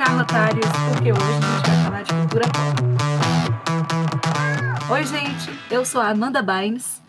cá, 0.00 0.16
otários, 0.16 0.66
porque 0.94 1.12
hoje 1.12 1.22
a 1.22 1.26
gente 1.26 1.68
vai 1.68 1.84
falar 1.84 2.02
de 2.02 2.12
cultura 2.14 2.46
pop. 2.48 2.80
Oi, 4.94 5.04
gente, 5.04 5.50
eu 5.70 5.84
sou 5.84 6.00
a 6.00 6.08
Amanda 6.08 6.42
Bynes. 6.42 7.02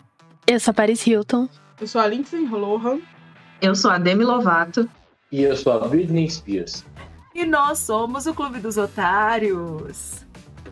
Eu 0.46 0.60
sou 0.60 0.72
a 0.72 0.74
Paris 0.74 1.06
Hilton. 1.06 1.48
Eu 1.80 1.86
sou 1.86 2.02
a 2.02 2.06
Lindsay 2.06 2.46
Lohan. 2.46 2.98
Eu 3.62 3.74
sou 3.74 3.90
a 3.90 3.96
Demi 3.96 4.24
Lovato. 4.24 4.86
E 5.30 5.42
eu 5.42 5.56
sou 5.56 5.72
a 5.72 5.88
Britney 5.88 6.30
Spears. 6.30 6.84
E 7.34 7.46
nós 7.46 7.78
somos 7.78 8.26
o 8.26 8.34
Clube 8.34 8.58
dos 8.58 8.76
Otários. 8.76 10.26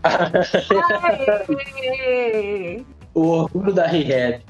o 3.14 3.29
orgulho 3.29 3.73
da 3.73 3.87
Rehab. 3.87 4.43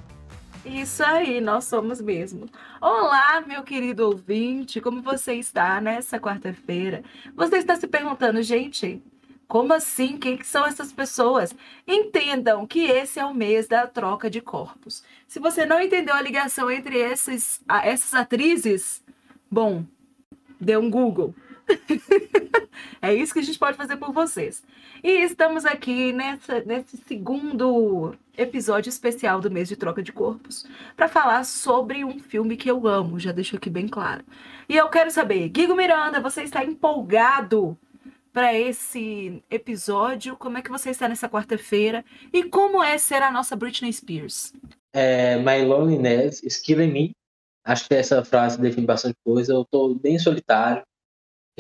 Isso 0.65 1.03
aí, 1.03 1.41
nós 1.41 1.65
somos 1.65 2.03
mesmo. 2.03 2.47
Olá, 2.83 3.41
meu 3.41 3.63
querido 3.63 4.05
ouvinte, 4.07 4.81
como 4.81 5.01
você 5.01 5.35
está 5.35 5.81
nessa 5.81 6.21
quarta-feira? 6.21 7.03
Você 7.35 7.57
está 7.57 7.77
se 7.77 7.87
perguntando, 7.87 8.43
gente, 8.43 9.03
como 9.49 9.73
assim? 9.73 10.19
Quem 10.19 10.37
que 10.37 10.47
são 10.47 10.67
essas 10.67 10.93
pessoas? 10.93 11.55
Entendam 11.89 12.67
que 12.67 12.85
esse 12.85 13.19
é 13.19 13.25
o 13.25 13.33
mês 13.33 13.67
da 13.67 13.87
troca 13.87 14.29
de 14.29 14.43
corpos. 14.43 15.03
Se 15.27 15.39
você 15.39 15.65
não 15.65 15.81
entendeu 15.81 16.15
a 16.15 16.21
ligação 16.21 16.71
entre 16.71 16.99
esses, 16.99 17.63
essas 17.83 18.13
atrizes, 18.13 19.03
bom, 19.51 19.85
dê 20.61 20.77
um 20.77 20.91
Google. 20.91 21.35
é 23.03 23.15
isso 23.15 23.33
que 23.33 23.41
a 23.41 23.43
gente 23.43 23.59
pode 23.59 23.77
fazer 23.77 23.97
por 23.97 24.13
vocês. 24.13 24.63
E 25.03 25.23
estamos 25.23 25.65
aqui 25.65 26.13
nessa, 26.13 26.61
nesse 26.61 26.97
segundo 26.97 28.15
episódio 28.37 28.89
especial 28.89 29.41
do 29.41 29.51
mês 29.51 29.69
de 29.69 29.77
troca 29.77 30.03
de 30.03 30.13
corpos 30.13 30.67
para 30.97 31.09
falar 31.09 31.45
sobre 31.45 32.05
um 32.05 32.19
filme 32.19 32.57
que 32.57 32.71
eu 32.71 32.87
amo, 32.87 33.19
já 33.19 33.33
deixo 33.33 33.57
aqui 33.57 33.69
bem 33.69 33.89
claro. 33.89 34.25
E 34.69 34.77
eu 34.77 34.89
quero 34.89 35.11
saber, 35.11 35.49
Guigo 35.49 35.75
Miranda, 35.75 36.21
você 36.21 36.43
está 36.43 36.65
empolgado 36.65 37.77
para 38.33 38.55
esse 38.55 39.43
episódio? 39.51 40.37
Como 40.37 40.59
é 40.59 40.63
que 40.63 40.71
você 40.71 40.91
está 40.91 41.09
nessa 41.09 41.29
quarta-feira? 41.29 42.05
E 42.33 42.45
como 42.45 42.83
é 42.83 42.97
ser 42.97 43.23
a 43.23 43.31
nossa 43.31 43.57
Britney 43.57 43.93
Spears? 43.93 44.53
É, 44.93 45.37
My 45.39 45.65
loneliness 45.65 46.43
is 46.43 46.57
killing 46.57 46.93
me. 46.93 47.11
Acho 47.65 47.89
que 47.89 47.95
essa 47.95 48.25
frase 48.25 48.61
define 48.61 48.87
bastante 48.87 49.17
coisa. 49.25 49.53
Eu 49.53 49.63
estou 49.63 49.95
bem 49.95 50.19
solitário, 50.19 50.83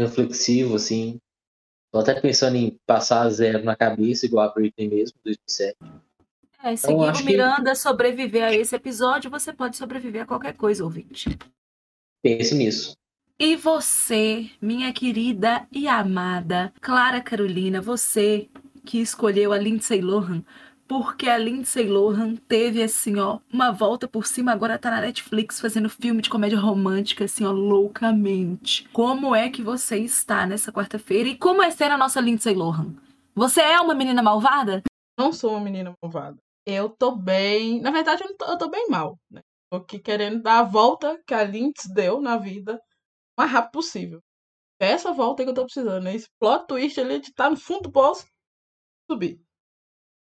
reflexivo, 0.01 0.77
assim. 0.77 1.21
Tô 1.93 1.99
até 1.99 2.21
pensando 2.21 2.57
em 2.57 2.79
passar 2.87 3.29
zero 3.31 3.65
na 3.65 3.75
cabeça, 3.75 4.27
igual 4.27 4.49
a 4.49 4.53
Britney 4.53 4.89
mesmo, 4.89 5.19
2007. 5.25 5.77
É, 6.63 6.77
se 6.77 6.93
então, 6.93 7.25
Miranda 7.25 7.71
que... 7.71 7.77
sobreviver 7.77 8.45
a 8.45 8.55
esse 8.55 8.77
episódio, 8.77 9.31
você 9.31 9.53
pode 9.53 9.77
sobreviver 9.77 10.23
a 10.23 10.27
qualquer 10.27 10.53
coisa, 10.55 10.85
ouvinte. 10.85 11.37
Pense 12.23 12.55
nisso. 12.55 12.97
E 13.39 13.57
você, 13.57 14.51
minha 14.61 14.93
querida 14.93 15.67
e 15.73 15.89
amada 15.89 16.73
Clara 16.81 17.23
Carolina, 17.23 17.81
você 17.81 18.51
que 18.85 18.99
escolheu 18.99 19.53
a 19.53 19.59
Lindsay 19.59 20.03
Lohan 20.03 20.45
porque 20.91 21.29
a 21.29 21.39
Lindsay 21.39 21.87
Lohan 21.87 22.35
teve, 22.35 22.83
assim, 22.83 23.17
ó, 23.21 23.39
uma 23.53 23.71
volta 23.71 24.09
por 24.09 24.27
cima, 24.27 24.51
agora 24.51 24.77
tá 24.77 24.91
na 24.91 25.01
Netflix 25.01 25.61
fazendo 25.61 25.89
filme 25.89 26.21
de 26.21 26.29
comédia 26.29 26.59
romântica, 26.59 27.27
assim, 27.27 27.45
ó, 27.45 27.53
loucamente. 27.53 28.89
Como 28.89 29.33
é 29.33 29.49
que 29.49 29.63
você 29.63 29.99
está 29.99 30.45
nessa 30.49 30.73
quarta-feira 30.73 31.29
e 31.29 31.39
como 31.39 31.63
é 31.63 31.71
ser 31.71 31.93
a 31.93 31.97
nossa 31.97 32.21
Lindsay 32.21 32.57
Lohan? 32.57 32.93
Você 33.37 33.61
é 33.61 33.81
uma 33.81 33.95
menina 33.95 34.21
malvada? 34.21 34.83
Não 35.17 35.33
sou 35.33 35.53
uma 35.53 35.61
menina 35.61 35.95
malvada. 36.03 36.39
Eu 36.67 36.91
tô 36.91 37.15
bem. 37.15 37.81
Na 37.81 37.93
verdade, 37.93 38.25
eu 38.25 38.37
tô, 38.37 38.47
eu 38.47 38.59
tô 38.59 38.69
bem 38.69 38.89
mal, 38.89 39.17
né? 39.31 39.43
Tô 39.71 39.77
aqui 39.77 39.97
querendo 39.97 40.43
dar 40.43 40.59
a 40.59 40.65
volta 40.65 41.23
que 41.25 41.33
a 41.33 41.45
Lindsay 41.45 41.95
deu 41.95 42.21
na 42.21 42.37
vida 42.37 42.83
o 43.39 43.43
mais 43.43 43.53
rápido 43.53 43.75
possível. 43.75 44.21
É 44.81 44.91
essa 44.91 45.13
volta 45.13 45.45
que 45.45 45.51
eu 45.51 45.55
tô 45.55 45.63
precisando, 45.63 46.03
né? 46.03 46.17
Esse 46.17 46.27
plot 46.41 46.67
twist 46.67 47.01
ali 47.01 47.21
de 47.21 47.29
estar 47.29 47.45
tá 47.45 47.51
no 47.51 47.57
fundo 47.57 47.83
do 47.83 47.93
poço, 47.93 48.27
subir. 49.09 49.41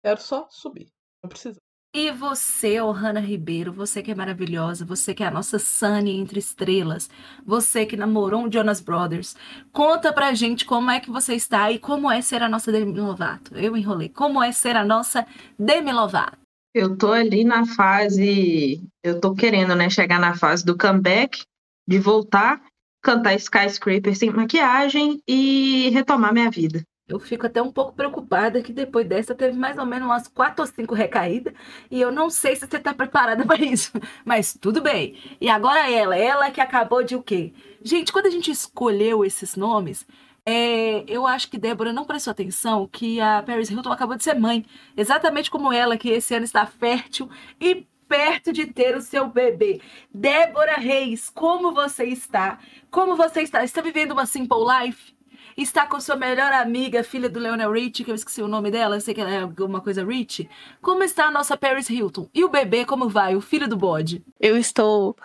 Quero 0.03 0.21
só 0.21 0.49
subir. 0.51 0.89
Não 1.23 1.29
precisa. 1.29 1.59
E 1.95 2.11
você, 2.11 2.81
Ohana 2.81 3.21
Ribeiro, 3.21 3.71
você 3.71 4.03
que 4.03 4.11
é 4.11 4.15
maravilhosa, 4.15 4.83
você 4.83 5.13
que 5.13 5.23
é 5.23 5.27
a 5.27 5.31
nossa 5.31 5.59
Sunny 5.59 6.17
entre 6.17 6.39
estrelas, 6.39 7.11
você 7.45 7.85
que 7.85 7.99
namorou 7.99 8.47
um 8.47 8.51
Jonas 8.51 8.81
Brothers, 8.81 9.37
conta 9.71 10.11
pra 10.11 10.33
gente 10.33 10.65
como 10.65 10.91
é 10.91 11.01
que 11.01 11.11
você 11.11 11.35
está 11.35 11.71
e 11.71 11.79
como 11.79 12.11
é 12.11 12.23
ser 12.23 12.43
a 12.43 12.49
nossa 12.49 12.73
Demi 12.73 12.99
Lovato. 12.99 13.55
Eu 13.59 13.77
enrolei. 13.77 14.09
Como 14.09 14.43
é 14.43 14.51
ser 14.53 14.75
a 14.75 14.83
nossa 14.83 15.27
Demi 15.59 15.93
Lovato? 15.93 16.39
Eu 16.75 16.97
tô 16.97 17.13
ali 17.13 17.45
na 17.45 17.67
fase, 17.67 18.83
eu 19.05 19.21
tô 19.21 19.35
querendo, 19.35 19.75
né, 19.75 19.91
chegar 19.91 20.19
na 20.19 20.35
fase 20.35 20.65
do 20.65 20.79
comeback, 20.79 21.43
de 21.87 21.99
voltar, 21.99 22.65
cantar 23.03 23.35
Skyscraper 23.35 24.17
sem 24.17 24.31
maquiagem 24.31 25.21
e 25.29 25.91
retomar 25.91 26.33
minha 26.33 26.51
vida. 26.51 26.83
Eu 27.09 27.19
fico 27.19 27.47
até 27.47 27.61
um 27.61 27.71
pouco 27.71 27.93
preocupada 27.93 28.63
que 28.63 28.73
depois 28.73 29.07
dessa 29.07 29.35
teve 29.35 29.59
mais 29.59 29.77
ou 29.77 29.85
menos 29.85 30.07
umas 30.07 30.29
quatro 30.29 30.63
ou 30.63 30.67
cinco 30.67 30.95
recaídas 30.95 31.53
e 31.91 32.01
eu 32.01 32.13
não 32.13 32.31
sei 32.31 32.55
se 32.55 32.67
você 32.67 32.77
está 32.77 32.95
preparada 32.95 33.45
para 33.47 33.63
isso, 33.63 33.93
mas 34.25 34.57
tudo 34.59 34.81
bem. 34.81 35.17
E 35.41 35.49
agora 35.49 35.91
ela, 35.91 36.17
ela 36.17 36.51
que 36.51 36.61
acabou 36.61 37.03
de 37.03 37.17
o 37.17 37.23
quê? 37.23 37.53
Gente, 37.83 38.13
quando 38.13 38.27
a 38.27 38.31
gente 38.31 38.51
escolheu 38.51 39.25
esses 39.25 39.57
nomes, 39.57 40.07
é, 40.47 41.05
eu 41.09 41.27
acho 41.27 41.51
que 41.51 41.59
Débora 41.59 41.93
não 41.93 42.05
prestou 42.05 42.31
atenção 42.31 42.89
que 42.89 43.21
a 43.21 43.43
Paris 43.43 43.71
Hilton 43.71 43.93
acabou 43.93 44.17
de 44.17 44.25
ser 44.25 44.35
mãe, 44.35 44.65
exatamente 44.97 45.51
como 45.51 45.73
ela, 45.73 45.97
que 45.97 46.09
esse 46.09 46.35
ano 46.35 46.45
está 46.45 46.67
fértil 46.67 47.29
e 47.61 47.87
perto 48.09 48.53
de 48.53 48.67
ter 48.67 48.97
o 48.97 49.01
seu 49.01 49.27
bebê. 49.29 49.81
Débora 50.13 50.75
Reis, 50.77 51.31
como 51.31 51.73
você 51.73 52.05
está? 52.05 52.59
Como 52.91 53.17
você 53.17 53.43
está? 53.43 53.65
Está 53.65 53.81
vivendo 53.81 54.13
uma 54.13 54.27
simple 54.27 54.59
life? 54.81 55.15
Está 55.57 55.87
com 55.87 56.01
sua 56.01 56.17
melhor 56.17 56.53
amiga, 56.53 57.05
filha 57.05 57.29
do 57.29 57.41
Leonel 57.41 57.73
Rich, 57.73 58.05
que 58.05 58.11
eu 58.11 58.15
esqueci 58.15 58.43
o 58.43 58.49
nome 58.49 58.71
dela, 58.71 59.01
sei 59.01 59.15
que 59.15 59.21
ela 59.21 59.31
é 59.31 59.41
alguma 59.41 59.81
coisa 59.81 60.05
Rich. 60.05 60.49
Como 60.81 61.03
está 61.03 61.27
a 61.27 61.31
nossa 61.31 61.57
Paris 61.57 61.89
Hilton? 61.91 62.29
E 62.35 62.45
o 62.45 62.49
bebê, 62.49 62.85
como 62.85 63.09
vai? 63.09 63.37
O 63.37 63.41
filho 63.41 63.69
do 63.69 63.77
bode? 63.77 64.25
Eu 64.41 64.57
estou 64.57 65.17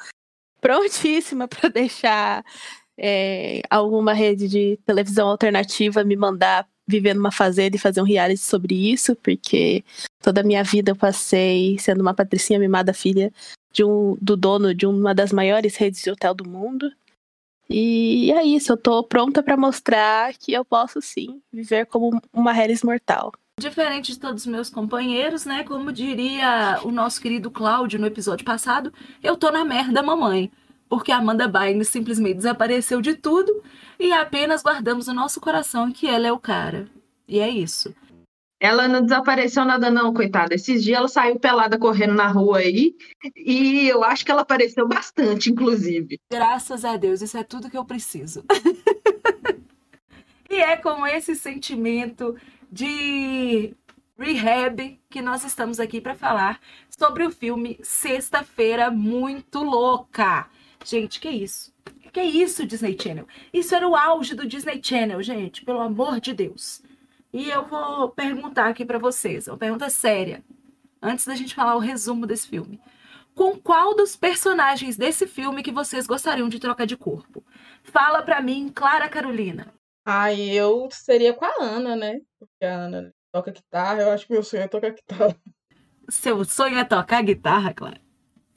prontíssima 0.60 1.48
para 1.48 1.70
deixar 1.70 2.44
é, 2.98 3.62
alguma 3.70 4.14
rede 4.14 4.48
de 4.48 4.80
televisão 4.86 5.30
alternativa 5.30 6.04
me 6.04 6.16
mandar 6.16 6.68
viver 6.88 7.14
numa 7.14 7.32
fazenda 7.32 7.76
e 7.76 7.80
fazer 7.80 8.00
um 8.02 8.06
reality 8.06 8.40
sobre 8.40 8.74
isso, 8.92 9.16
porque 9.18 9.84
toda 10.22 10.42
a 10.42 10.44
minha 10.44 10.64
vida 10.64 10.92
eu 10.92 10.96
passei 10.96 11.78
sendo 11.80 12.02
uma 12.02 12.14
patricinha 12.14 12.58
mimada 12.58 12.94
filha 12.94 13.32
de 13.74 13.84
um, 13.84 14.18
do 14.22 14.38
dono 14.38 14.74
de 14.74 14.86
uma 14.86 15.14
das 15.14 15.34
maiores 15.34 15.76
redes 15.76 16.02
de 16.02 16.10
hotel 16.10 16.34
do 16.34 16.50
mundo. 16.50 16.90
E 17.70 18.32
é 18.32 18.44
isso, 18.44 18.72
eu 18.72 18.78
tô 18.78 19.04
pronta 19.04 19.44
para 19.44 19.58
mostrar 19.58 20.34
que 20.34 20.54
eu 20.54 20.64
posso 20.64 21.02
sim 21.02 21.42
viver 21.52 21.86
como 21.86 22.22
uma 22.32 22.52
Harris 22.52 22.82
mortal. 22.82 23.34
Diferente 23.60 24.14
de 24.14 24.20
todos 24.20 24.44
os 24.44 24.48
meus 24.48 24.70
companheiros, 24.70 25.44
né? 25.44 25.64
Como 25.64 25.92
diria 25.92 26.80
o 26.84 26.92
nosso 26.92 27.20
querido 27.20 27.50
Cláudio 27.50 28.00
no 28.00 28.06
episódio 28.06 28.46
passado, 28.46 28.94
eu 29.22 29.36
tô 29.36 29.50
na 29.52 29.66
merda, 29.66 30.04
mamãe. 30.04 30.52
Porque 30.88 31.12
a 31.12 31.18
Amanda 31.18 31.48
Bynes 31.48 31.90
simplesmente 31.90 32.38
desapareceu 32.38 33.02
de 33.02 33.16
tudo 33.16 33.64
e 34.00 34.14
apenas 34.14 34.62
guardamos 34.62 35.08
no 35.08 35.14
nosso 35.14 35.42
coração 35.42 35.92
que 35.92 36.08
ela 36.08 36.28
é 36.28 36.32
o 36.32 36.40
cara. 36.40 36.88
E 37.28 37.40
é 37.40 37.50
isso. 37.50 37.94
Ela 38.60 38.88
não 38.88 39.04
desapareceu 39.04 39.64
nada, 39.66 39.92
não, 39.92 40.14
coitada. 40.14 40.56
Esses 40.56 40.84
dias 40.84 40.98
ela 40.98 41.08
saiu 41.08 41.40
pelada 41.40 41.78
correndo 41.78 42.14
na 42.14 42.28
rua 42.28 42.60
aí. 42.60 42.96
E 43.36 43.88
eu 43.88 44.04
acho 44.04 44.26
que 44.26 44.32
ela 44.32 44.42
apareceu 44.42 44.88
bastante, 44.88 45.52
inclusive. 45.52 46.20
Graças 46.32 46.84
a 46.84 46.98
Deus, 46.98 47.22
isso 47.22 47.38
é 47.38 47.44
tudo 47.44 47.70
que 47.70 47.78
eu 47.78 47.86
preciso. 47.86 48.44
e 50.50 50.56
é 50.56 50.76
com 50.76 51.06
esse 51.06 51.36
sentimento 51.36 52.36
de 52.72 53.76
rehab 54.18 55.00
que 55.10 55.22
nós 55.22 55.44
estamos 55.44 55.80
aqui 55.80 56.02
para 56.02 56.16
falar 56.16 56.60
sobre 56.90 57.24
o 57.24 57.32
filme 57.32 57.80
Sexta-feira 57.84 58.90
Muito 58.90 59.64
Louca. 59.64 60.48
Gente, 60.84 61.20
que 61.20 61.30
isso? 61.30 61.72
Que 62.12 62.24
isso, 62.24 62.66
Disney 62.66 62.98
Channel? 63.00 63.28
Isso 63.54 63.76
era 63.76 63.88
o 63.88 63.96
auge 63.96 64.34
do 64.34 64.48
Disney 64.48 64.80
Channel, 64.82 65.22
gente, 65.22 65.64
pelo 65.64 65.80
amor 65.80 66.20
de 66.20 66.34
Deus. 66.34 66.82
E 67.34 67.50
eu 67.50 67.66
vou 67.66 68.10
perguntar 68.10 68.70
aqui 68.70 68.86
para 68.86 68.98
vocês, 68.98 69.48
uma 69.48 69.58
pergunta 69.58 69.90
séria, 69.90 70.44
antes 71.02 71.26
da 71.26 71.36
gente 71.36 71.54
falar 71.54 71.76
o 71.76 71.80
resumo 71.80 72.26
desse 72.26 72.48
filme. 72.48 72.80
Com 73.36 73.56
qual 73.60 73.96
dos 73.96 74.16
personagens 74.16 74.98
desse 74.98 75.28
filme 75.28 75.62
que 75.62 75.72
vocês 75.72 76.08
gostariam 76.08 76.50
de 76.50 76.60
trocar 76.60 76.88
de 76.88 76.98
corpo? 76.98 77.46
Fala 77.84 78.24
para 78.24 78.42
mim, 78.42 78.72
Clara 78.74 79.08
Carolina. 79.08 79.74
Ai, 80.04 80.50
eu 80.52 80.88
seria 80.90 81.34
com 81.34 81.46
a 81.46 81.54
Ana, 81.60 81.96
né? 81.96 82.20
Porque 82.40 82.66
a 82.66 82.86
Ana 82.86 83.14
toca 83.32 83.52
guitarra, 83.52 84.02
eu 84.02 84.12
acho 84.12 84.26
que 84.26 84.34
meu 84.34 84.42
sonho 84.42 84.64
é 84.64 84.68
tocar 84.68 84.92
guitarra. 84.92 85.36
Seu 86.10 86.44
sonho 86.46 86.80
é 86.80 86.84
tocar 86.86 87.22
guitarra, 87.22 87.74
Clara? 87.74 88.07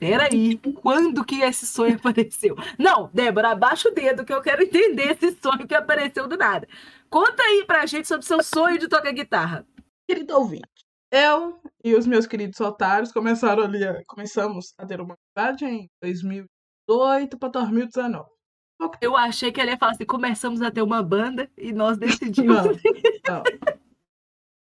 Peraí, 0.01 0.57
quando 0.81 1.23
que 1.23 1.43
esse 1.43 1.67
sonho 1.67 1.93
apareceu? 2.01 2.55
Não, 2.79 3.11
Débora, 3.13 3.51
abaixa 3.51 3.87
o 3.87 3.93
dedo 3.93 4.25
que 4.25 4.33
eu 4.33 4.41
quero 4.41 4.63
entender 4.63 5.11
esse 5.11 5.39
sonho 5.39 5.67
que 5.67 5.75
apareceu 5.75 6.27
do 6.27 6.35
nada. 6.35 6.67
Conta 7.07 7.43
aí 7.43 7.63
pra 7.67 7.85
gente 7.85 8.07
sobre 8.07 8.25
seu 8.25 8.41
sonho 8.41 8.79
de 8.79 8.87
tocar 8.87 9.11
guitarra. 9.11 9.63
Querido 10.09 10.35
ouvinte, 10.35 10.87
eu 11.11 11.61
e 11.83 11.93
os 11.93 12.07
meus 12.07 12.25
queridos 12.25 12.59
otários 12.59 13.11
começaram 13.11 13.61
ali, 13.61 13.79
começamos 14.07 14.73
a 14.79 14.87
ter 14.87 14.99
uma 14.99 15.15
amizade 15.37 15.65
em 15.65 15.87
2018 16.01 17.37
para 17.37 17.49
2019. 17.49 18.27
Eu 18.99 19.15
achei 19.15 19.51
que 19.51 19.61
ele 19.61 19.69
ia 19.69 19.77
falar 19.77 19.91
assim: 19.91 20.05
começamos 20.05 20.63
a 20.63 20.71
ter 20.71 20.81
uma 20.81 21.03
banda 21.03 21.47
e 21.55 21.71
nós 21.71 21.99
decidimos. 21.99 22.55
Não, 22.55 22.73
não. 23.27 23.43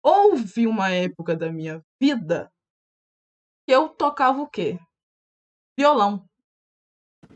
Houve 0.04 0.68
uma 0.68 0.92
época 0.92 1.36
da 1.36 1.52
minha 1.52 1.82
vida 2.00 2.52
que 3.66 3.74
eu 3.74 3.90
tocava 3.90 4.40
o 4.40 4.48
quê? 4.48 4.78
Violão. 5.78 6.24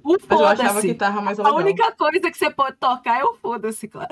O 0.03 0.17
Mas 0.29 0.39
eu 0.39 0.45
achava 0.45 0.69
foda-se. 0.69 0.87
guitarra 0.87 1.21
mais 1.21 1.39
A 1.39 1.43
legal. 1.43 1.57
única 1.59 1.91
coisa 1.93 2.31
que 2.31 2.37
você 2.37 2.49
pode 2.51 2.77
tocar 2.77 3.19
é 3.19 3.23
o 3.23 3.33
foda-se, 3.35 3.87
claro. 3.87 4.09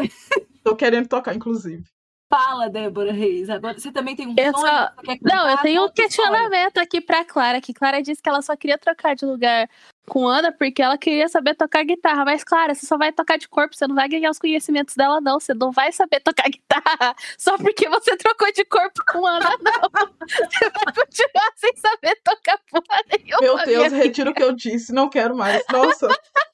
Tô 0.63 0.75
querendo 0.75 1.07
tocar, 1.07 1.35
inclusive. 1.35 1.83
Fala, 2.31 2.67
Débora 2.69 3.13
Reis. 3.13 3.49
Agora 3.49 3.77
você 3.77 3.91
também 3.91 4.15
tem 4.15 4.27
um 4.27 4.35
Eu 4.37 4.51
sonho? 4.51 4.65
só- 4.67 4.91
Não, 5.21 5.49
eu 5.49 5.57
tenho 5.59 5.83
um 5.83 5.87
Conta 5.87 6.01
a 6.01 6.05
história. 6.05 6.31
questionamento 6.31 6.77
aqui 6.79 6.99
pra 6.99 7.23
Clara, 7.23 7.61
que 7.61 7.73
Clara 7.73 8.01
disse 8.01 8.21
que 8.21 8.27
ela 8.27 8.41
só 8.41 8.55
queria 8.55 8.77
trocar 8.77 9.15
de 9.15 9.25
lugar 9.25 9.69
com 10.07 10.27
Ana 10.27 10.51
porque 10.51 10.81
ela 10.81 10.97
queria 10.97 11.27
saber 11.27 11.55
tocar 11.55 11.83
guitarra. 11.83 12.25
Mas, 12.25 12.43
Clara, 12.43 12.73
você 12.73 12.85
só 12.85 12.97
vai 12.97 13.11
tocar 13.11 13.37
de 13.37 13.47
corpo, 13.47 13.75
você 13.75 13.87
não 13.87 13.95
vai 13.95 14.07
ganhar 14.07 14.29
os 14.29 14.39
conhecimentos 14.39 14.95
dela, 14.95 15.19
não. 15.19 15.39
Você 15.39 15.53
não 15.53 15.71
vai 15.71 15.91
saber 15.91 16.19
tocar 16.19 16.47
guitarra 16.49 17.15
só 17.37 17.57
porque 17.57 17.89
você 17.89 18.15
trocou 18.17 18.51
de 18.51 18.65
corpo 18.65 19.01
com 19.07 19.25
Ana, 19.25 19.57
não. 19.61 19.75
Você 20.25 20.69
vai 20.69 20.93
continuar 20.93 21.51
sem 21.55 21.75
saber 21.75 22.19
tocar 22.23 22.59
porra 22.69 23.01
nenhuma. 23.09 23.41
Meu 23.41 23.65
Deus, 23.65 23.93
retiro 23.93 24.31
o 24.31 24.33
que 24.33 24.43
eu 24.43 24.51
disse, 24.51 24.93
não 24.93 25.09
quero 25.09 25.35
mais. 25.35 25.63
Nossa, 25.71 26.07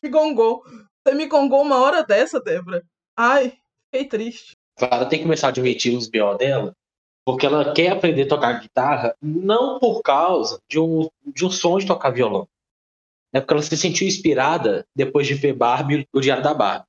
me 0.03 0.09
gongou. 0.09 0.63
Você 1.05 1.15
me 1.15 1.25
gongou 1.27 1.61
uma 1.61 1.77
hora 1.79 2.03
dessa, 2.03 2.39
Débora. 2.39 2.83
Ai, 3.17 3.53
fiquei 3.91 4.07
triste. 4.07 4.55
Clara 4.77 5.05
tem 5.05 5.19
que 5.19 5.25
começar 5.25 5.47
a 5.47 5.49
admitir 5.49 5.95
os 5.95 6.07
B.O. 6.07 6.35
dela, 6.35 6.73
porque 7.25 7.45
ela 7.45 7.73
quer 7.73 7.91
aprender 7.91 8.23
a 8.23 8.29
tocar 8.29 8.59
guitarra 8.59 9.15
não 9.21 9.79
por 9.79 10.01
causa 10.01 10.59
de 10.69 10.79
um, 10.79 11.09
de 11.25 11.45
um 11.45 11.51
sonho 11.51 11.79
de 11.79 11.87
tocar 11.87 12.09
violão. 12.11 12.47
É 13.33 13.39
porque 13.39 13.53
ela 13.53 13.61
se 13.61 13.77
sentiu 13.77 14.07
inspirada 14.07 14.85
depois 14.95 15.25
de 15.25 15.33
ver 15.33 15.53
Barbie, 15.53 16.07
o 16.13 16.19
Diário 16.19 16.43
da 16.43 16.53
Barbie. 16.53 16.85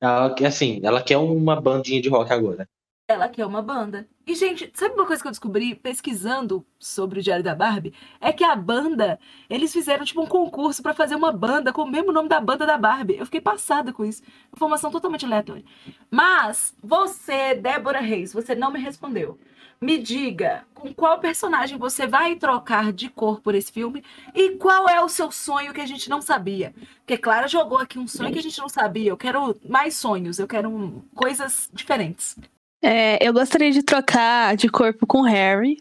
Ela, 0.00 0.34
assim, 0.46 0.80
ela 0.82 1.02
quer 1.02 1.18
uma 1.18 1.60
bandinha 1.60 2.00
de 2.00 2.08
rock 2.08 2.32
agora. 2.32 2.68
Ela 3.10 3.26
quer 3.26 3.46
uma 3.46 3.62
banda. 3.62 4.06
E, 4.26 4.34
gente, 4.34 4.70
sabe 4.74 4.94
uma 4.94 5.06
coisa 5.06 5.22
que 5.22 5.26
eu 5.26 5.32
descobri 5.32 5.74
pesquisando 5.74 6.64
sobre 6.78 7.18
o 7.20 7.22
Diário 7.22 7.42
da 7.42 7.54
Barbie? 7.54 7.94
É 8.20 8.34
que 8.34 8.44
a 8.44 8.54
banda, 8.54 9.18
eles 9.48 9.72
fizeram 9.72 10.04
tipo 10.04 10.20
um 10.20 10.26
concurso 10.26 10.82
pra 10.82 10.92
fazer 10.92 11.14
uma 11.14 11.32
banda 11.32 11.72
com 11.72 11.82
o 11.82 11.90
mesmo 11.90 12.12
nome 12.12 12.28
da 12.28 12.38
banda 12.38 12.66
da 12.66 12.76
Barbie. 12.76 13.16
Eu 13.16 13.24
fiquei 13.24 13.40
passada 13.40 13.94
com 13.94 14.04
isso. 14.04 14.22
Informação 14.54 14.90
totalmente 14.90 15.24
aleatória. 15.24 15.64
Mas, 16.10 16.76
você, 16.82 17.54
Débora 17.54 18.00
Reis, 18.00 18.34
você 18.34 18.54
não 18.54 18.70
me 18.70 18.78
respondeu. 18.78 19.38
Me 19.80 19.96
diga 19.98 20.64
com 20.74 20.92
qual 20.92 21.20
personagem 21.20 21.78
você 21.78 22.06
vai 22.06 22.34
trocar 22.36 22.92
de 22.92 23.08
cor 23.08 23.40
por 23.40 23.54
esse 23.54 23.70
filme 23.70 24.02
e 24.34 24.50
qual 24.56 24.88
é 24.88 25.00
o 25.00 25.08
seu 25.08 25.30
sonho 25.30 25.72
que 25.72 25.80
a 25.80 25.86
gente 25.86 26.10
não 26.10 26.20
sabia. 26.20 26.74
Porque 26.98 27.16
Clara 27.16 27.46
jogou 27.46 27.78
aqui 27.78 27.98
um 27.98 28.06
sonho 28.06 28.32
que 28.32 28.38
a 28.38 28.42
gente 28.42 28.58
não 28.58 28.68
sabia. 28.68 29.10
Eu 29.10 29.16
quero 29.16 29.56
mais 29.68 29.96
sonhos, 29.96 30.38
eu 30.38 30.48
quero 30.48 31.04
coisas 31.14 31.68
diferentes. 31.72 32.36
É, 32.82 33.24
eu 33.26 33.32
gostaria 33.32 33.70
de 33.70 33.82
trocar 33.82 34.56
de 34.56 34.68
corpo 34.68 35.06
com 35.06 35.22
Harry, 35.22 35.80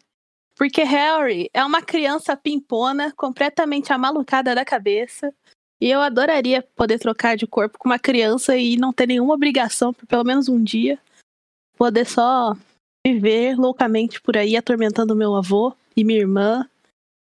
porque 0.56 0.84
Harry 0.84 1.50
é 1.54 1.64
uma 1.64 1.82
criança 1.82 2.36
pimpona, 2.36 3.14
completamente 3.16 3.94
amalucada 3.94 4.56
da 4.56 4.66
cabeça. 4.66 5.32
E 5.80 5.90
eu 5.90 6.02
adoraria 6.02 6.64
poder 6.76 6.98
trocar 6.98 7.38
de 7.38 7.46
corpo 7.46 7.78
com 7.78 7.88
uma 7.88 8.00
criança 8.00 8.58
e 8.58 8.78
não 8.78 8.92
ter 8.92 9.08
nenhuma 9.08 9.36
obrigação 9.36 9.94
por 9.94 10.08
pelo 10.08 10.24
menos 10.24 10.50
um 10.50 10.64
dia. 10.64 11.00
Poder 11.78 12.06
só 12.06 12.56
viver 13.06 13.58
loucamente 13.58 14.22
por 14.22 14.38
aí, 14.38 14.56
atormentando 14.56 15.16
meu 15.16 15.36
avô 15.36 15.74
e 15.96 16.04
minha 16.04 16.20
irmã 16.20 16.70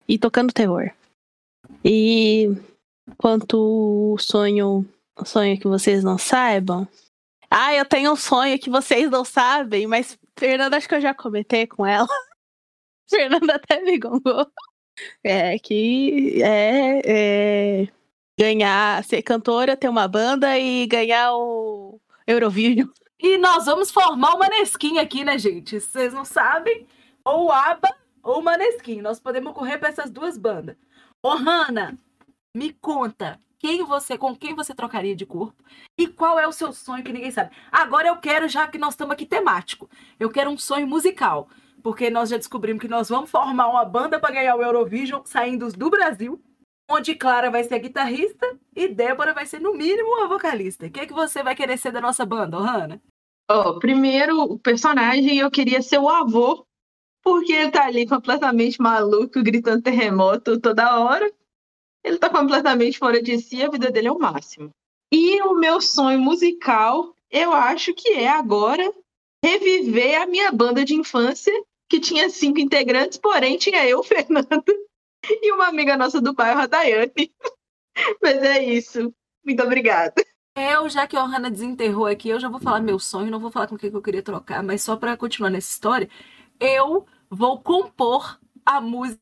e 0.07 0.17
tocando 0.17 0.53
terror. 0.53 0.91
E 1.83 2.49
quanto 3.17 4.15
sonho, 4.19 4.85
sonho 5.25 5.59
que 5.59 5.67
vocês 5.67 6.03
não 6.03 6.17
saibam, 6.17 6.87
ah, 7.49 7.73
eu 7.73 7.85
tenho 7.85 8.11
um 8.11 8.15
sonho 8.15 8.59
que 8.59 8.69
vocês 8.69 9.09
não 9.09 9.25
sabem, 9.25 9.87
mas 9.87 10.17
Fernanda, 10.37 10.77
acho 10.77 10.87
que 10.87 10.95
eu 10.95 11.01
já 11.01 11.13
comentei 11.13 11.65
com 11.65 11.85
ela. 11.85 12.07
Fernanda 13.09 13.55
até 13.55 13.81
me 13.81 13.97
gongou. 13.97 14.45
É 15.23 15.57
que 15.57 16.41
é, 16.43 17.01
é 17.83 17.87
ganhar, 18.37 19.03
ser 19.03 19.21
cantora, 19.21 19.77
ter 19.77 19.89
uma 19.89 20.07
banda 20.07 20.57
e 20.59 20.85
ganhar 20.87 21.33
o 21.35 21.99
Eurovision. 22.27 22.87
E 23.21 23.37
nós 23.37 23.65
vamos 23.65 23.91
formar 23.91 24.33
o 24.33 24.39
Maneskin 24.39 24.97
aqui, 24.97 25.25
né, 25.25 25.37
gente? 25.37 25.79
Vocês 25.79 26.13
não 26.13 26.23
sabem? 26.23 26.87
Ou 27.25 27.51
ABBA 27.51 27.93
ou 28.23 28.39
o 28.39 28.41
Maneskin. 28.41 29.01
Nós 29.01 29.19
podemos 29.19 29.53
correr 29.53 29.77
para 29.77 29.89
essas 29.89 30.09
duas 30.09 30.37
bandas. 30.37 30.77
Ô, 31.21 31.31
Hanna, 31.31 31.97
me 32.55 32.71
conta 32.71 33.37
quem 33.59 33.83
você, 33.83 34.17
com 34.17 34.33
quem 34.33 34.55
você 34.55 34.73
trocaria 34.73 35.13
de 35.13 35.25
corpo 35.25 35.61
e 35.97 36.07
qual 36.07 36.39
é 36.39 36.47
o 36.47 36.53
seu 36.53 36.71
sonho 36.71 37.03
que 37.03 37.11
ninguém 37.11 37.29
sabe. 37.29 37.53
Agora 37.69 38.07
eu 38.07 38.15
quero, 38.17 38.47
já 38.47 38.65
que 38.67 38.77
nós 38.77 38.93
estamos 38.93 39.11
aqui 39.11 39.25
temático, 39.25 39.89
eu 40.17 40.29
quero 40.29 40.49
um 40.49 40.57
sonho 40.57 40.87
musical. 40.87 41.49
Porque 41.83 42.09
nós 42.09 42.29
já 42.29 42.37
descobrimos 42.37 42.81
que 42.81 42.87
nós 42.87 43.09
vamos 43.09 43.29
formar 43.29 43.67
uma 43.67 43.83
banda 43.83 44.17
para 44.17 44.33
ganhar 44.33 44.55
o 44.55 44.63
Eurovision 44.63 45.21
saindo 45.25 45.69
do 45.73 45.89
Brasil, 45.89 46.41
onde 46.89 47.15
Clara 47.15 47.51
vai 47.51 47.63
ser 47.65 47.75
a 47.75 47.79
guitarrista 47.79 48.57
e 48.75 48.87
Débora 48.87 49.33
vai 49.33 49.45
ser, 49.45 49.59
no 49.59 49.73
mínimo, 49.73 50.23
a 50.23 50.27
vocalista. 50.27 50.85
O 50.87 50.91
que, 50.91 51.01
é 51.01 51.05
que 51.05 51.13
você 51.13 51.43
vai 51.43 51.55
querer 51.55 51.77
ser 51.77 51.91
da 51.91 52.01
nossa 52.01 52.25
banda, 52.25 52.57
Hanna? 52.57 53.01
Ó, 53.49 53.79
primeiro, 53.79 54.43
o 54.43 54.59
personagem 54.59 55.39
eu 55.39 55.49
queria 55.49 55.81
ser 55.81 55.97
o 55.97 56.07
avô, 56.07 56.65
porque 57.23 57.51
ele 57.51 57.71
tá 57.71 57.85
ali 57.85 58.07
completamente 58.07 58.79
maluco, 58.79 59.41
gritando 59.41 59.81
terremoto 59.81 60.59
toda 60.59 60.99
hora. 60.99 61.31
Ele 62.03 62.17
tá 62.17 62.29
completamente 62.29 62.99
fora 62.99 63.21
de 63.21 63.39
si, 63.39 63.63
a 63.63 63.69
vida 63.69 63.91
dele 63.91 64.07
é 64.07 64.11
o 64.11 64.19
máximo. 64.19 64.69
E 65.11 65.41
o 65.41 65.55
meu 65.55 65.81
sonho 65.81 66.19
musical, 66.19 67.15
eu 67.31 67.51
acho 67.51 67.93
que 67.93 68.09
é 68.09 68.27
agora 68.27 68.93
reviver 69.43 70.21
a 70.21 70.27
minha 70.27 70.51
banda 70.51 70.85
de 70.85 70.93
infância, 70.93 71.53
que 71.89 71.99
tinha 71.99 72.29
cinco 72.29 72.59
integrantes, 72.59 73.17
porém 73.17 73.57
tinha 73.57 73.87
eu, 73.87 74.03
Fernanda, 74.05 74.63
e 75.27 75.51
uma 75.51 75.67
amiga 75.67 75.97
nossa 75.97 76.21
do 76.21 76.33
bairro, 76.33 76.61
a 76.61 76.67
Daiane. 76.67 77.33
Mas 78.21 78.43
é 78.43 78.63
isso. 78.63 79.13
Muito 79.43 79.63
obrigada. 79.63 80.13
Eu, 80.55 80.89
já 80.89 81.07
que 81.07 81.15
a 81.15 81.23
Ohana 81.23 81.49
desenterrou 81.49 82.05
aqui, 82.05 82.29
eu 82.29 82.39
já 82.39 82.49
vou 82.49 82.59
falar 82.59 82.81
meu 82.81 82.99
sonho, 82.99 83.31
não 83.31 83.39
vou 83.39 83.51
falar 83.51 83.67
com 83.67 83.75
o 83.75 83.77
que 83.77 83.87
eu 83.87 84.01
queria 84.01 84.21
trocar, 84.21 84.61
mas 84.61 84.81
só 84.81 84.95
pra 84.97 85.15
continuar 85.15 85.49
nessa 85.49 85.71
história, 85.71 86.09
eu 86.59 87.05
vou 87.29 87.59
compor 87.61 88.39
a 88.65 88.81
música 88.81 89.21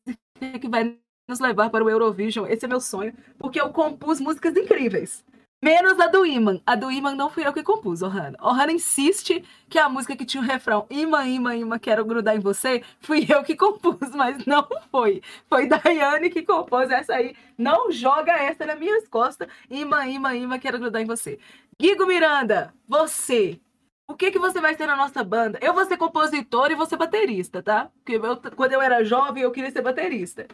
que 0.60 0.68
vai 0.68 0.98
nos 1.28 1.40
levar 1.40 1.70
para 1.70 1.84
o 1.84 1.90
Eurovision. 1.90 2.48
Esse 2.48 2.66
é 2.66 2.68
meu 2.68 2.82
sonho, 2.82 3.14
porque 3.38 3.62
eu 3.62 3.72
compus 3.72 4.20
músicas 4.20 4.56
incríveis. 4.56 5.24
Menos 5.62 6.00
a 6.00 6.06
do 6.08 6.24
Iman. 6.26 6.62
A 6.68 6.76
do 6.76 6.92
Iman 6.92 7.16
não 7.16 7.30
fui 7.32 7.46
eu 7.46 7.52
que 7.52 7.64
compus, 7.64 8.04
Ohana. 8.04 8.38
Ohana 8.40 8.72
insiste 8.72 9.44
que 9.68 9.80
a 9.80 9.90
música 9.90 10.16
que 10.16 10.24
tinha 10.26 10.42
o 10.42 10.46
refrão 10.46 10.86
Iman, 10.90 11.26
Iman, 11.28 11.56
Iman, 11.56 11.80
quero 11.80 12.06
grudar 12.06 12.36
em 12.36 12.40
você, 12.40 12.84
fui 13.00 13.26
eu 13.28 13.44
que 13.44 13.56
compus, 13.56 13.98
mas 14.16 14.46
não 14.46 14.68
foi. 14.92 15.22
Foi 15.50 15.68
Daiane 15.68 16.30
que 16.30 16.44
compôs 16.44 16.92
essa 16.92 17.14
aí. 17.16 17.36
Não 17.58 17.92
joga 17.92 18.34
essa 18.34 18.66
nas 18.68 18.78
minhas 18.80 19.08
costas. 19.08 19.48
Iman, 19.70 20.06
Iman, 20.06 20.36
Iman, 20.36 20.60
quero 20.60 20.78
grudar 20.80 21.02
em 21.02 21.06
você. 21.06 21.40
Guigo 21.80 22.06
Miranda, 22.06 22.72
você. 22.88 23.60
O 24.08 24.14
que 24.16 24.32
que 24.32 24.40
você 24.40 24.62
vai 24.62 24.76
ser 24.76 24.86
na 24.86 24.96
nossa 24.96 25.24
banda? 25.24 25.58
Eu 25.62 25.74
vou 25.74 25.86
ser 25.86 25.98
compositor 25.98 26.72
e 26.72 26.76
você 26.76 26.96
baterista, 26.96 27.62
tá? 27.64 27.90
Porque 28.04 28.14
eu- 28.16 28.38
quando 28.56 28.74
eu 28.74 28.82
era 28.82 29.04
jovem 29.04 29.44
eu 29.44 29.52
queria 29.52 29.72
ser 29.72 29.82
baterista. 29.82 30.48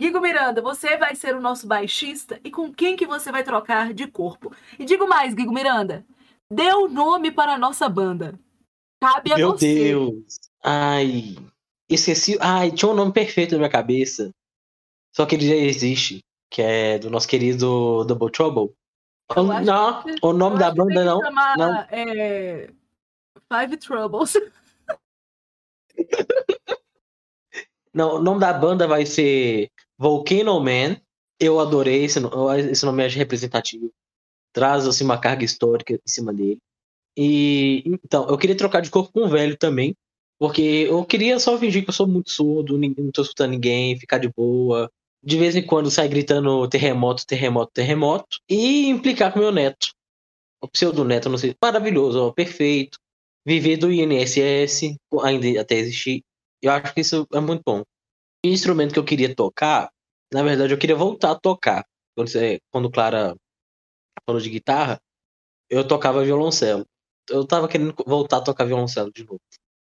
Guigo 0.00 0.20
Miranda, 0.20 0.62
você 0.62 0.96
vai 0.96 1.14
ser 1.16 1.34
o 1.34 1.40
nosso 1.40 1.66
baixista 1.66 2.40
e 2.44 2.50
com 2.50 2.72
quem 2.72 2.96
que 2.96 3.06
você 3.06 3.32
vai 3.32 3.42
trocar 3.42 3.92
de 3.92 4.06
corpo? 4.06 4.54
E 4.78 4.84
digo 4.84 5.08
mais, 5.08 5.34
Guigo 5.34 5.52
Miranda, 5.52 6.06
dê 6.50 6.72
o 6.72 6.86
nome 6.88 7.32
para 7.32 7.54
a 7.54 7.58
nossa 7.58 7.88
banda. 7.88 8.38
Cabe 9.02 9.32
a 9.32 9.36
Meu 9.36 9.50
você. 9.52 9.74
Deus. 9.74 10.38
Ai. 10.62 11.36
Esqueci. 11.88 12.36
Ai, 12.40 12.70
tinha 12.70 12.90
um 12.90 12.94
nome 12.94 13.12
perfeito 13.12 13.52
na 13.52 13.58
minha 13.58 13.70
cabeça. 13.70 14.30
Só 15.14 15.26
que 15.26 15.34
ele 15.34 15.48
já 15.48 15.54
existe. 15.54 16.20
Que 16.50 16.62
é 16.62 16.98
do 16.98 17.10
nosso 17.10 17.26
querido 17.28 18.04
Double 18.04 18.30
Trouble. 18.30 18.72
Eu 19.36 19.42
não, 19.44 20.02
que- 20.02 20.14
o 20.22 20.32
nome 20.32 20.56
Eu 20.56 20.60
da 20.60 20.70
banda 20.70 21.04
não. 21.04 21.20
chamar, 21.20 21.56
não. 21.58 21.74
é, 21.90 22.70
Five 23.52 23.76
Troubles. 23.78 24.34
Não, 27.92 28.16
o 28.16 28.22
nome 28.22 28.38
da 28.38 28.52
banda 28.52 28.86
vai 28.86 29.04
ser 29.04 29.70
Volcano 29.98 30.60
Man. 30.60 31.00
Eu 31.40 31.60
adorei 31.60 32.04
esse, 32.04 32.18
esse 32.70 32.84
nome 32.84 33.04
é 33.04 33.08
representativo. 33.08 33.92
Traz 34.52 34.86
assim, 34.86 35.04
uma 35.04 35.18
carga 35.18 35.44
histórica 35.44 35.94
em 35.94 36.00
cima 36.06 36.32
dele. 36.32 36.58
E 37.16 37.82
então, 37.86 38.28
eu 38.28 38.38
queria 38.38 38.56
trocar 38.56 38.80
de 38.80 38.90
corpo 38.90 39.12
com 39.12 39.26
o 39.26 39.28
velho 39.28 39.56
também. 39.56 39.94
Porque 40.38 40.86
eu 40.88 41.04
queria 41.04 41.38
só 41.40 41.58
fingir 41.58 41.82
que 41.82 41.90
eu 41.90 41.94
sou 41.94 42.06
muito 42.06 42.30
surdo, 42.30 42.78
não 42.78 43.10
tô 43.12 43.22
escutando 43.22 43.50
ninguém, 43.50 43.98
ficar 43.98 44.18
de 44.18 44.28
boa. 44.28 44.90
De 45.22 45.36
vez 45.36 45.56
em 45.56 45.66
quando 45.66 45.90
sair 45.90 46.08
gritando 46.08 46.68
terremoto, 46.68 47.26
terremoto, 47.26 47.72
terremoto. 47.72 48.38
E 48.48 48.86
implicar 48.88 49.32
com 49.32 49.40
meu 49.40 49.50
neto. 49.50 49.92
O 50.60 50.68
pseudo 50.68 51.04
neto, 51.04 51.28
não 51.28 51.38
sei. 51.38 51.56
Maravilhoso, 51.60 52.20
ó, 52.20 52.32
perfeito. 52.32 52.98
Viver 53.44 53.78
do 53.78 53.92
INSS, 53.92 54.96
ainda 55.22 55.60
até 55.60 55.76
existir. 55.76 56.22
Eu 56.62 56.72
acho 56.72 56.94
que 56.94 57.00
isso 57.00 57.26
é 57.32 57.40
muito 57.40 57.62
bom. 57.64 57.82
Instrumento 58.44 58.92
que 58.92 58.98
eu 58.98 59.04
queria 59.04 59.34
tocar, 59.34 59.90
na 60.32 60.42
verdade, 60.42 60.72
eu 60.72 60.78
queria 60.78 60.96
voltar 60.96 61.32
a 61.32 61.38
tocar. 61.38 61.84
Quando, 62.16 62.28
você, 62.28 62.60
quando 62.70 62.90
Clara 62.90 63.34
falou 64.26 64.40
de 64.40 64.50
guitarra, 64.50 65.00
eu 65.70 65.86
tocava 65.86 66.24
violoncelo. 66.24 66.84
Eu 67.28 67.46
tava 67.46 67.68
querendo 67.68 67.94
voltar 68.06 68.38
a 68.38 68.42
tocar 68.42 68.64
violoncelo 68.64 69.12
de 69.12 69.24
novo. 69.24 69.40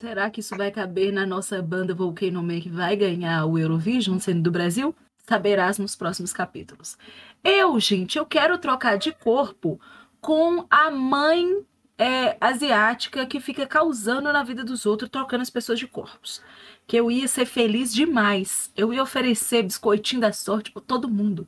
Será 0.01 0.31
que 0.31 0.41
isso 0.41 0.57
vai 0.57 0.71
caber 0.71 1.13
na 1.13 1.27
nossa 1.27 1.61
banda 1.61 1.95
Volcano 1.95 2.43
Man 2.43 2.61
que 2.61 2.69
vai 2.69 2.97
ganhar 2.97 3.45
o 3.47 3.59
Eurovision 3.59 4.19
sendo 4.19 4.43
do 4.43 4.51
Brasil? 4.51 4.95
Saberás 5.29 5.79
nos 5.79 5.97
próximos 5.97 6.33
capítulos. 6.33 6.97
Eu, 7.43 7.79
gente, 7.81 8.17
eu 8.17 8.25
quero 8.25 8.59
trocar 8.59 8.97
de 8.97 9.13
corpo 9.13 9.81
com 10.21 10.65
a 10.71 10.91
mãe 10.91 11.65
é, 11.99 12.37
asiática 12.41 13.27
que 13.27 13.41
fica 13.41 13.67
causando 13.67 14.33
na 14.33 14.45
vida 14.45 14.63
dos 14.63 14.87
outros, 14.87 15.11
trocando 15.11 15.43
as 15.43 15.51
pessoas 15.51 15.79
de 15.79 15.89
corpos. 15.89 16.41
Que 16.87 16.97
eu 16.97 17.11
ia 17.11 17.27
ser 17.27 17.45
feliz 17.45 17.93
demais. 17.93 18.73
Eu 18.77 18.95
ia 18.95 19.03
oferecer 19.03 19.65
biscoitinho 19.65 20.23
da 20.23 20.33
sorte 20.33 20.71
pra 20.71 20.81
todo 20.81 21.09
mundo. 21.09 21.47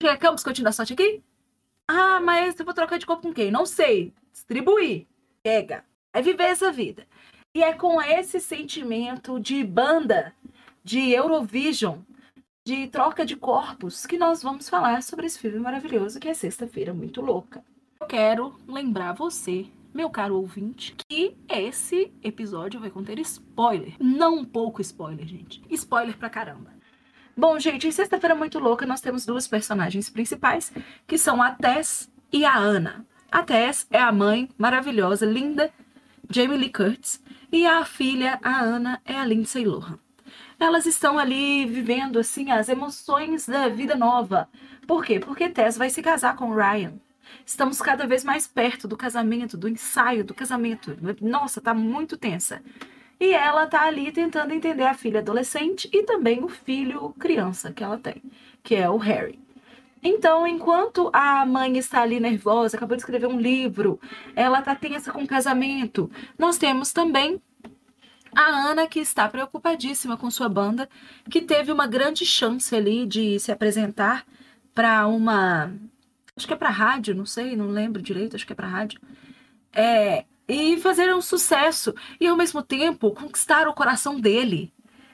Quer 0.00 0.30
um 0.30 0.34
biscoitinho 0.34 0.64
da 0.64 0.72
sorte 0.72 0.94
aqui? 0.94 1.22
Ah, 1.86 2.18
mas 2.20 2.58
eu 2.58 2.64
vou 2.64 2.74
trocar 2.74 2.98
de 2.98 3.06
corpo 3.06 3.22
com 3.22 3.34
quem? 3.34 3.50
Não 3.50 3.66
sei. 3.66 4.12
Distribuir. 4.32 5.06
Pega. 5.42 5.84
É 6.12 6.22
viver 6.22 6.44
essa 6.44 6.72
vida. 6.72 7.06
E 7.54 7.62
é 7.62 7.72
com 7.72 8.02
esse 8.02 8.40
sentimento 8.40 9.38
de 9.38 9.62
banda, 9.62 10.34
de 10.82 11.12
Eurovision, 11.12 11.98
de 12.66 12.88
troca 12.88 13.24
de 13.24 13.36
corpos, 13.36 14.06
que 14.06 14.18
nós 14.18 14.42
vamos 14.42 14.68
falar 14.68 15.02
sobre 15.02 15.26
esse 15.26 15.38
filme 15.38 15.58
maravilhoso 15.60 16.18
que 16.18 16.28
é 16.28 16.34
Sexta-feira 16.34 16.92
Muito 16.92 17.20
Louca. 17.20 17.64
Eu 18.00 18.06
quero 18.06 18.54
lembrar 18.66 19.12
você, 19.12 19.66
meu 19.94 20.10
caro 20.10 20.36
ouvinte, 20.36 20.92
que 21.08 21.36
esse 21.48 22.12
episódio 22.20 22.80
vai 22.80 22.90
conter 22.90 23.16
spoiler. 23.20 23.94
Não 24.00 24.44
pouco 24.44 24.82
spoiler, 24.82 25.24
gente. 25.24 25.62
Spoiler 25.70 26.18
pra 26.18 26.28
caramba. 26.28 26.72
Bom, 27.36 27.58
gente, 27.60 27.86
em 27.86 27.92
Sexta-feira 27.92 28.34
Muito 28.34 28.58
Louca 28.58 28.84
nós 28.84 29.00
temos 29.00 29.24
duas 29.24 29.46
personagens 29.46 30.10
principais, 30.10 30.72
que 31.06 31.16
são 31.16 31.40
a 31.40 31.52
Tess 31.52 32.10
e 32.32 32.44
a 32.44 32.56
Ana. 32.56 33.06
A 33.30 33.44
Tess 33.44 33.86
é 33.88 34.00
a 34.00 34.10
mãe 34.10 34.48
maravilhosa, 34.58 35.24
linda, 35.24 35.72
Jamie 36.28 36.58
Lee 36.58 36.72
Curtis, 36.72 37.22
e 37.52 37.64
a 37.64 37.84
filha, 37.84 38.40
a 38.42 38.60
Ana, 38.60 39.00
é 39.04 39.14
a 39.14 39.24
Lindsay 39.24 39.64
Lohan. 39.64 39.98
Elas 40.58 40.86
estão 40.86 41.18
ali 41.18 41.66
vivendo 41.66 42.18
assim 42.18 42.50
as 42.50 42.68
emoções 42.68 43.46
da 43.46 43.68
vida 43.68 43.94
nova. 43.94 44.48
Por 44.86 45.04
quê? 45.04 45.20
Porque 45.20 45.48
Tess 45.48 45.76
vai 45.76 45.90
se 45.90 46.02
casar 46.02 46.34
com 46.36 46.52
Ryan. 46.52 46.94
Estamos 47.44 47.80
cada 47.80 48.06
vez 48.06 48.24
mais 48.24 48.46
perto 48.46 48.88
do 48.88 48.96
casamento, 48.96 49.56
do 49.56 49.68
ensaio 49.68 50.24
do 50.24 50.34
casamento. 50.34 50.96
Nossa, 51.20 51.60
tá 51.60 51.74
muito 51.74 52.16
tensa. 52.16 52.62
E 53.20 53.32
ela 53.32 53.66
tá 53.66 53.82
ali 53.82 54.10
tentando 54.10 54.52
entender 54.52 54.84
a 54.84 54.94
filha 54.94 55.20
adolescente 55.20 55.88
e 55.92 56.02
também 56.02 56.42
o 56.42 56.48
filho 56.48 57.14
criança 57.18 57.72
que 57.72 57.82
ela 57.82 57.98
tem, 57.98 58.22
que 58.62 58.74
é 58.74 58.88
o 58.90 58.96
Harry. 58.96 59.38
Então, 60.02 60.46
enquanto 60.46 61.08
a 61.12 61.46
mãe 61.46 61.78
está 61.78 62.02
ali 62.02 62.20
nervosa, 62.20 62.76
acabou 62.76 62.96
de 62.96 63.02
escrever 63.02 63.26
um 63.26 63.40
livro, 63.40 63.98
ela 64.36 64.60
tá 64.60 64.74
tensa 64.74 65.10
com 65.10 65.22
o 65.22 65.26
casamento, 65.26 66.10
nós 66.38 66.58
temos 66.58 66.92
também 66.92 67.40
a 68.34 68.68
Ana, 68.68 68.86
que 68.86 68.98
está 68.98 69.28
preocupadíssima 69.28 70.16
com 70.16 70.30
sua 70.30 70.48
banda, 70.48 70.88
que 71.30 71.40
teve 71.40 71.70
uma 71.70 71.86
grande 71.86 72.26
chance 72.26 72.74
ali 72.74 73.06
de 73.06 73.38
se 73.38 73.52
apresentar 73.52 74.26
para 74.74 75.06
uma. 75.06 75.72
Acho 76.36 76.48
que 76.48 76.52
é 76.52 76.56
para 76.56 76.68
rádio, 76.68 77.14
não 77.14 77.24
sei, 77.24 77.54
não 77.54 77.68
lembro 77.68 78.02
direito, 78.02 78.34
acho 78.34 78.44
que 78.44 78.52
é 78.52 78.56
para 78.56 78.66
rádio. 78.66 79.00
É, 79.72 80.24
e 80.48 80.76
fazer 80.78 81.14
um 81.14 81.22
sucesso 81.22 81.94
e 82.20 82.26
ao 82.26 82.36
mesmo 82.36 82.62
tempo 82.62 83.12
conquistar 83.12 83.68
o 83.68 83.74
coração 83.74 84.20
dele. 84.20 84.72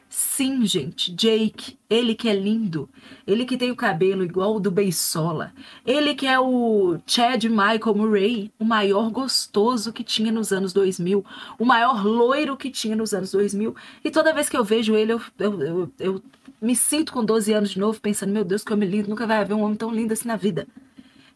Sim, 0.08 0.66
gente, 0.66 1.12
Jake, 1.14 1.78
ele 1.88 2.16
que 2.16 2.28
é 2.28 2.34
lindo, 2.34 2.88
ele 3.24 3.44
que 3.44 3.56
tem 3.56 3.70
o 3.70 3.76
cabelo 3.76 4.24
igual 4.24 4.56
o 4.56 4.60
do 4.60 4.68
Beisola, 4.68 5.52
ele 5.86 6.16
que 6.16 6.26
é 6.26 6.40
o 6.40 6.98
Chad 7.06 7.44
Michael 7.44 7.94
Murray, 7.94 8.52
o 8.58 8.64
maior 8.64 9.08
gostoso 9.10 9.92
que 9.92 10.02
tinha 10.02 10.32
nos 10.32 10.52
anos 10.52 10.72
2000, 10.72 11.24
o 11.60 11.64
maior 11.64 12.04
loiro 12.04 12.56
que 12.56 12.70
tinha 12.70 12.96
nos 12.96 13.14
anos 13.14 13.30
2000, 13.30 13.72
e 14.04 14.10
toda 14.10 14.34
vez 14.34 14.48
que 14.48 14.56
eu 14.56 14.64
vejo 14.64 14.96
ele, 14.96 15.12
eu, 15.12 15.20
eu, 15.38 15.60
eu, 15.62 15.92
eu 16.00 16.22
me 16.60 16.74
sinto 16.74 17.12
com 17.12 17.24
12 17.24 17.52
anos 17.52 17.70
de 17.70 17.78
novo, 17.78 18.00
pensando, 18.00 18.32
meu 18.32 18.44
Deus, 18.44 18.64
que 18.64 18.72
homem 18.72 18.88
lindo, 18.88 19.08
nunca 19.08 19.28
vai 19.28 19.36
haver 19.36 19.54
um 19.54 19.62
homem 19.62 19.76
tão 19.76 19.94
lindo 19.94 20.12
assim 20.12 20.26
na 20.26 20.36
vida. 20.36 20.66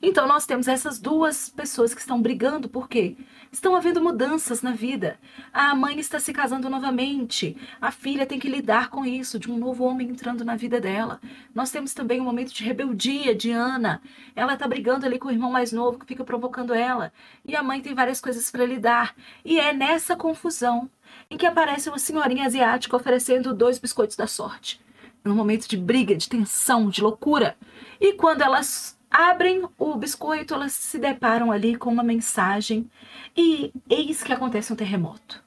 Então 0.07 0.29
nós 0.29 0.45
temos 0.45 0.69
essas 0.69 0.99
duas 0.99 1.49
pessoas 1.49 1.95
que 1.95 2.01
estão 2.01 2.21
brigando, 2.21 2.69
por 2.69 2.91
quê? 2.91 3.17
Estão 3.51 3.75
havendo 3.75 4.03
mudanças 4.03 4.61
na 4.61 4.73
vida. 4.73 5.19
A 5.51 5.75
mãe 5.75 5.99
está 5.99 6.21
se 6.21 6.31
casando 6.31 6.69
novamente. 6.69 7.57
A 7.81 7.91
filha 7.91 8.27
tem 8.27 8.39
que 8.39 8.47
lidar 8.47 8.91
com 8.91 9.07
isso, 9.07 9.39
de 9.39 9.51
um 9.51 9.57
novo 9.57 9.83
homem 9.83 10.11
entrando 10.11 10.45
na 10.45 10.57
vida 10.57 10.79
dela. 10.79 11.23
Nós 11.55 11.71
temos 11.71 11.95
também 11.95 12.21
um 12.21 12.25
momento 12.25 12.53
de 12.53 12.63
rebeldia 12.63 13.35
de 13.35 13.51
Ana. 13.51 14.03
Ela 14.37 14.53
está 14.53 14.69
brigando 14.69 15.07
ali 15.07 15.19
com 15.19 15.29
o 15.29 15.33
irmão 15.33 15.51
mais 15.51 15.73
novo 15.73 15.99
que 15.99 16.05
fica 16.05 16.23
provocando 16.23 16.75
ela. 16.75 17.11
E 17.43 17.57
a 17.57 17.63
mãe 17.63 17.81
tem 17.81 17.95
várias 17.95 18.21
coisas 18.21 18.51
para 18.51 18.67
lidar. 18.67 19.17
E 19.43 19.59
é 19.59 19.73
nessa 19.73 20.15
confusão 20.15 20.91
em 21.31 21.39
que 21.39 21.47
aparece 21.47 21.89
uma 21.89 21.99
senhorinha 21.99 22.45
asiática 22.45 22.95
oferecendo 22.95 23.55
dois 23.55 23.79
biscoitos 23.79 24.19
da 24.19 24.27
sorte. 24.27 24.79
Num 25.25 25.35
momento 25.35 25.67
de 25.67 25.79
briga, 25.79 26.15
de 26.15 26.29
tensão, 26.29 26.91
de 26.91 27.01
loucura. 27.01 27.57
E 27.99 28.13
quando 28.13 28.43
elas 28.43 28.99
abrem 29.15 29.69
o 29.79 29.95
biscoito, 29.95 30.55
elas 30.55 30.73
se 30.73 30.99
deparam 30.99 31.53
ali 31.53 31.77
com 31.77 31.89
uma 31.89 32.03
mensagem 32.03 32.91
e 33.37 33.73
eis 33.89 34.25
que 34.25 34.33
acontece 34.33 34.73
um 34.73 34.77
terremoto. 34.77 35.43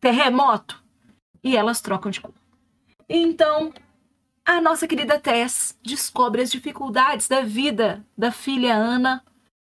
Terremoto! 0.00 0.82
E 1.42 1.56
elas 1.56 1.80
trocam 1.80 2.10
de 2.10 2.20
cor. 2.20 2.34
Então, 3.08 3.72
a 4.44 4.60
nossa 4.60 4.88
querida 4.88 5.20
Tess 5.20 5.78
descobre 5.80 6.42
as 6.42 6.50
dificuldades 6.50 7.28
da 7.28 7.42
vida 7.42 8.04
da 8.18 8.32
filha 8.32 8.74
Ana, 8.74 9.22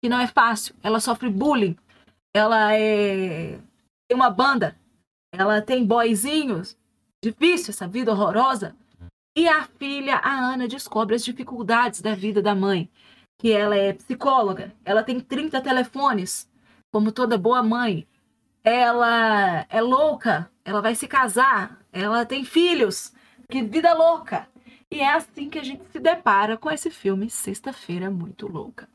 que 0.02 0.10
não 0.10 0.20
é 0.20 0.28
fácil. 0.28 0.74
Ela 0.82 1.02
sofre 1.02 1.30
bullying, 1.30 1.76
ela 2.34 2.74
é... 2.74 3.60
tem 4.08 4.16
uma 4.16 4.30
banda, 4.30 4.78
ela 5.34 5.62
tem 5.62 5.86
boyzinhos. 5.86 6.78
Difícil 7.22 7.72
essa 7.72 7.88
vida 7.88 8.12
horrorosa. 8.12 8.76
E 9.38 9.50
a 9.50 9.64
filha, 9.78 10.16
a 10.18 10.32
Ana, 10.32 10.68
descobre 10.68 11.16
as 11.16 11.26
dificuldades 11.26 12.02
da 12.02 12.16
vida 12.16 12.42
da 12.42 12.56
mãe 12.56 12.90
que 13.38 13.52
ela 13.52 13.76
é 13.76 13.94
psicóloga, 13.94 14.74
ela 14.84 15.04
tem 15.04 15.20
30 15.20 15.62
telefones, 15.62 16.50
como 16.92 17.12
toda 17.12 17.38
boa 17.38 17.62
mãe. 17.62 18.08
Ela 18.64 19.66
é 19.70 19.82
louca, 19.82 20.50
ela 20.64 20.82
vai 20.82 20.96
se 20.96 21.08
casar, 21.08 21.80
ela 21.92 22.26
tem 22.26 22.44
filhos. 22.44 23.14
Que 23.48 23.62
vida 23.62 23.94
louca! 23.94 24.48
E 24.90 25.02
é 25.02 25.14
assim 25.14 25.50
que 25.50 25.60
a 25.60 25.64
gente 25.64 25.84
se 25.92 26.00
depara 26.00 26.58
com 26.58 26.72
esse 26.72 26.90
filme 26.90 27.30
Sexta-feira 27.30 28.10
Muito 28.10 28.48
Louca. 28.48 28.88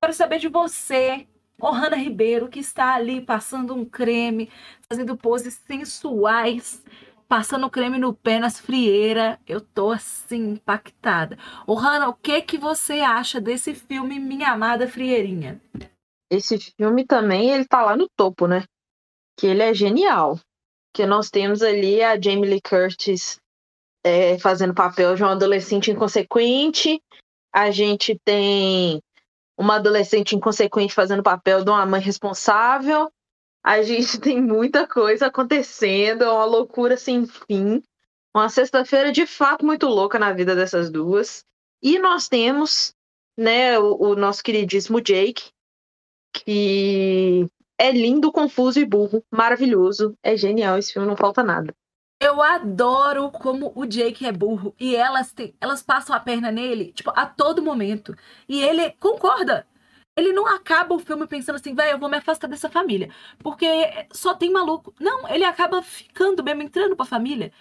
Quero 0.00 0.12
saber 0.12 0.38
de 0.38 0.48
você, 0.48 1.26
Ohana 1.60 1.96
Ribeiro, 1.96 2.48
que 2.48 2.60
está 2.60 2.94
ali 2.94 3.20
passando 3.20 3.74
um 3.74 3.84
creme, 3.84 4.50
fazendo 4.88 5.16
poses 5.16 5.54
sensuais 5.66 6.82
passando 7.28 7.70
creme 7.70 7.98
no 7.98 8.14
pé 8.14 8.38
nas 8.38 8.58
frieiras. 8.58 9.38
Eu 9.46 9.60
tô 9.60 9.90
assim, 9.90 10.52
impactada. 10.52 11.38
Ô, 11.66 11.74
Hanna, 11.74 12.08
o 12.08 12.14
que 12.14 12.40
que 12.40 12.56
você 12.56 13.00
acha 13.00 13.40
desse 13.40 13.74
filme 13.74 14.18
Minha 14.18 14.48
Amada 14.48 14.88
Frieirinha? 14.88 15.60
Esse 16.30 16.58
filme 16.58 17.06
também, 17.06 17.50
ele 17.50 17.66
tá 17.66 17.82
lá 17.82 17.96
no 17.96 18.08
topo, 18.16 18.46
né? 18.46 18.64
Que 19.38 19.46
ele 19.46 19.62
é 19.62 19.74
genial. 19.74 20.40
Que 20.94 21.06
nós 21.06 21.30
temos 21.30 21.62
ali 21.62 22.02
a 22.02 22.20
Jamie 22.20 22.48
Lee 22.48 22.62
Curtis 22.62 23.38
é, 24.04 24.38
fazendo 24.38 24.74
papel 24.74 25.14
de 25.14 25.22
uma 25.22 25.32
adolescente 25.32 25.90
inconsequente. 25.90 27.00
A 27.52 27.70
gente 27.70 28.18
tem 28.24 29.00
uma 29.58 29.76
adolescente 29.76 30.34
inconsequente 30.34 30.94
fazendo 30.94 31.22
papel 31.22 31.64
de 31.64 31.70
uma 31.70 31.84
mãe 31.84 32.00
responsável. 32.00 33.10
A 33.68 33.82
gente 33.82 34.18
tem 34.18 34.40
muita 34.40 34.88
coisa 34.88 35.26
acontecendo, 35.26 36.24
é 36.24 36.32
uma 36.32 36.46
loucura 36.46 36.96
sem 36.96 37.26
fim. 37.26 37.82
Uma 38.34 38.48
sexta-feira 38.48 39.12
de 39.12 39.26
fato 39.26 39.62
muito 39.62 39.86
louca 39.86 40.18
na 40.18 40.32
vida 40.32 40.56
dessas 40.56 40.90
duas. 40.90 41.44
E 41.82 41.98
nós 41.98 42.28
temos, 42.28 42.94
né, 43.36 43.78
o, 43.78 43.94
o 44.02 44.16
nosso 44.16 44.42
queridíssimo 44.42 45.02
Jake, 45.02 45.50
que 46.32 47.46
é 47.78 47.92
lindo, 47.92 48.32
confuso 48.32 48.80
e 48.80 48.86
burro, 48.86 49.22
maravilhoso. 49.30 50.16
É 50.22 50.34
genial 50.34 50.78
esse 50.78 50.94
filme, 50.94 51.06
não 51.06 51.14
falta 51.14 51.42
nada. 51.42 51.74
Eu 52.22 52.40
adoro 52.40 53.30
como 53.30 53.70
o 53.74 53.84
Jake 53.84 54.24
é 54.24 54.32
burro 54.32 54.74
e 54.80 54.96
elas, 54.96 55.30
têm, 55.32 55.54
elas 55.60 55.82
passam 55.82 56.16
a 56.16 56.20
perna 56.20 56.50
nele, 56.50 56.90
tipo, 56.94 57.12
a 57.14 57.26
todo 57.26 57.60
momento. 57.60 58.16
E 58.48 58.62
ele 58.62 58.92
concorda 58.92 59.66
ele 60.18 60.32
não 60.32 60.46
acaba 60.46 60.94
o 60.94 60.98
filme 60.98 61.26
pensando 61.26 61.56
assim, 61.56 61.74
velho, 61.74 61.92
eu 61.92 61.98
vou 61.98 62.08
me 62.08 62.16
afastar 62.16 62.48
dessa 62.48 62.68
família. 62.68 63.08
Porque 63.38 63.66
só 64.12 64.34
tem 64.34 64.50
maluco. 64.50 64.92
Não, 64.98 65.28
ele 65.28 65.44
acaba 65.44 65.80
ficando 65.80 66.42
mesmo, 66.42 66.62
entrando 66.62 66.96
pra 66.96 67.06
família. 67.06 67.52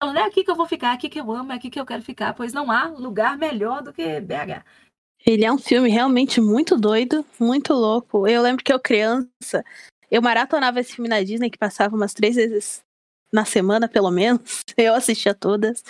Falando, 0.00 0.18
é 0.18 0.22
aqui 0.22 0.44
que 0.44 0.50
eu 0.50 0.54
vou 0.54 0.66
ficar, 0.66 0.90
é 0.90 0.94
aqui 0.94 1.08
que 1.08 1.20
eu 1.20 1.32
amo, 1.32 1.52
é 1.52 1.56
aqui 1.56 1.68
que 1.68 1.80
eu 1.80 1.84
quero 1.86 2.02
ficar. 2.02 2.32
Pois 2.34 2.52
não 2.52 2.70
há 2.70 2.84
lugar 2.86 3.36
melhor 3.36 3.82
do 3.82 3.92
que 3.92 4.20
BH. 4.20 4.64
Ele 5.26 5.44
é 5.44 5.52
um 5.52 5.58
filme 5.58 5.88
realmente 5.88 6.40
muito 6.40 6.76
doido, 6.76 7.24
muito 7.40 7.72
louco. 7.72 8.28
Eu 8.28 8.42
lembro 8.42 8.62
que 8.62 8.72
eu 8.72 8.78
criança, 8.78 9.64
eu 10.10 10.22
maratonava 10.22 10.78
esse 10.78 10.94
filme 10.94 11.08
na 11.08 11.22
Disney, 11.22 11.50
que 11.50 11.58
passava 11.58 11.96
umas 11.96 12.14
três 12.14 12.36
vezes 12.36 12.82
na 13.32 13.44
semana, 13.44 13.88
pelo 13.88 14.10
menos. 14.10 14.62
Eu 14.76 14.94
assistia 14.94 15.34
todas. 15.34 15.82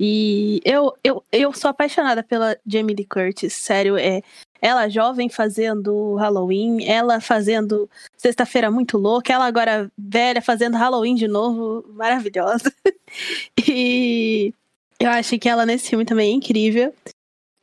E 0.00 0.60
eu, 0.64 0.94
eu, 1.02 1.24
eu 1.32 1.52
sou 1.52 1.68
apaixonada 1.68 2.22
pela 2.22 2.56
Jamie 2.64 2.94
Lee 2.94 3.04
Curtis, 3.04 3.52
sério, 3.52 3.96
é, 3.96 4.22
Ela 4.60 4.88
jovem 4.88 5.28
fazendo 5.28 6.14
Halloween, 6.16 6.84
ela 6.84 7.20
fazendo 7.20 7.88
Sexta-feira 8.16 8.70
Muito 8.70 8.98
Louca, 8.98 9.32
ela 9.32 9.46
agora 9.46 9.90
velha 9.96 10.42
fazendo 10.42 10.76
Halloween 10.76 11.14
de 11.14 11.28
novo, 11.28 11.84
maravilhosa. 11.94 12.72
e 13.68 14.52
eu 14.98 15.10
acho 15.10 15.38
que 15.38 15.48
ela 15.48 15.64
nesse 15.64 15.90
filme 15.90 16.04
também 16.04 16.30
é 16.32 16.34
incrível. 16.34 16.92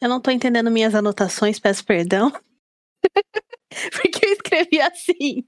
Eu 0.02 0.10
não 0.10 0.22
tô 0.22 0.32
entendendo 0.32 0.72
minhas 0.72 0.96
anotações, 0.96 1.60
peço 1.60 1.84
perdão. 1.86 2.32
Porque 3.92 4.26
eu 4.26 4.32
escrevi 4.34 4.80
assim. 4.80 5.44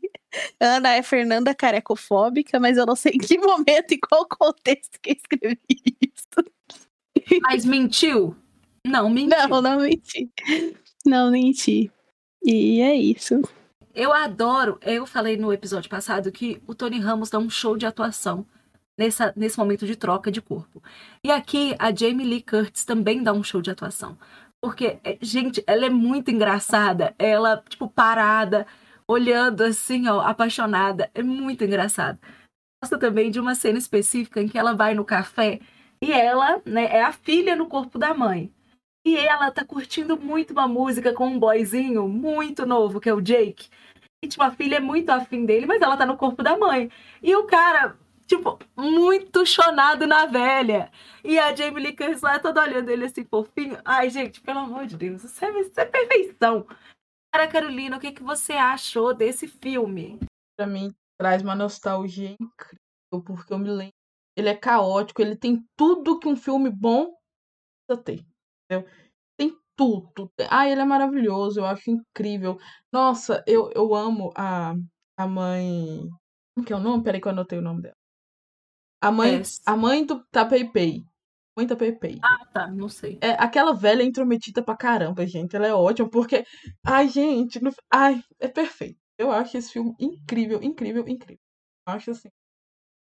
Ana 0.59 0.95
é 0.95 1.01
Fernanda 1.01 1.55
carecofóbica, 1.55 2.59
mas 2.59 2.77
eu 2.77 2.85
não 2.85 2.95
sei 2.95 3.13
em 3.13 3.17
que 3.19 3.37
momento 3.37 3.93
e 3.93 3.99
qual 3.99 4.27
contexto 4.27 4.99
que 5.01 5.11
eu 5.11 5.15
escrevi 5.15 5.59
isso. 6.01 7.41
Mas 7.41 7.65
mentiu? 7.65 8.35
Não, 8.85 9.09
mentiu. 9.09 9.37
Não, 9.49 9.61
não 9.61 9.79
menti. 9.79 10.29
Não 11.07 11.31
menti. 11.31 11.89
E 12.43 12.81
é 12.81 12.93
isso. 12.93 13.41
Eu 13.95 14.11
adoro, 14.11 14.77
eu 14.81 15.07
falei 15.07 15.37
no 15.37 15.53
episódio 15.53 15.89
passado 15.89 16.31
que 16.33 16.61
o 16.67 16.75
Tony 16.75 16.99
Ramos 16.99 17.29
dá 17.29 17.39
um 17.39 17.49
show 17.49 17.77
de 17.77 17.85
atuação 17.85 18.45
nessa, 18.97 19.31
nesse 19.33 19.57
momento 19.57 19.85
de 19.85 19.95
troca 19.95 20.29
de 20.29 20.41
corpo. 20.41 20.83
E 21.23 21.31
aqui 21.31 21.73
a 21.79 21.95
Jamie 21.95 22.27
Lee 22.27 22.41
Curtis 22.41 22.83
também 22.83 23.23
dá 23.23 23.31
um 23.31 23.41
show 23.41 23.61
de 23.61 23.71
atuação. 23.71 24.17
Porque, 24.61 24.99
é, 25.01 25.17
gente, 25.21 25.63
ela 25.65 25.85
é 25.85 25.89
muito 25.89 26.29
engraçada. 26.29 27.15
Ela, 27.17 27.63
tipo, 27.69 27.87
parada, 27.87 28.67
olhando 29.07 29.63
assim, 29.63 30.09
ó, 30.09 30.19
apaixonada. 30.19 31.09
É 31.15 31.23
muito 31.23 31.63
engraçado. 31.63 32.19
Gosto 32.83 32.99
também 32.99 33.31
de 33.31 33.39
uma 33.39 33.55
cena 33.55 33.77
específica 33.77 34.41
em 34.41 34.49
que 34.49 34.57
ela 34.57 34.75
vai 34.75 34.93
no 34.93 35.05
café 35.05 35.61
e 36.01 36.11
ela, 36.11 36.61
né, 36.65 36.83
é 36.85 37.01
a 37.01 37.13
filha 37.13 37.55
no 37.55 37.67
corpo 37.67 37.97
da 37.97 38.13
mãe. 38.13 38.51
E 39.07 39.15
ela 39.15 39.49
tá 39.49 39.63
curtindo 39.63 40.19
muito 40.19 40.51
uma 40.51 40.67
música 40.67 41.13
com 41.13 41.27
um 41.27 41.39
boyzinho 41.39 42.09
muito 42.09 42.65
novo, 42.65 42.99
que 42.99 43.07
é 43.07 43.13
o 43.13 43.21
Jake. 43.21 43.69
E, 44.21 44.27
tipo, 44.27 44.43
a 44.43 44.51
filha 44.51 44.75
é 44.75 44.79
muito 44.81 45.09
afim 45.11 45.45
dele, 45.45 45.65
mas 45.65 45.81
ela 45.81 45.95
tá 45.95 46.05
no 46.05 46.17
corpo 46.17 46.43
da 46.43 46.57
mãe. 46.57 46.91
E 47.23 47.33
o 47.33 47.45
cara 47.45 47.97
tipo, 48.25 48.59
muito 48.75 49.45
chonado 49.45 50.05
na 50.05 50.25
velha. 50.25 50.91
E 51.23 51.39
a 51.39 51.55
Jamie 51.55 51.81
Lee 51.81 51.95
Curtis 51.95 52.21
lá 52.21 52.37
toda 52.37 52.61
olhando 52.61 52.89
ele 52.89 53.05
assim, 53.05 53.23
fofinho. 53.23 53.79
Ai, 53.85 54.09
gente, 54.09 54.41
pelo 54.41 54.59
amor 54.59 54.85
de 54.85 54.97
Deus, 54.97 55.23
isso 55.23 55.45
é, 55.45 55.61
isso 55.61 55.79
é 55.79 55.85
perfeição. 55.85 56.67
Cara, 57.33 57.47
Carolina, 57.47 57.95
o 57.95 57.99
que, 58.01 58.11
que 58.11 58.21
você 58.21 58.51
achou 58.51 59.13
desse 59.13 59.47
filme? 59.47 60.19
Pra 60.57 60.67
mim, 60.67 60.93
traz 61.17 61.41
uma 61.41 61.55
nostalgia 61.55 62.35
incrível, 62.41 63.23
porque 63.25 63.53
eu 63.53 63.57
me 63.57 63.69
lembro. 63.69 63.93
Ele 64.35 64.49
é 64.49 64.55
caótico, 64.55 65.21
ele 65.21 65.37
tem 65.37 65.65
tudo 65.77 66.19
que 66.19 66.27
um 66.27 66.35
filme 66.35 66.69
bom 66.69 67.15
precisa 67.87 68.03
ter. 68.03 68.36
Tem 69.37 69.55
tudo. 69.75 70.31
Ah, 70.49 70.67
ele 70.69 70.81
é 70.81 70.85
maravilhoso, 70.85 71.59
eu 71.59 71.65
acho 71.65 71.89
incrível. 71.91 72.57
Nossa, 72.91 73.43
eu, 73.47 73.69
eu 73.75 73.93
amo 73.95 74.31
a, 74.35 74.73
a 75.17 75.27
mãe. 75.27 76.07
Como 76.55 76.65
que 76.65 76.73
é 76.73 76.75
o 76.75 76.79
nome? 76.79 77.03
Peraí 77.03 77.21
que 77.21 77.27
eu 77.27 77.31
anotei 77.31 77.59
o 77.59 77.61
nome 77.61 77.81
dela. 77.83 77.95
A 79.01 79.11
mãe, 79.11 79.35
É. 79.39 79.41
a 79.65 79.77
mãe 79.77 80.05
do 80.05 80.23
Tapei 80.31 81.03
Mãe 81.55 81.65
Tapei 81.67 81.97
Ah, 82.23 82.45
tá, 82.53 82.67
não 82.67 82.89
sei. 82.89 83.17
É, 83.21 83.31
aquela 83.31 83.73
velha 83.73 84.03
é 84.03 84.05
intrometida 84.05 84.63
pra 84.63 84.77
caramba, 84.77 85.25
gente. 85.25 85.55
Ela 85.55 85.67
é 85.67 85.73
ótima, 85.73 86.09
porque. 86.09 86.43
Ai, 86.85 87.07
gente. 87.07 87.59
no- 87.61 87.71
Ai, 87.91 88.21
é 88.39 88.47
perfeito. 88.47 88.99
Eu 89.17 89.31
acho 89.31 89.57
esse 89.57 89.71
filme 89.71 89.93
incrível, 89.99 90.61
incrível, 90.61 91.07
incrível. 91.07 91.41
Eu 91.87 91.93
acho 91.93 92.11
assim. 92.11 92.29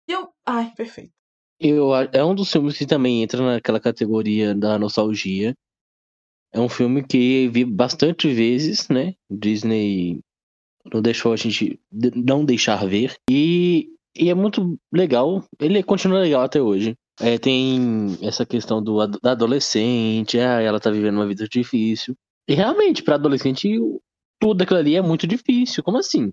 E 0.09 0.13
eu. 0.13 0.33
Ai, 0.47 0.73
perfeito. 0.75 1.13
Eu, 1.59 1.95
é 1.95 2.25
um 2.25 2.35
dos 2.35 2.51
filmes 2.53 2.77
que 2.77 2.87
também 2.87 3.23
entra 3.23 3.43
naquela 3.43 3.81
categoria 3.81 4.55
da 4.55 4.79
nostalgia. 4.79 5.55
É 6.53 6.61
um 6.61 6.69
filme 6.69 7.03
que 7.03 7.49
vi 7.49 7.65
bastante 7.65 8.33
vezes, 8.33 8.89
né? 8.89 9.15
Disney 9.31 10.21
não 10.93 11.03
deixou 11.03 11.33
a 11.33 11.37
gente 11.37 11.81
não 12.15 12.45
deixar 12.45 12.87
ver. 12.87 13.17
E, 13.31 13.89
e 14.17 14.31
é 14.31 14.35
muito 14.35 14.79
legal. 14.93 15.45
Ele 15.61 15.83
continua 15.83 16.21
legal 16.21 16.43
até 16.43 16.61
hoje. 16.61 16.95
É, 17.21 17.39
tem 17.39 18.19
essa 18.23 18.45
questão 18.45 18.83
do, 18.83 19.07
da 19.07 19.33
adolescente, 19.33 20.39
ah, 20.39 20.61
ela 20.61 20.79
tá 20.79 20.91
vivendo 20.91 21.17
uma 21.17 21.27
vida 21.27 21.49
difícil. 21.49 22.15
E 22.47 22.55
realmente, 22.55 23.03
pra 23.03 23.15
adolescente, 23.15 23.69
tudo 24.39 24.63
aquilo 24.63 24.79
ali 24.79 24.95
é 24.95 25.03
muito 25.03 25.27
difícil. 25.27 25.83
Como 25.83 25.99
assim? 25.99 26.31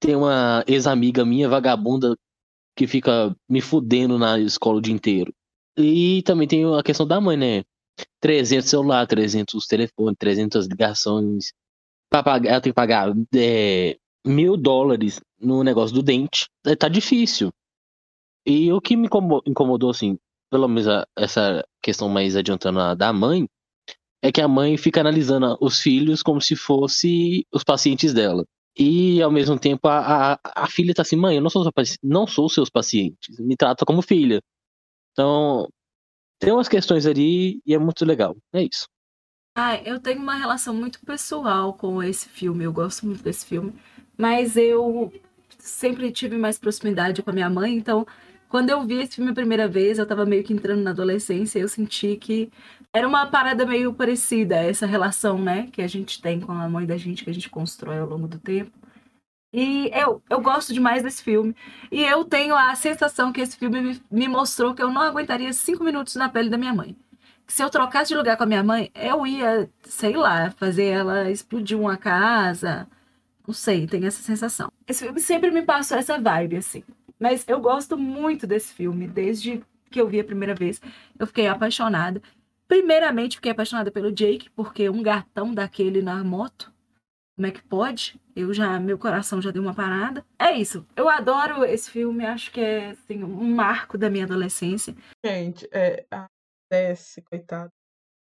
Tem 0.00 0.16
uma 0.16 0.64
ex-amiga 0.66 1.24
minha, 1.24 1.48
vagabunda, 1.48 2.16
que 2.76 2.86
fica 2.86 3.34
me 3.48 3.60
fudendo 3.60 4.18
na 4.18 4.38
escola 4.38 4.78
o 4.78 4.80
dia 4.80 4.94
inteiro. 4.94 5.32
E 5.76 6.22
também 6.24 6.46
tem 6.46 6.64
a 6.74 6.82
questão 6.82 7.06
da 7.06 7.20
mãe, 7.20 7.36
né? 7.36 7.64
300 8.20 8.68
celular, 8.68 9.06
300 9.06 9.66
telefone, 9.66 10.14
300 10.16 10.66
ligações. 10.66 11.52
Pagar, 12.10 12.44
ela 12.44 12.60
tem 12.60 12.70
que 12.72 12.76
pagar 12.76 13.12
é, 13.34 13.96
mil 14.26 14.56
dólares 14.56 15.20
no 15.40 15.62
negócio 15.64 15.94
do 15.94 16.02
dente. 16.02 16.46
É, 16.66 16.76
Tá 16.76 16.88
difícil. 16.88 17.50
E 18.46 18.72
o 18.72 18.80
que 18.80 18.96
me 18.96 19.06
incomo- 19.06 19.42
incomodou, 19.46 19.90
assim, 19.90 20.18
pelo 20.50 20.68
menos 20.68 20.86
essa 21.18 21.64
questão 21.82 22.08
mais 22.08 22.36
adiantando 22.36 22.78
a 22.80 22.94
da 22.94 23.12
mãe, 23.12 23.48
é 24.22 24.30
que 24.30 24.40
a 24.40 24.48
mãe 24.48 24.76
fica 24.76 25.00
analisando 25.00 25.56
os 25.60 25.80
filhos 25.80 26.22
como 26.22 26.40
se 26.40 26.54
fosse 26.56 27.46
os 27.52 27.64
pacientes 27.64 28.12
dela. 28.14 28.44
E 28.78 29.22
ao 29.22 29.30
mesmo 29.30 29.58
tempo 29.58 29.88
a, 29.88 30.34
a, 30.34 30.38
a 30.44 30.66
filha 30.68 30.94
tá 30.94 31.02
assim, 31.02 31.16
mãe, 31.16 31.36
eu 31.36 31.42
não 31.42 31.48
sou, 31.48 31.64
não 32.02 32.26
sou 32.26 32.48
seus 32.48 32.68
pacientes, 32.68 33.38
me 33.38 33.56
trata 33.56 33.86
como 33.86 34.02
filha. 34.02 34.42
Então, 35.12 35.68
tem 36.38 36.52
umas 36.52 36.68
questões 36.68 37.06
ali 37.06 37.60
e 37.64 37.74
é 37.74 37.78
muito 37.78 38.04
legal. 38.04 38.36
É 38.52 38.62
isso. 38.62 38.86
Ah, 39.56 39.76
eu 39.82 39.98
tenho 39.98 40.20
uma 40.20 40.34
relação 40.34 40.74
muito 40.74 41.00
pessoal 41.00 41.72
com 41.72 42.02
esse 42.02 42.28
filme, 42.28 42.64
eu 42.64 42.72
gosto 42.72 43.06
muito 43.06 43.22
desse 43.22 43.46
filme, 43.46 43.72
mas 44.16 44.54
eu 44.54 45.10
sempre 45.58 46.12
tive 46.12 46.36
mais 46.36 46.58
proximidade 46.58 47.22
com 47.22 47.30
a 47.30 47.32
minha 47.32 47.48
mãe, 47.48 47.74
então 47.74 48.06
quando 48.48 48.70
eu 48.70 48.84
vi 48.84 48.96
esse 48.96 49.16
filme 49.16 49.30
a 49.30 49.34
primeira 49.34 49.66
vez, 49.66 49.98
eu 49.98 50.06
tava 50.06 50.24
meio 50.24 50.44
que 50.44 50.52
entrando 50.52 50.82
na 50.82 50.90
adolescência, 50.90 51.58
eu 51.58 51.68
senti 51.68 52.16
que 52.16 52.50
era 52.96 53.06
uma 53.06 53.26
parada 53.26 53.66
meio 53.66 53.92
parecida, 53.92 54.56
essa 54.56 54.86
relação, 54.86 55.38
né, 55.38 55.68
que 55.72 55.82
a 55.82 55.86
gente 55.86 56.20
tem 56.22 56.40
com 56.40 56.52
a 56.52 56.68
mãe 56.68 56.86
da 56.86 56.96
gente, 56.96 57.24
que 57.24 57.30
a 57.30 57.34
gente 57.34 57.50
constrói 57.50 57.98
ao 57.98 58.08
longo 58.08 58.26
do 58.26 58.38
tempo. 58.38 58.72
E 59.52 59.90
eu, 59.92 60.22
eu 60.28 60.40
gosto 60.40 60.72
demais 60.72 61.02
desse 61.02 61.22
filme. 61.22 61.54
E 61.90 62.02
eu 62.02 62.24
tenho 62.24 62.54
a 62.54 62.74
sensação 62.74 63.32
que 63.32 63.40
esse 63.40 63.56
filme 63.56 63.80
me, 63.80 64.02
me 64.10 64.28
mostrou 64.28 64.74
que 64.74 64.82
eu 64.82 64.90
não 64.90 65.02
aguentaria 65.02 65.52
cinco 65.52 65.84
minutos 65.84 66.14
na 66.16 66.28
pele 66.28 66.50
da 66.50 66.58
minha 66.58 66.74
mãe 66.74 66.96
que 67.46 67.52
se 67.52 67.62
eu 67.62 67.70
trocasse 67.70 68.08
de 68.08 68.16
lugar 68.16 68.36
com 68.36 68.42
a 68.42 68.46
minha 68.46 68.62
mãe, 68.62 68.90
eu 68.94 69.24
ia, 69.26 69.70
sei 69.84 70.16
lá, 70.16 70.50
fazer 70.50 70.86
ela 70.86 71.30
explodir 71.30 71.78
uma 71.78 71.96
casa. 71.96 72.88
Não 73.46 73.54
sei, 73.54 73.86
tem 73.86 74.04
essa 74.04 74.20
sensação. 74.20 74.72
Esse 74.86 75.04
filme 75.04 75.20
sempre 75.20 75.50
me 75.52 75.62
passou 75.62 75.96
essa 75.96 76.18
vibe, 76.18 76.56
assim. 76.56 76.82
Mas 77.20 77.44
eu 77.46 77.60
gosto 77.60 77.96
muito 77.96 78.46
desse 78.46 78.74
filme, 78.74 79.06
desde 79.06 79.62
que 79.90 80.00
eu 80.00 80.08
vi 80.08 80.18
a 80.18 80.24
primeira 80.24 80.54
vez. 80.54 80.80
Eu 81.16 81.26
fiquei 81.26 81.46
apaixonada. 81.46 82.20
Primeiramente, 82.68 83.36
fiquei 83.36 83.52
apaixonada 83.52 83.90
pelo 83.90 84.12
Jake, 84.12 84.50
porque 84.50 84.88
um 84.90 85.02
gatão 85.02 85.54
daquele 85.54 86.02
na 86.02 86.22
moto. 86.24 86.72
Como 87.36 87.46
é 87.46 87.50
que 87.50 87.62
pode? 87.62 88.18
Eu 88.34 88.52
já, 88.52 88.80
meu 88.80 88.98
coração 88.98 89.42
já 89.42 89.50
deu 89.50 89.62
uma 89.62 89.74
parada. 89.74 90.24
É 90.38 90.52
isso. 90.52 90.86
Eu 90.96 91.08
adoro 91.08 91.64
esse 91.64 91.90
filme, 91.90 92.24
acho 92.24 92.50
que 92.50 92.60
é 92.60 92.90
assim, 92.90 93.22
um 93.22 93.54
marco 93.54 93.98
da 93.98 94.08
minha 94.08 94.24
adolescência. 94.24 94.96
Gente, 95.24 95.68
é. 95.70 96.06
A 96.10 96.26
Desce, 96.70 97.22
coitada. 97.22 97.70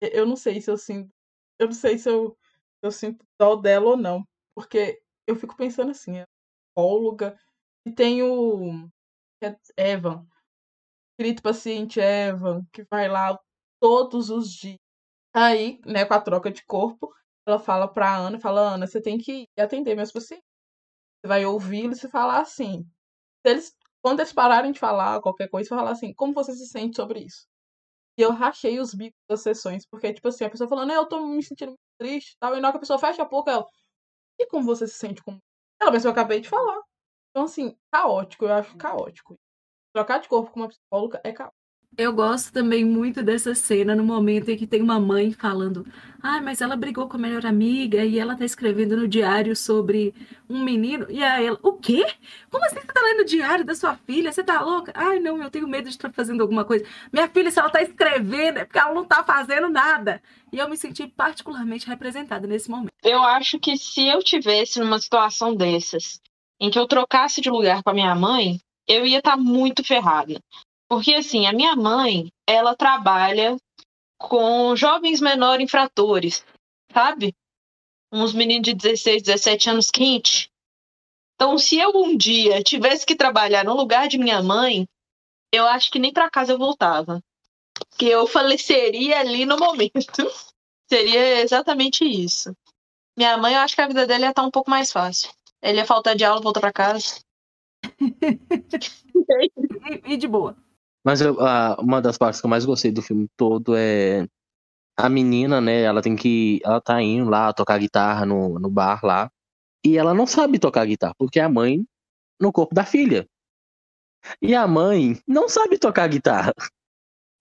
Eu 0.00 0.26
não 0.26 0.36
sei 0.36 0.60
se 0.60 0.70
eu 0.70 0.78
sinto. 0.78 1.10
Eu 1.58 1.66
não 1.66 1.74
sei 1.74 1.98
se 1.98 2.08
eu, 2.08 2.36
eu 2.82 2.90
sinto 2.90 3.24
dó 3.38 3.56
dela 3.56 3.90
ou 3.90 3.96
não. 3.96 4.24
Porque 4.54 5.02
eu 5.26 5.36
fico 5.36 5.56
pensando 5.56 5.90
assim, 5.90 6.18
é 6.18 6.24
psicóloga. 6.68 7.38
E 7.84 7.92
tem 7.92 8.22
o. 8.22 8.88
é 9.42 9.56
Evan. 9.76 10.26
Querido 11.18 11.42
paciente 11.42 12.00
Evan, 12.00 12.64
que 12.72 12.84
vai 12.90 13.08
lá 13.08 13.38
todos 13.80 14.30
os 14.30 14.50
dias. 14.52 14.78
Aí, 15.34 15.80
né, 15.86 16.04
com 16.06 16.14
a 16.14 16.20
troca 16.20 16.50
de 16.52 16.64
corpo, 16.66 17.12
ela 17.46 17.58
fala 17.58 17.88
pra 17.88 18.16
Ana, 18.16 18.40
fala, 18.40 18.60
Ana, 18.74 18.86
você 18.86 19.00
tem 19.02 19.18
que 19.18 19.46
atender 19.58 19.94
meus 19.96 20.12
pacientes. 20.12 20.44
Você 21.22 21.28
vai 21.28 21.44
ouvi-los 21.46 22.02
e 22.04 22.08
falar 22.10 22.40
assim. 22.40 22.84
Se 23.46 23.52
eles, 23.52 23.76
quando 24.02 24.20
eles 24.20 24.32
pararem 24.32 24.72
de 24.72 24.80
falar 24.80 25.20
qualquer 25.22 25.48
coisa, 25.50 25.68
você 25.68 25.74
vai 25.74 25.84
falar 25.84 25.92
assim, 25.92 26.14
como 26.14 26.34
você 26.34 26.54
se 26.54 26.66
sente 26.68 26.96
sobre 26.96 27.20
isso? 27.20 27.46
E 28.18 28.22
eu 28.22 28.32
rachei 28.32 28.78
os 28.80 28.94
bicos 28.94 29.18
das 29.28 29.42
sessões, 29.42 29.86
porque, 29.90 30.12
tipo 30.12 30.28
assim, 30.28 30.44
a 30.44 30.50
pessoa 30.50 30.68
falando, 30.68 30.92
"É, 30.92 30.96
eu 30.96 31.06
tô 31.08 31.20
me 31.26 31.42
sentindo 31.42 31.70
muito 31.70 31.80
triste, 31.98 32.36
tal, 32.40 32.56
e 32.56 32.60
na 32.60 32.68
hora 32.68 32.72
que 32.74 32.78
a 32.78 32.80
pessoa 32.80 32.98
fecha 32.98 33.22
a 33.22 33.26
boca, 33.26 33.50
ela, 33.52 33.66
e 34.40 34.46
como 34.48 34.64
você 34.64 34.86
se 34.88 34.94
sente 34.98 35.22
como. 35.24 35.38
Ela, 35.80 35.92
mas 35.92 36.04
eu 36.04 36.10
acabei 36.12 36.40
de 36.40 36.48
falar. 36.48 36.80
Então, 37.30 37.44
assim, 37.44 37.76
caótico, 37.92 38.46
eu 38.46 38.54
acho 38.54 38.76
caótico. 38.78 39.36
Trocar 39.94 40.20
de 40.20 40.28
corpo 40.28 40.52
com 40.52 40.60
uma 40.62 40.68
psicóloga 40.70 41.20
é 41.24 41.32
caótico. 41.32 41.59
Eu 41.98 42.12
gosto 42.14 42.52
também 42.52 42.84
muito 42.84 43.22
dessa 43.22 43.54
cena 43.54 43.94
no 43.94 44.04
momento 44.04 44.48
em 44.48 44.56
que 44.56 44.66
tem 44.66 44.80
uma 44.80 44.98
mãe 44.98 45.32
falando: 45.32 45.84
Ah, 46.22 46.40
mas 46.40 46.60
ela 46.60 46.76
brigou 46.76 47.08
com 47.08 47.16
a 47.16 47.20
melhor 47.20 47.44
amiga 47.44 48.04
e 48.04 48.18
ela 48.18 48.36
tá 48.36 48.44
escrevendo 48.44 48.96
no 48.96 49.08
diário 49.08 49.54
sobre 49.56 50.14
um 50.48 50.62
menino. 50.62 51.06
E 51.10 51.22
aí 51.22 51.46
ela: 51.46 51.58
O 51.62 51.74
quê? 51.74 52.06
Como 52.50 52.64
assim 52.64 52.76
você 52.76 52.86
tá 52.86 53.00
lendo 53.02 53.20
o 53.20 53.24
diário 53.24 53.64
da 53.64 53.74
sua 53.74 53.96
filha? 53.96 54.32
Você 54.32 54.42
tá 54.42 54.60
louca? 54.60 54.92
Ai, 54.94 55.18
não, 55.18 55.42
eu 55.42 55.50
tenho 55.50 55.68
medo 55.68 55.84
de 55.84 55.90
estar 55.90 56.10
fazendo 56.12 56.40
alguma 56.40 56.64
coisa. 56.64 56.86
Minha 57.12 57.28
filha, 57.28 57.50
se 57.50 57.58
ela 57.58 57.68
tá 57.68 57.82
escrevendo, 57.82 58.58
é 58.58 58.64
porque 58.64 58.78
ela 58.78 58.94
não 58.94 59.04
tá 59.04 59.22
fazendo 59.24 59.68
nada. 59.68 60.22
E 60.52 60.58
eu 60.58 60.70
me 60.70 60.76
senti 60.76 61.06
particularmente 61.06 61.86
representada 61.86 62.46
nesse 62.46 62.70
momento. 62.70 62.92
Eu 63.02 63.22
acho 63.22 63.58
que 63.58 63.76
se 63.76 64.06
eu 64.06 64.22
tivesse 64.22 64.78
numa 64.78 64.98
situação 64.98 65.54
dessas, 65.54 66.20
em 66.58 66.70
que 66.70 66.78
eu 66.78 66.86
trocasse 66.86 67.40
de 67.40 67.50
lugar 67.50 67.82
com 67.82 67.90
a 67.90 67.94
minha 67.94 68.14
mãe, 68.14 68.58
eu 68.88 69.04
ia 69.04 69.18
estar 69.18 69.32
tá 69.32 69.36
muito 69.36 69.84
ferrada. 69.84 70.40
Porque, 70.90 71.14
assim, 71.14 71.46
a 71.46 71.52
minha 71.52 71.76
mãe, 71.76 72.32
ela 72.44 72.74
trabalha 72.74 73.56
com 74.18 74.74
jovens 74.74 75.20
menores 75.20 75.62
infratores, 75.62 76.44
sabe? 76.92 77.32
Uns 78.12 78.34
meninos 78.34 78.64
de 78.64 78.74
16, 78.74 79.22
17 79.22 79.70
anos 79.70 79.88
quente. 79.88 80.50
Então, 81.36 81.56
se 81.56 81.78
eu 81.78 81.92
um 81.94 82.16
dia 82.16 82.60
tivesse 82.60 83.06
que 83.06 83.14
trabalhar 83.14 83.64
no 83.64 83.72
lugar 83.72 84.08
de 84.08 84.18
minha 84.18 84.42
mãe, 84.42 84.84
eu 85.54 85.64
acho 85.64 85.92
que 85.92 86.00
nem 86.00 86.12
para 86.12 86.28
casa 86.28 86.52
eu 86.52 86.58
voltava. 86.58 87.22
Que 87.96 88.06
eu 88.06 88.26
faleceria 88.26 89.20
ali 89.20 89.46
no 89.46 89.56
momento. 89.56 89.92
Seria 90.90 91.40
exatamente 91.40 92.04
isso. 92.04 92.52
Minha 93.16 93.38
mãe, 93.38 93.54
eu 93.54 93.60
acho 93.60 93.76
que 93.76 93.80
a 93.80 93.86
vida 93.86 94.08
dela 94.08 94.24
ia 94.24 94.30
estar 94.30 94.42
um 94.42 94.50
pouco 94.50 94.68
mais 94.68 94.90
fácil. 94.90 95.30
Ele 95.62 95.78
ia 95.78 95.86
faltar 95.86 96.16
de 96.16 96.24
aula, 96.24 96.40
voltar 96.40 96.60
para 96.60 96.72
casa. 96.72 97.20
e, 98.02 100.14
e 100.14 100.16
de 100.16 100.26
boa. 100.26 100.56
Mas 101.04 101.20
eu, 101.20 101.36
uma 101.78 102.00
das 102.00 102.18
partes 102.18 102.40
que 102.40 102.46
eu 102.46 102.50
mais 102.50 102.64
gostei 102.64 102.92
do 102.92 103.02
filme 103.02 103.28
todo 103.36 103.74
é 103.76 104.26
a 104.96 105.08
menina, 105.08 105.60
né? 105.60 105.82
Ela 105.82 106.02
tem 106.02 106.14
que. 106.14 106.60
Ela 106.64 106.80
tá 106.80 107.00
indo 107.02 107.30
lá 107.30 107.52
tocar 107.52 107.78
guitarra 107.78 108.26
no, 108.26 108.58
no 108.58 108.70
bar 108.70 109.00
lá. 109.04 109.30
E 109.84 109.96
ela 109.96 110.12
não 110.12 110.26
sabe 110.26 110.58
tocar 110.58 110.84
guitarra, 110.86 111.14
porque 111.18 111.40
é 111.40 111.44
a 111.44 111.48
mãe 111.48 111.84
no 112.38 112.52
corpo 112.52 112.74
da 112.74 112.84
filha. 112.84 113.26
E 114.42 114.54
a 114.54 114.66
mãe 114.66 115.18
não 115.26 115.48
sabe 115.48 115.78
tocar 115.78 116.06
guitarra. 116.08 116.52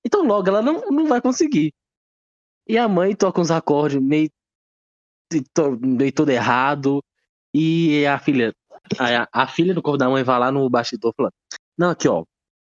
Então 0.05 0.23
logo 0.23 0.47
ela 0.47 0.61
não, 0.61 0.81
não 0.89 1.07
vai 1.07 1.21
conseguir. 1.21 1.73
E 2.67 2.77
a 2.77 2.87
mãe 2.87 3.15
toca 3.15 3.41
uns 3.41 3.51
acordes 3.51 4.01
meio, 4.01 4.29
meio 5.81 6.13
todo 6.13 6.29
errado. 6.29 7.03
E 7.53 8.05
a 8.05 8.17
filha. 8.19 8.53
A, 8.97 9.43
a 9.43 9.47
filha 9.47 9.73
do 9.73 9.81
corpo 9.81 9.97
da 9.97 10.09
mãe 10.09 10.23
vai 10.23 10.39
lá 10.39 10.51
no 10.51 10.69
bastidor 10.69 11.13
falando: 11.15 11.33
Não, 11.77 11.89
aqui 11.89 12.07
ó, 12.07 12.23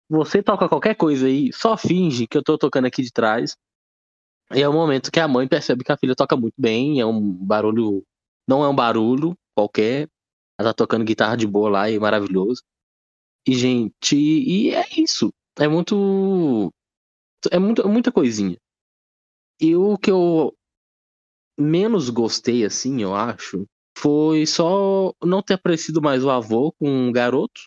você 0.09 0.43
toca 0.43 0.69
qualquer 0.69 0.95
coisa 0.95 1.27
aí, 1.27 1.53
só 1.53 1.77
finge 1.77 2.27
que 2.27 2.37
eu 2.37 2.43
tô 2.43 2.57
tocando 2.59 2.87
aqui 2.87 3.03
de 3.03 3.13
trás. 3.13 3.57
E 4.55 4.63
é 4.63 4.69
o 4.69 4.73
momento 4.73 5.11
que 5.11 5.21
a 5.21 5.27
mãe 5.29 5.49
percebe 5.49 5.85
que 5.85 5.93
a 5.93 5.97
filha 5.97 6.15
toca 6.15 6.37
muito 6.37 6.55
bem, 6.57 7.01
é 7.01 7.07
um 7.07 7.21
barulho. 7.21 8.05
Não 8.49 8.63
é 8.63 8.69
um 8.69 8.75
barulho 8.75 9.37
qualquer. 9.55 10.09
Ela 10.59 10.71
tá 10.71 10.75
tocando 10.75 11.05
guitarra 11.05 11.37
de 11.37 11.47
boa 11.47 11.69
lá 11.69 11.91
e 11.91 11.97
é 11.97 11.99
maravilhoso. 11.99 12.63
E, 13.47 13.55
gente, 13.55 14.17
e 14.17 14.71
é 14.71 14.85
isso. 14.97 15.33
É 15.59 15.69
muito. 15.69 16.73
É 17.51 17.59
muito, 17.59 17.89
muita 17.89 18.13
coisinha. 18.13 18.57
E 19.61 19.75
o 19.75 19.97
que 19.97 20.11
eu 20.11 20.55
menos 21.59 22.11
gostei, 22.11 22.65
assim, 22.65 23.03
eu 23.03 23.15
acho, 23.15 23.67
foi 23.97 24.47
só 24.47 25.13
não 25.25 25.43
ter 25.43 25.55
aparecido 25.55 26.03
mais 26.03 26.23
o 26.23 26.31
avô 26.31 26.73
com 26.73 27.09
o 27.09 27.13
garoto. 27.13 27.63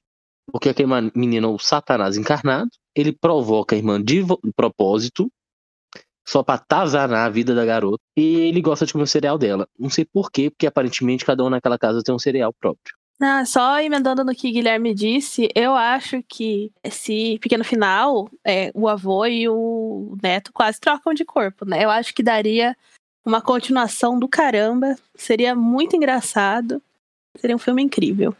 Porque 0.51 0.69
aquele 0.69 0.89
menino, 1.15 1.53
o 1.53 1.59
Satanás 1.59 2.17
encarnado, 2.17 2.69
ele 2.95 3.11
provoca 3.11 3.75
a 3.75 3.77
irmã 3.77 4.01
de 4.01 4.23
propósito, 4.55 5.31
só 6.27 6.43
pra 6.43 6.57
tazanar 6.57 7.25
a 7.25 7.29
vida 7.29 7.55
da 7.55 7.65
garota. 7.65 8.03
E 8.15 8.35
ele 8.41 8.61
gosta 8.61 8.85
de 8.85 8.93
comer 8.93 9.03
o 9.03 9.07
cereal 9.07 9.37
dela. 9.37 9.67
Não 9.77 9.89
sei 9.89 10.05
porquê, 10.05 10.49
porque 10.49 10.67
aparentemente 10.67 11.25
cada 11.25 11.43
um 11.43 11.49
naquela 11.49 11.77
casa 11.77 12.03
tem 12.03 12.13
um 12.13 12.19
cereal 12.19 12.53
próprio. 12.53 12.95
Ah, 13.21 13.43
só 13.45 13.81
emendando 13.81 14.23
no 14.23 14.33
que 14.33 14.49
Guilherme 14.49 14.93
disse, 14.93 15.49
eu 15.53 15.73
acho 15.73 16.23
que 16.23 16.71
esse 16.81 17.37
pequeno 17.39 17.65
final, 17.65 18.29
é, 18.45 18.71
o 18.73 18.87
avô 18.87 19.25
e 19.25 19.49
o 19.49 20.15
neto 20.23 20.53
quase 20.53 20.79
trocam 20.79 21.13
de 21.13 21.25
corpo, 21.25 21.65
né? 21.65 21.83
Eu 21.83 21.89
acho 21.89 22.13
que 22.13 22.23
daria 22.23 22.77
uma 23.25 23.41
continuação 23.41 24.17
do 24.17 24.27
caramba, 24.27 24.95
seria 25.15 25.53
muito 25.53 25.97
engraçado, 25.97 26.81
seria 27.37 27.55
um 27.55 27.59
filme 27.59 27.83
incrível. 27.83 28.33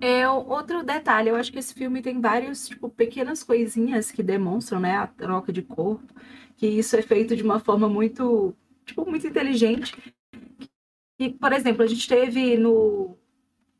É, 0.00 0.28
outro 0.28 0.82
detalhe, 0.82 1.28
eu 1.28 1.36
acho 1.36 1.52
que 1.52 1.58
esse 1.58 1.72
filme 1.72 2.02
tem 2.02 2.20
vários, 2.20 2.68
tipo, 2.68 2.88
pequenas 2.88 3.42
coisinhas 3.42 4.10
que 4.10 4.22
demonstram, 4.22 4.80
né, 4.80 4.96
a 4.96 5.06
troca 5.06 5.52
de 5.52 5.62
corpo, 5.62 6.12
que 6.56 6.66
isso 6.66 6.96
é 6.96 7.02
feito 7.02 7.36
de 7.36 7.42
uma 7.42 7.60
forma 7.60 7.88
muito, 7.88 8.54
tipo, 8.84 9.08
muito 9.08 9.26
inteligente. 9.26 9.94
E, 11.18 11.30
por 11.30 11.52
exemplo, 11.52 11.82
a 11.82 11.86
gente 11.86 12.08
teve 12.08 12.56
no, 12.56 13.16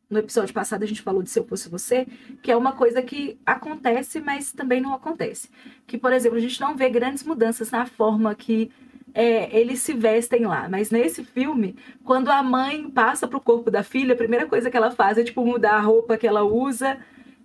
no 0.09 0.18
episódio 0.20 0.55
passado, 0.55 0.85
a 0.85 0.87
gente 0.87 1.03
falou 1.03 1.22
de 1.22 1.31
Se 1.31 1.38
Eu 1.38 1.46
Fosse 1.46 1.68
Você, 1.68 2.07
que 2.42 2.50
é 2.50 2.57
uma 2.57 2.72
coisa 2.72 3.03
que 3.03 3.38
acontece, 3.44 4.20
mas 4.20 4.53
também 4.53 4.81
não 4.81 4.94
acontece. 4.94 5.50
Que, 5.87 5.98
por 5.98 6.12
exemplo, 6.12 6.38
a 6.38 6.40
gente 6.40 6.61
não 6.61 6.77
vê 6.77 6.88
grandes 6.88 7.24
mudanças 7.24 7.70
na 7.70 7.87
forma 7.87 8.35
que 8.35 8.70
é, 9.14 9.57
eles 9.57 9.81
se 9.81 9.94
vestem 9.94 10.44
lá. 10.46 10.68
Mas 10.68 10.90
nesse 10.90 11.24
filme, 11.24 11.77
quando 12.05 12.31
a 12.31 12.42
mãe 12.42 12.90
passa 12.90 13.29
pro 13.29 13.40
corpo 13.40 13.70
da 13.70 13.83
filha, 13.83 14.14
a 14.14 14.16
primeira 14.16 14.46
coisa 14.46 14.70
que 14.70 14.77
ela 14.77 14.90
faz 14.90 15.16
é 15.16 15.24
tipo 15.24 15.44
mudar 15.46 15.74
a 15.77 15.81
roupa 15.81 16.18
que 16.18 16.27
ela 16.27 16.42
usa, 16.42 16.98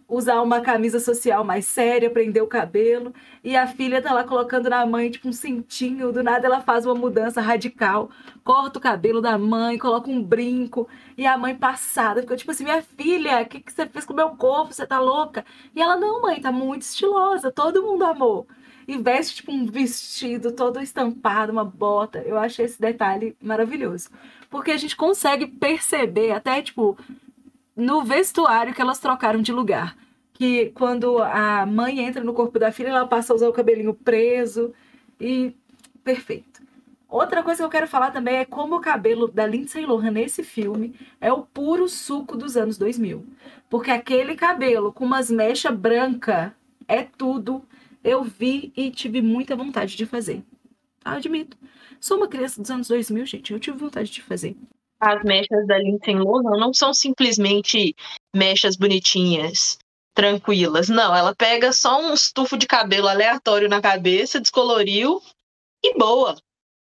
usar 0.08 0.42
uma 0.42 0.60
camisa 0.60 1.00
social 1.00 1.44
mais 1.44 1.66
séria, 1.66 2.10
prender 2.10 2.42
o 2.42 2.48
cabelo, 2.48 3.14
e 3.44 3.56
a 3.56 3.68
filha 3.68 4.02
tá 4.02 4.12
lá 4.12 4.24
colocando 4.24 4.68
na 4.68 4.84
mãe 4.84 5.12
tipo 5.12 5.28
um 5.28 5.32
cintinho, 5.32 6.12
do 6.12 6.24
nada 6.24 6.48
ela 6.48 6.62
faz 6.62 6.84
uma 6.86 6.96
mudança 6.96 7.40
radical, 7.40 8.10
corta 8.44 8.80
o 8.80 8.82
cabelo 8.82 9.22
da 9.22 9.38
mãe, 9.38 9.78
coloca 9.78 10.10
um 10.10 10.24
brinco, 10.24 10.88
e 11.16 11.28
a 11.28 11.38
mãe 11.38 11.56
passada 11.56 12.22
ficou 12.22 12.36
tipo 12.36 12.50
assim: 12.52 12.64
"Minha 12.64 12.82
filha, 12.82 13.42
o 13.44 13.46
que 13.46 13.60
que 13.60 13.72
você 13.72 13.86
fez 13.88 14.04
com 14.06 14.14
o 14.14 14.16
meu 14.16 14.30
corpo? 14.32 14.74
Você 14.74 14.88
tá 14.88 15.00
louca?" 15.00 15.46
E 15.76 15.82
ela: 15.82 15.96
"Não, 15.96 16.22
mãe, 16.24 16.42
tá 16.42 16.52
muito 16.52 16.82
estilosa, 16.82 17.52
todo 17.52 17.84
mundo 17.84 18.04
amou." 18.04 18.48
E 18.90 18.98
veste 18.98 19.36
tipo 19.36 19.52
um 19.52 19.68
vestido 19.68 20.52
todo 20.52 20.82
estampado, 20.82 21.52
uma 21.52 21.64
bota. 21.64 22.24
Eu 22.26 22.40
achei 22.40 22.66
esse 22.66 22.82
detalhe 22.82 23.38
maravilhoso. 23.40 24.10
Porque 24.50 24.72
a 24.72 24.78
gente 24.78 24.96
consegue 24.96 25.46
perceber 25.46 26.32
até 26.32 26.60
tipo 26.60 26.98
no 27.76 28.04
vestuário 28.04 28.74
que 28.74 28.82
elas 28.82 28.98
trocaram 28.98 29.44
de 29.44 29.54
lugar. 29.54 29.96
Que 30.34 30.72
quando 30.72 31.22
a 31.22 31.68
mãe 31.68 32.00
entra 32.00 32.24
no 32.24 32.34
corpo 32.34 32.58
da 32.58 32.72
filha, 32.72 32.88
ela 32.88 33.06
passa 33.06 33.32
a 33.32 33.36
usar 33.36 33.48
o 33.48 33.54
cabelinho 33.54 33.94
preso 33.94 34.74
e 35.22 35.56
perfeito. 36.04 36.64
Outra 37.08 37.44
coisa 37.44 37.60
que 37.60 37.66
eu 37.66 37.70
quero 37.70 37.88
falar 37.88 38.10
também 38.10 38.38
é 38.38 38.46
como 38.46 38.78
o 38.78 38.82
cabelo 38.82 39.28
da 39.28 39.46
Lindsay 39.46 39.86
Lohan 39.86 40.10
nesse 40.10 40.44
filme 40.44 40.96
é 41.22 41.32
o 41.32 41.44
puro 41.44 41.88
suco 41.88 42.36
dos 42.36 42.58
anos 42.58 42.76
2000. 42.76 43.24
Porque 43.70 43.92
aquele 43.92 44.34
cabelo 44.36 44.92
com 44.92 45.06
umas 45.06 45.30
mechas 45.30 45.76
brancas 45.76 46.52
é 46.88 47.04
tudo 47.04 47.64
eu 48.04 48.24
vi 48.24 48.72
e 48.76 48.92
tive 48.92 49.22
muita 49.22 49.56
vontade 49.56 49.96
de 49.96 50.06
fazer. 50.06 50.44
Admito. 51.04 51.58
Sou 52.00 52.18
uma 52.18 52.28
criança 52.28 52.62
dos 52.62 52.72
anos 52.72 52.88
2000, 52.88 53.26
gente. 53.26 53.54
Eu 53.54 53.60
tive 53.60 53.78
vontade 53.78 54.12
de 54.12 54.22
fazer. 54.22 54.56
As 55.00 55.24
mechas 55.24 55.66
da 55.66 55.78
Lindsay 55.78 56.16
Lohan 56.16 56.58
não 56.58 56.74
são 56.74 56.94
simplesmente 56.94 57.96
mechas 58.36 58.76
bonitinhas, 58.76 59.78
tranquilas. 60.14 60.90
Não, 60.90 61.16
ela 61.16 61.34
pega 61.34 61.72
só 61.72 62.02
um 62.02 62.14
estufo 62.14 62.58
de 62.58 62.68
cabelo 62.68 63.08
aleatório 63.08 63.70
na 63.70 63.82
cabeça, 63.82 64.42
descoloriu 64.42 65.22
e 65.84 65.98
boa. 65.98 66.36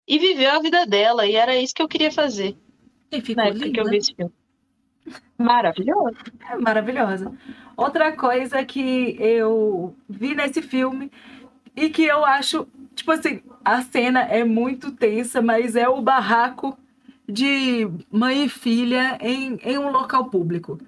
E 0.07 0.17
viveu 0.17 0.51
a 0.51 0.59
vida 0.59 0.85
dela. 0.87 1.27
E 1.27 1.35
era 1.35 1.55
isso 1.55 1.73
que 1.73 1.81
eu 1.81 1.87
queria 1.87 2.11
fazer. 2.11 2.57
E 3.11 3.21
ficou 3.21 3.43
na 3.43 3.49
linda. 3.51 3.71
que 3.71 3.79
eu 3.79 3.85
vi 3.85 3.97
esse 3.97 4.15
filme. 4.15 4.33
Maravilhosa. 5.37 6.17
É 6.49 6.57
maravilhosa. 6.57 7.31
Outra 7.75 8.11
coisa 8.11 8.63
que 8.63 9.15
eu 9.19 9.95
vi 10.09 10.35
nesse 10.35 10.61
filme 10.61 11.11
e 11.75 11.89
que 11.89 12.03
eu 12.03 12.25
acho, 12.25 12.67
tipo 12.93 13.11
assim, 13.11 13.41
a 13.63 13.81
cena 13.81 14.21
é 14.21 14.43
muito 14.43 14.91
tensa, 14.91 15.41
mas 15.41 15.75
é 15.75 15.87
o 15.87 16.01
barraco 16.01 16.77
de 17.27 17.87
mãe 18.11 18.45
e 18.45 18.49
filha 18.49 19.17
em, 19.21 19.59
em 19.63 19.77
um 19.77 19.89
local 19.89 20.25
público. 20.29 20.79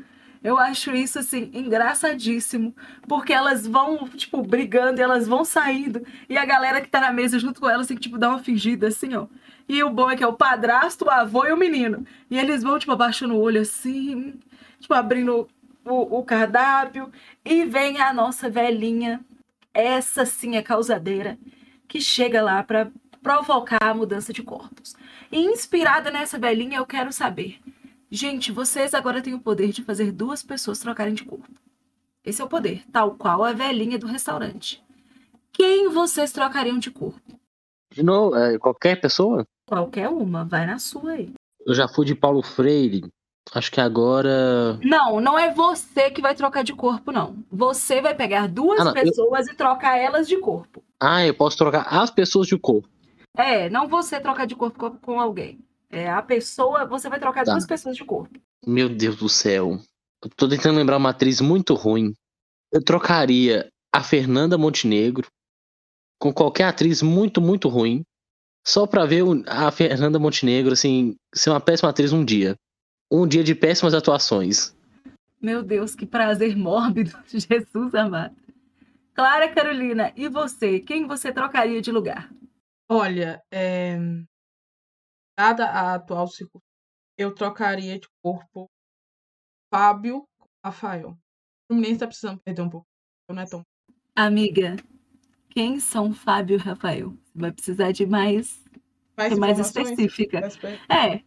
Eu 0.44 0.58
acho 0.58 0.92
isso, 0.92 1.20
assim, 1.20 1.52
engraçadíssimo, 1.54 2.76
porque 3.08 3.32
elas 3.32 3.68
vão, 3.68 4.08
tipo, 4.10 4.42
brigando 4.42 5.00
e 5.00 5.04
elas 5.04 5.28
vão 5.28 5.46
saindo, 5.46 6.04
e 6.28 6.36
a 6.36 6.44
galera 6.44 6.82
que 6.82 6.90
tá 6.90 7.00
na 7.00 7.12
mesa 7.12 7.38
junto 7.38 7.62
com 7.62 7.70
elas 7.70 7.86
tem 7.86 7.96
que, 7.96 8.02
tipo, 8.02 8.18
dar 8.18 8.30
uma 8.30 8.40
fingida, 8.40 8.88
assim, 8.88 9.14
ó. 9.14 9.28
E 9.68 9.84
o 9.84 9.90
bom 9.90 10.10
é 10.10 10.18
que 10.18 10.24
é 10.24 10.28
o 10.28 10.34
padrasto, 10.34 11.06
o 11.06 11.10
avô 11.10 11.46
e 11.46 11.52
o 11.52 11.58
menino. 11.58 12.06
E 12.30 12.38
eles 12.38 12.64
vão, 12.64 12.78
tipo, 12.78 12.92
abaixando 12.92 13.36
o 13.36 13.40
olho, 13.40 13.62
assim, 13.62 14.40
tipo, 14.80 14.94
abrindo 14.94 15.48
o, 15.86 16.20
o 16.20 16.24
cardápio 16.24 17.12
e 17.44 17.66
vem 17.66 18.00
a 18.00 18.14
nossa 18.14 18.50
velhinha, 18.50 19.24
essa 19.74 20.26
sim 20.26 20.56
é 20.56 20.62
causadeira, 20.62 21.38
que 21.88 22.02
chega 22.02 22.42
lá 22.42 22.64
para 22.64 22.92
provocar 23.22 23.80
a 23.82 23.94
mudança 23.94 24.34
de 24.34 24.44
corpos. 24.44 24.96
E 25.32 25.40
inspirada 25.40 26.12
nessa 26.12 26.38
velhinha, 26.38 26.78
eu 26.78 26.86
quero 26.86 27.12
saber. 27.12 27.60
Gente, 28.10 28.52
vocês 28.52 28.94
agora 28.94 29.22
têm 29.22 29.34
o 29.34 29.40
poder 29.40 29.72
de 29.72 29.84
fazer 29.84 30.12
duas 30.12 30.44
pessoas 30.44 30.80
trocarem 30.80 31.14
de 31.14 31.24
corpo. 31.24 31.50
Esse 32.26 32.42
é 32.42 32.46
o 32.46 32.50
poder, 32.50 32.84
tal 32.92 33.16
qual 33.16 33.44
a 33.44 33.54
velhinha 33.54 33.98
do 33.98 34.08
restaurante. 34.08 34.84
Quem 35.52 35.90
vocês 35.90 36.32
trocariam 36.32 36.78
de 36.78 36.92
corpo? 36.92 37.40
De 37.92 38.04
novo, 38.04 38.36
é, 38.36 38.58
qualquer 38.58 39.00
pessoa? 39.00 39.46
Qualquer 39.68 40.10
uma, 40.10 40.46
vai 40.46 40.66
na 40.66 40.80
sua 40.80 41.12
aí. 41.12 41.34
Eu 41.66 41.74
já 41.74 41.88
fui 41.88 42.06
de 42.06 42.16
Paulo 42.16 42.42
Freire. 42.42 43.04
Acho 43.54 43.72
que 43.72 43.82
agora. 43.82 44.80
Não, 44.84 45.20
não 45.20 45.38
é 45.38 45.54
você 45.54 46.10
que 46.10 46.22
vai 46.22 46.34
trocar 46.36 46.64
de 46.64 46.74
corpo, 46.74 47.12
não. 47.12 47.36
Você 47.52 48.02
vai 48.02 48.16
pegar 48.16 48.48
duas 48.48 48.80
Ah, 48.80 48.86
não, 48.86 48.92
eu- 48.98 49.04
pessoas 49.04 49.48
e 49.48 49.54
trocar 49.56 49.98
elas 49.98 50.28
de 50.28 50.38
corpo. 50.38 50.84
Ah, 51.00 51.26
eu 51.26 51.34
posso 51.34 51.58
trocar 51.58 51.82
as 51.90 52.10
pessoas 52.10 52.48
de 52.48 52.58
corpo. 52.58 52.88
É, 53.38 53.70
não 53.70 53.88
você 53.88 54.20
trocar 54.20 54.46
de 54.46 54.56
corpo 54.56 54.78
com, 54.80 54.92
com 54.98 55.20
alguém. 55.20 55.60
É 55.90 56.10
a 56.10 56.22
pessoa, 56.22 56.86
você 56.86 57.10
vai 57.10 57.20
trocar 57.20 57.44
Tá. 57.44 57.52
duas 57.52 57.66
pessoas 57.66 57.96
de 57.98 58.04
corpo. 58.06 58.40
Meu 58.66 58.88
Deus 58.88 59.18
do 59.18 59.28
céu. 59.28 59.80
Eu 60.24 60.30
tô 60.38 60.48
tentando 60.48 60.78
lembrar 60.78 60.98
uma 60.98 61.10
atriz 61.10 61.42
muito 61.42 61.74
ruim. 61.74 62.14
Eu 62.72 62.82
trocaria 62.84 63.68
a 63.94 64.02
Fernanda 64.04 64.58
Montenegro 64.58 65.28
com 66.22 66.32
qualquer 66.32 66.66
atriz 66.66 67.02
muito, 67.02 67.42
muito 67.42 67.68
ruim. 67.68 68.04
Só 68.64 68.86
pra 68.86 69.08
ver 69.08 69.24
a 69.48 69.72
Fernanda 69.72 70.20
Montenegro, 70.20 70.74
assim, 70.74 71.16
ser 71.34 71.50
uma 71.50 71.60
péssima 71.60 71.90
atriz 71.90 72.14
um 72.14 72.24
dia. 72.24 72.56
Um 73.12 73.28
dia 73.28 73.44
de 73.44 73.56
péssimas 73.56 73.96
atuações. 73.96 74.78
Meu 75.42 75.64
Deus, 75.64 75.96
que 75.96 76.06
prazer 76.06 76.56
mórbido. 76.56 77.12
Jesus 77.26 77.96
amado. 77.96 78.36
Clara 79.16 79.52
Carolina, 79.52 80.14
e 80.16 80.30
você? 80.30 80.80
Quem 80.80 81.08
você 81.08 81.34
trocaria 81.34 81.82
de 81.82 81.92
lugar? 81.92 82.32
Olha, 82.88 83.42
é... 83.52 83.98
dada 85.38 85.66
a 85.66 85.96
atual 85.96 86.28
circunstância, 86.28 86.62
eu 87.18 87.34
trocaria 87.34 88.00
de 88.00 88.08
corpo 88.22 88.70
Fábio 89.74 90.24
com 90.38 90.48
Rafael. 90.64 91.10
O 91.10 91.18
Fluminense 91.74 92.00
tá 92.00 92.08
precisando 92.08 92.40
perder 92.42 92.62
um 92.62 92.70
pouco. 92.70 92.86
Não 93.30 93.42
é 93.42 93.46
tão. 93.46 93.64
Amiga, 94.16 94.76
quem 95.52 95.80
são 95.80 96.14
Fábio 96.14 96.56
e 96.56 96.58
Rafael? 96.58 97.14
Vai 97.36 97.52
precisar 97.52 97.92
de 97.92 98.06
mais, 98.06 98.64
Mais 99.18 99.38
mais 99.38 99.60
específica. 99.60 100.40
Mais 100.40 100.58
É. 100.90 101.22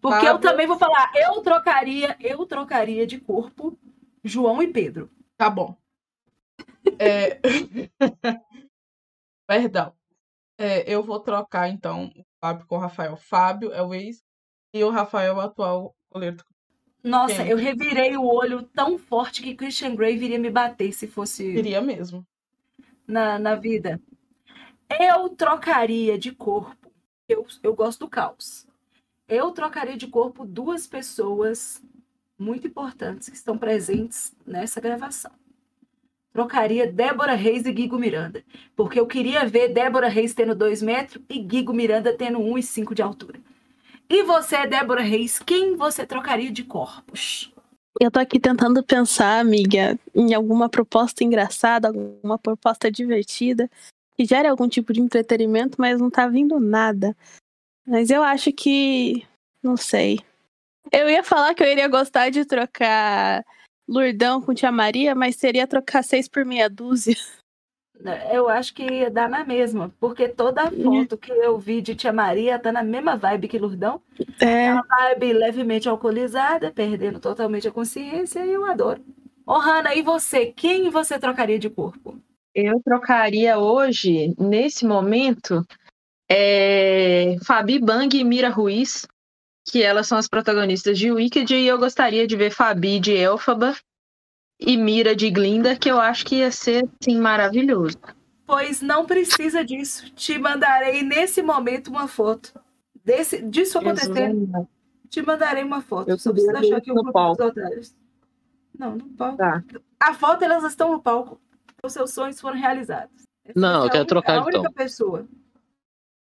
Porque 0.00 0.26
eu 0.26 0.34
Fábio. 0.34 0.50
também 0.50 0.66
vou 0.66 0.78
falar, 0.78 1.12
eu 1.14 1.40
trocaria, 1.42 2.16
eu 2.20 2.46
trocaria 2.46 3.06
de 3.06 3.18
corpo 3.20 3.78
João 4.24 4.62
e 4.62 4.68
Pedro. 4.68 5.10
Tá 5.36 5.50
bom. 5.50 5.76
É... 6.98 7.40
Perdão. 9.46 9.92
É, 10.56 10.92
eu 10.92 11.02
vou 11.02 11.20
trocar, 11.20 11.68
então, 11.68 12.12
o 12.16 12.24
Fábio 12.40 12.66
com 12.66 12.76
o 12.76 12.78
Rafael. 12.78 13.16
Fábio 13.16 13.72
é 13.72 13.82
o 13.82 13.94
ex 13.94 14.24
e 14.72 14.82
o 14.82 14.90
Rafael 14.90 15.34
é 15.34 15.36
o 15.36 15.40
atual 15.40 15.94
goleiro 16.10 16.36
do 16.36 16.44
Nossa, 17.02 17.44
eu 17.44 17.56
revirei 17.56 18.16
o 18.16 18.26
olho 18.26 18.62
tão 18.62 18.98
forte 18.98 19.42
que 19.42 19.54
Christian 19.54 19.94
Grey 19.94 20.16
viria 20.16 20.38
me 20.38 20.50
bater 20.50 20.92
se 20.92 21.06
fosse 21.06 21.52
Queria 21.52 21.80
mesmo. 21.80 22.26
Na, 23.08 23.38
na 23.38 23.54
vida. 23.54 24.00
Eu 25.00 25.30
trocaria 25.30 26.18
de 26.18 26.30
corpo. 26.32 26.92
Eu, 27.28 27.46
eu 27.62 27.74
gosto 27.74 28.00
do 28.00 28.08
caos. 28.08 28.66
Eu 29.26 29.50
trocaria 29.50 29.96
de 29.96 30.06
corpo 30.06 30.46
duas 30.46 30.86
pessoas 30.86 31.82
muito 32.38 32.66
importantes 32.66 33.28
que 33.28 33.36
estão 33.36 33.58
presentes 33.58 34.34
nessa 34.46 34.80
gravação. 34.80 35.32
Trocaria 36.32 36.90
Débora 36.90 37.34
Reis 37.34 37.66
e 37.66 37.72
Guigo 37.72 37.98
Miranda. 37.98 38.44
Porque 38.76 39.00
eu 39.00 39.06
queria 39.06 39.44
ver 39.46 39.68
Débora 39.68 40.08
Reis 40.08 40.34
tendo 40.34 40.54
2 40.54 40.82
metros 40.82 41.22
e 41.28 41.38
Guigo 41.38 41.72
Miranda 41.72 42.16
tendo 42.16 42.38
1,5 42.38 42.94
de 42.94 43.02
altura. 43.02 43.40
E 44.08 44.22
você, 44.22 44.66
Débora 44.66 45.02
Reis, 45.02 45.38
quem 45.38 45.76
você 45.76 46.06
trocaria 46.06 46.50
de 46.50 46.64
corpos? 46.64 47.52
Eu 48.00 48.10
tô 48.10 48.20
aqui 48.20 48.38
tentando 48.38 48.82
pensar, 48.82 49.40
amiga, 49.40 49.98
em 50.14 50.32
alguma 50.32 50.68
proposta 50.68 51.24
engraçada, 51.24 51.88
alguma 51.88 52.38
proposta 52.38 52.90
divertida, 52.90 53.68
que 54.16 54.24
gere 54.24 54.46
algum 54.46 54.68
tipo 54.68 54.92
de 54.92 55.00
entretenimento, 55.00 55.76
mas 55.80 56.00
não 56.00 56.08
tá 56.08 56.28
vindo 56.28 56.60
nada. 56.60 57.16
Mas 57.86 58.10
eu 58.10 58.22
acho 58.22 58.52
que. 58.52 59.26
Não 59.62 59.76
sei. 59.76 60.20
Eu 60.92 61.08
ia 61.10 61.24
falar 61.24 61.54
que 61.54 61.62
eu 61.62 61.66
iria 61.66 61.88
gostar 61.88 62.30
de 62.30 62.44
trocar 62.44 63.44
Lurdão 63.88 64.40
com 64.40 64.54
Tia 64.54 64.70
Maria, 64.70 65.14
mas 65.14 65.36
seria 65.36 65.66
trocar 65.66 66.04
seis 66.04 66.28
por 66.28 66.44
meia 66.44 66.68
dúzia. 66.68 67.16
Eu 68.30 68.48
acho 68.48 68.74
que 68.74 68.84
ia 68.84 69.10
dar 69.10 69.28
na 69.28 69.44
mesma, 69.44 69.92
porque 69.98 70.28
toda 70.28 70.62
a 70.62 70.70
foto 70.70 71.16
que 71.16 71.32
eu 71.32 71.58
vi 71.58 71.80
de 71.80 71.94
Tia 71.94 72.12
Maria 72.12 72.58
tá 72.58 72.70
na 72.70 72.82
mesma 72.82 73.16
vibe 73.16 73.48
que 73.48 73.58
Lurdão. 73.58 74.00
É, 74.40 74.72
Vibe 74.72 75.32
levemente 75.32 75.88
alcoolizada, 75.88 76.70
perdendo 76.70 77.18
totalmente 77.18 77.66
a 77.66 77.72
consciência, 77.72 78.44
e 78.46 78.52
eu 78.52 78.64
adoro. 78.64 79.02
Ô, 79.44 79.54
Hanna, 79.58 79.94
e 79.94 80.02
você? 80.02 80.46
Quem 80.46 80.90
você 80.90 81.18
trocaria 81.18 81.58
de 81.58 81.68
corpo? 81.68 82.16
Eu 82.54 82.80
trocaria 82.84 83.58
hoje, 83.58 84.34
nesse 84.38 84.86
momento, 84.86 85.66
é, 86.30 87.36
Fabi 87.44 87.78
Bang 87.78 88.16
e 88.16 88.22
Mira 88.22 88.48
Ruiz, 88.48 89.06
que 89.66 89.82
elas 89.82 90.06
são 90.06 90.18
as 90.18 90.28
protagonistas 90.28 90.98
de 90.98 91.10
Wicked, 91.10 91.52
e 91.54 91.66
eu 91.66 91.78
gostaria 91.78 92.26
de 92.26 92.36
ver 92.36 92.50
Fabi 92.50 93.00
de 93.00 93.12
Elfaba 93.12 93.74
e 94.60 94.76
Mira 94.76 95.14
de 95.14 95.30
Glinda, 95.30 95.76
que 95.76 95.90
eu 95.90 96.00
acho 96.00 96.24
que 96.26 96.36
ia 96.36 96.50
ser, 96.50 96.88
assim, 97.00 97.18
maravilhoso. 97.18 97.96
Pois 98.46 98.80
não 98.80 99.04
precisa 99.06 99.64
disso. 99.64 100.10
Te 100.14 100.38
mandarei 100.38 101.02
nesse 101.02 101.42
momento 101.42 101.88
uma 101.88 102.08
foto. 102.08 102.52
Desse, 103.04 103.40
disso 103.42 103.78
acontecendo, 103.78 104.68
te 105.08 105.22
mandarei 105.22 105.62
uma 105.64 105.80
foto. 105.80 106.08
Eu 106.10 106.18
Só 106.18 106.30
precisa 106.32 106.52
ver 106.52 106.66
achar 106.66 106.80
que 106.80 106.90
o 106.90 106.94
grupo 106.94 107.12
palco. 107.12 107.36
dos 107.42 107.50
otários. 107.50 107.96
Não, 108.78 108.96
no 108.96 109.08
palco. 109.10 109.36
Tá. 109.38 109.64
A 110.00 110.14
foto, 110.14 110.44
elas 110.44 110.64
estão 110.64 110.92
no 110.92 111.00
palco. 111.02 111.40
Os 111.82 111.92
seus 111.92 112.12
sonhos 112.12 112.40
foram 112.40 112.58
realizados. 112.58 113.22
Essa 113.44 113.58
Não, 113.58 113.82
é 113.82 113.86
eu 113.86 113.90
quero 113.90 113.98
única- 114.02 114.04
trocar, 114.06 114.38
a 114.38 114.42
única 114.42 114.58
então. 114.58 114.72
pessoa. 114.72 115.26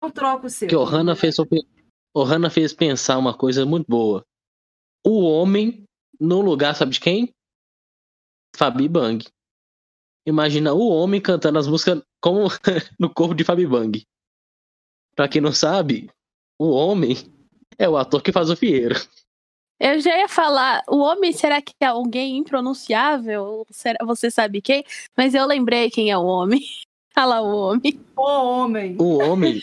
Não 0.01 0.09
troca 0.11 0.47
o 0.47 0.49
seu. 0.49 0.67
Que 0.67 0.75
o 0.75 0.83
Hanna 0.83 1.15
fez, 1.15 1.35
o 1.39 2.23
Hanna 2.23 2.49
fez 2.49 2.73
pensar 2.73 3.17
uma 3.17 3.33
coisa 3.35 3.65
muito 3.65 3.87
boa. 3.87 4.23
O 5.05 5.21
homem 5.23 5.83
no 6.19 6.41
lugar, 6.41 6.75
sabe 6.75 6.91
de 6.91 6.99
quem? 6.99 7.33
Fabi 8.57 8.89
Bang. 8.89 9.23
Imagina 10.25 10.73
o 10.73 10.89
homem 10.89 11.21
cantando 11.21 11.59
as 11.59 11.67
músicas 11.67 12.01
como 12.19 12.47
no 12.99 13.13
corpo 13.13 13.35
de 13.35 13.43
Fabi 13.43 13.67
Bang. 13.67 14.03
Pra 15.15 15.27
quem 15.27 15.39
não 15.39 15.51
sabe, 15.51 16.09
o 16.59 16.71
homem 16.71 17.15
é 17.77 17.87
o 17.87 17.95
ator 17.95 18.21
que 18.21 18.31
faz 18.31 18.49
o 18.49 18.57
Fieiro. 18.57 18.95
eu 19.79 19.99
já 19.99 20.17
ia 20.17 20.27
falar, 20.27 20.81
o 20.89 20.97
homem, 20.97 21.31
será 21.31 21.61
que 21.61 21.71
é 21.79 21.85
alguém 21.85 22.37
impronunciável? 22.37 23.43
Ou 23.43 23.67
Será, 23.69 24.03
você 24.03 24.31
sabe 24.31 24.59
quem? 24.59 24.83
Mas 25.15 25.35
eu 25.35 25.45
lembrei 25.45 25.91
quem 25.91 26.09
é 26.09 26.17
o 26.17 26.25
homem. 26.25 26.61
Fala 27.13 27.41
o 27.41 27.55
homem. 27.55 27.99
O 28.15 28.21
homem. 28.23 28.97
O 28.99 29.17
homem, 29.19 29.61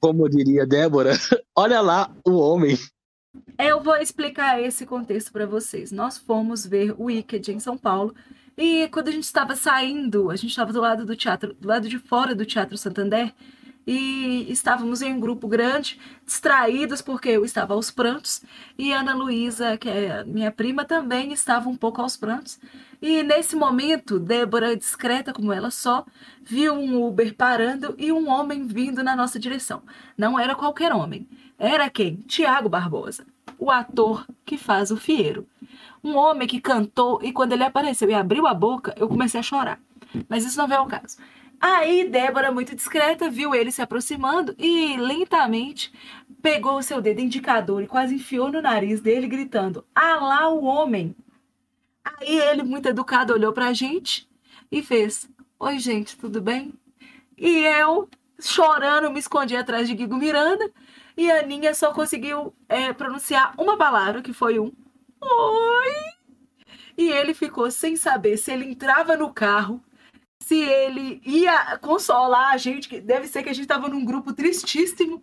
como 0.00 0.28
diria 0.28 0.66
Débora, 0.66 1.12
olha 1.56 1.80
lá 1.80 2.14
o 2.26 2.32
homem. 2.36 2.76
Eu 3.58 3.82
vou 3.82 3.96
explicar 3.96 4.60
esse 4.60 4.86
contexto 4.86 5.32
para 5.32 5.46
vocês. 5.46 5.90
Nós 5.90 6.18
fomos 6.18 6.66
ver 6.66 6.94
o 6.98 7.04
Wicked 7.04 7.52
em 7.52 7.60
São 7.60 7.76
Paulo 7.76 8.14
e 8.56 8.88
quando 8.88 9.08
a 9.08 9.12
gente 9.12 9.24
estava 9.24 9.54
saindo, 9.54 10.30
a 10.30 10.36
gente 10.36 10.50
estava 10.50 10.72
do 10.72 10.80
lado 10.80 11.04
do 11.04 11.14
teatro, 11.14 11.54
do 11.54 11.68
lado 11.68 11.88
de 11.88 11.98
fora 11.98 12.34
do 12.34 12.44
Teatro 12.44 12.76
Santander 12.76 13.32
e 13.86 14.44
estávamos 14.50 15.00
em 15.00 15.14
um 15.14 15.20
grupo 15.20 15.48
grande, 15.48 15.98
distraídos 16.26 17.00
porque 17.00 17.30
eu 17.30 17.42
estava 17.42 17.72
aos 17.72 17.90
prantos 17.90 18.42
e 18.76 18.92
Ana 18.92 19.14
Luísa, 19.14 19.78
que 19.78 19.88
é 19.88 20.24
minha 20.24 20.52
prima, 20.52 20.84
também 20.84 21.32
estava 21.32 21.70
um 21.70 21.76
pouco 21.76 22.02
aos 22.02 22.16
prantos. 22.16 22.60
E 23.00 23.22
nesse 23.22 23.56
momento, 23.56 24.18
Débora, 24.18 24.76
discreta 24.76 25.32
como 25.32 25.52
ela 25.52 25.70
só, 25.70 26.04
viu 26.42 26.74
um 26.74 27.02
Uber 27.02 27.34
parando 27.34 27.94
e 27.96 28.12
um 28.12 28.28
homem 28.28 28.66
vindo 28.66 29.02
na 29.02 29.16
nossa 29.16 29.38
direção. 29.38 29.82
Não 30.18 30.38
era 30.38 30.54
qualquer 30.54 30.92
homem. 30.92 31.26
Era 31.58 31.90
quem? 31.90 32.16
Tiago 32.18 32.68
Barbosa, 32.68 33.26
o 33.58 33.68
ator 33.68 34.24
que 34.46 34.56
faz 34.56 34.92
o 34.92 34.96
Fiero. 34.96 35.44
Um 36.04 36.16
homem 36.16 36.46
que 36.46 36.60
cantou 36.60 37.18
e 37.20 37.32
quando 37.32 37.52
ele 37.52 37.64
apareceu 37.64 38.08
e 38.08 38.14
abriu 38.14 38.46
a 38.46 38.54
boca, 38.54 38.94
eu 38.96 39.08
comecei 39.08 39.40
a 39.40 39.42
chorar. 39.42 39.80
Mas 40.28 40.44
isso 40.44 40.56
não 40.56 40.68
veio 40.68 40.80
ao 40.80 40.86
caso. 40.86 41.16
Aí 41.60 42.08
Débora, 42.08 42.52
muito 42.52 42.76
discreta, 42.76 43.28
viu 43.28 43.52
ele 43.56 43.72
se 43.72 43.82
aproximando 43.82 44.54
e 44.56 44.96
lentamente 44.96 45.92
pegou 46.40 46.78
o 46.78 46.82
seu 46.82 47.00
dedo 47.00 47.20
indicador 47.20 47.82
e 47.82 47.88
quase 47.88 48.14
enfiou 48.14 48.52
no 48.52 48.62
nariz 48.62 49.00
dele, 49.00 49.26
gritando: 49.26 49.84
Ah 49.92 50.14
lá 50.20 50.48
o 50.48 50.62
homem! 50.62 51.16
Aí 52.04 52.38
ele, 52.38 52.62
muito 52.62 52.88
educado, 52.88 53.32
olhou 53.32 53.52
pra 53.52 53.72
gente 53.72 54.28
e 54.70 54.80
fez: 54.80 55.28
Oi, 55.58 55.80
gente, 55.80 56.16
tudo 56.16 56.40
bem? 56.40 56.72
E 57.36 57.64
eu, 57.64 58.08
chorando, 58.38 59.10
me 59.10 59.18
escondi 59.18 59.56
atrás 59.56 59.88
de 59.88 59.96
Guigo 59.96 60.16
Miranda 60.16 60.70
e 61.18 61.30
a 61.32 61.40
Aninha 61.40 61.74
só 61.74 61.92
conseguiu 61.92 62.54
é, 62.68 62.92
pronunciar 62.92 63.52
uma 63.58 63.76
palavra, 63.76 64.22
que 64.22 64.32
foi 64.32 64.60
um 64.60 64.72
Oi! 65.20 65.94
E 66.96 67.10
ele 67.10 67.34
ficou 67.34 67.68
sem 67.72 67.96
saber 67.96 68.36
se 68.36 68.52
ele 68.52 68.70
entrava 68.70 69.16
no 69.16 69.32
carro, 69.34 69.82
se 70.40 70.60
ele 70.60 71.20
ia 71.26 71.76
consolar 71.78 72.54
a 72.54 72.56
gente, 72.56 72.88
que 72.88 73.00
deve 73.00 73.26
ser 73.26 73.42
que 73.42 73.48
a 73.48 73.52
gente 73.52 73.66
tava 73.66 73.88
num 73.88 74.04
grupo 74.04 74.32
tristíssimo. 74.32 75.20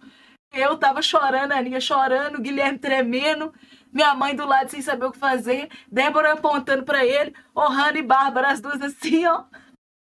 Eu 0.54 0.78
tava 0.78 1.02
chorando, 1.02 1.54
a 1.54 1.60
Aninha 1.60 1.80
chorando, 1.80 2.36
o 2.40 2.42
Guilherme 2.42 2.78
tremendo, 2.78 3.54
minha 3.92 4.14
mãe 4.14 4.36
do 4.36 4.46
lado 4.46 4.70
sem 4.70 4.82
saber 4.82 5.06
o 5.06 5.12
que 5.14 5.18
fazer, 5.18 5.70
Débora 5.90 6.34
apontando 6.34 6.84
pra 6.84 7.06
ele, 7.06 7.34
Ohana 7.56 7.98
e 7.98 8.02
Bárbara, 8.02 8.50
as 8.52 8.60
duas 8.60 8.82
assim, 8.82 9.26
ó. 9.26 9.46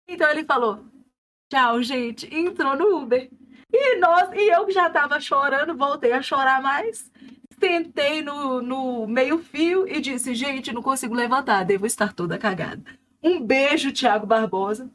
Então 0.09 0.29
ele 0.31 0.45
falou: 0.45 0.85
Tchau, 1.49 1.81
gente. 1.81 2.33
Entrou 2.35 2.77
no 2.77 2.99
Uber. 2.99 3.31
E, 3.73 3.97
nós, 3.97 4.31
e 4.33 4.49
eu 4.49 4.71
já 4.71 4.89
tava 4.89 5.21
chorando, 5.21 5.77
voltei 5.77 6.13
a 6.13 6.23
chorar 6.23 6.63
mais. 6.63 7.11
Sentei 7.59 8.23
no, 8.23 8.61
no 8.61 9.07
meio-fio 9.07 9.89
e 9.89 10.01
disse: 10.01 10.35
gente, 10.35 10.73
não 10.73 10.83
consigo 10.83 11.15
levantar, 11.15 11.65
devo 11.65 11.87
estar 11.87 12.13
toda 12.13 12.39
cagada. 12.39 12.83
Um 13.23 13.41
beijo, 13.41 13.93
Thiago 13.93 14.27
Barbosa. 14.27 14.91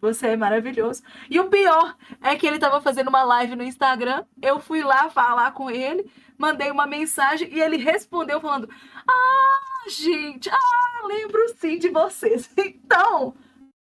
Você 0.00 0.28
é 0.28 0.36
maravilhoso. 0.36 1.02
E 1.30 1.40
o 1.40 1.48
pior 1.48 1.96
é 2.20 2.36
que 2.36 2.46
ele 2.46 2.56
estava 2.56 2.80
fazendo 2.80 3.08
uma 3.08 3.24
live 3.24 3.56
no 3.56 3.64
Instagram. 3.64 4.24
Eu 4.42 4.60
fui 4.60 4.82
lá 4.82 5.08
falar 5.08 5.52
com 5.52 5.70
ele, 5.70 6.10
mandei 6.36 6.70
uma 6.70 6.86
mensagem 6.86 7.48
e 7.50 7.60
ele 7.60 7.78
respondeu 7.78 8.40
falando: 8.40 8.68
Ah, 9.08 9.88
gente, 9.88 10.50
ah, 10.50 11.06
lembro 11.06 11.40
sim 11.56 11.78
de 11.78 11.88
vocês. 11.88 12.50
Então, 12.86 13.34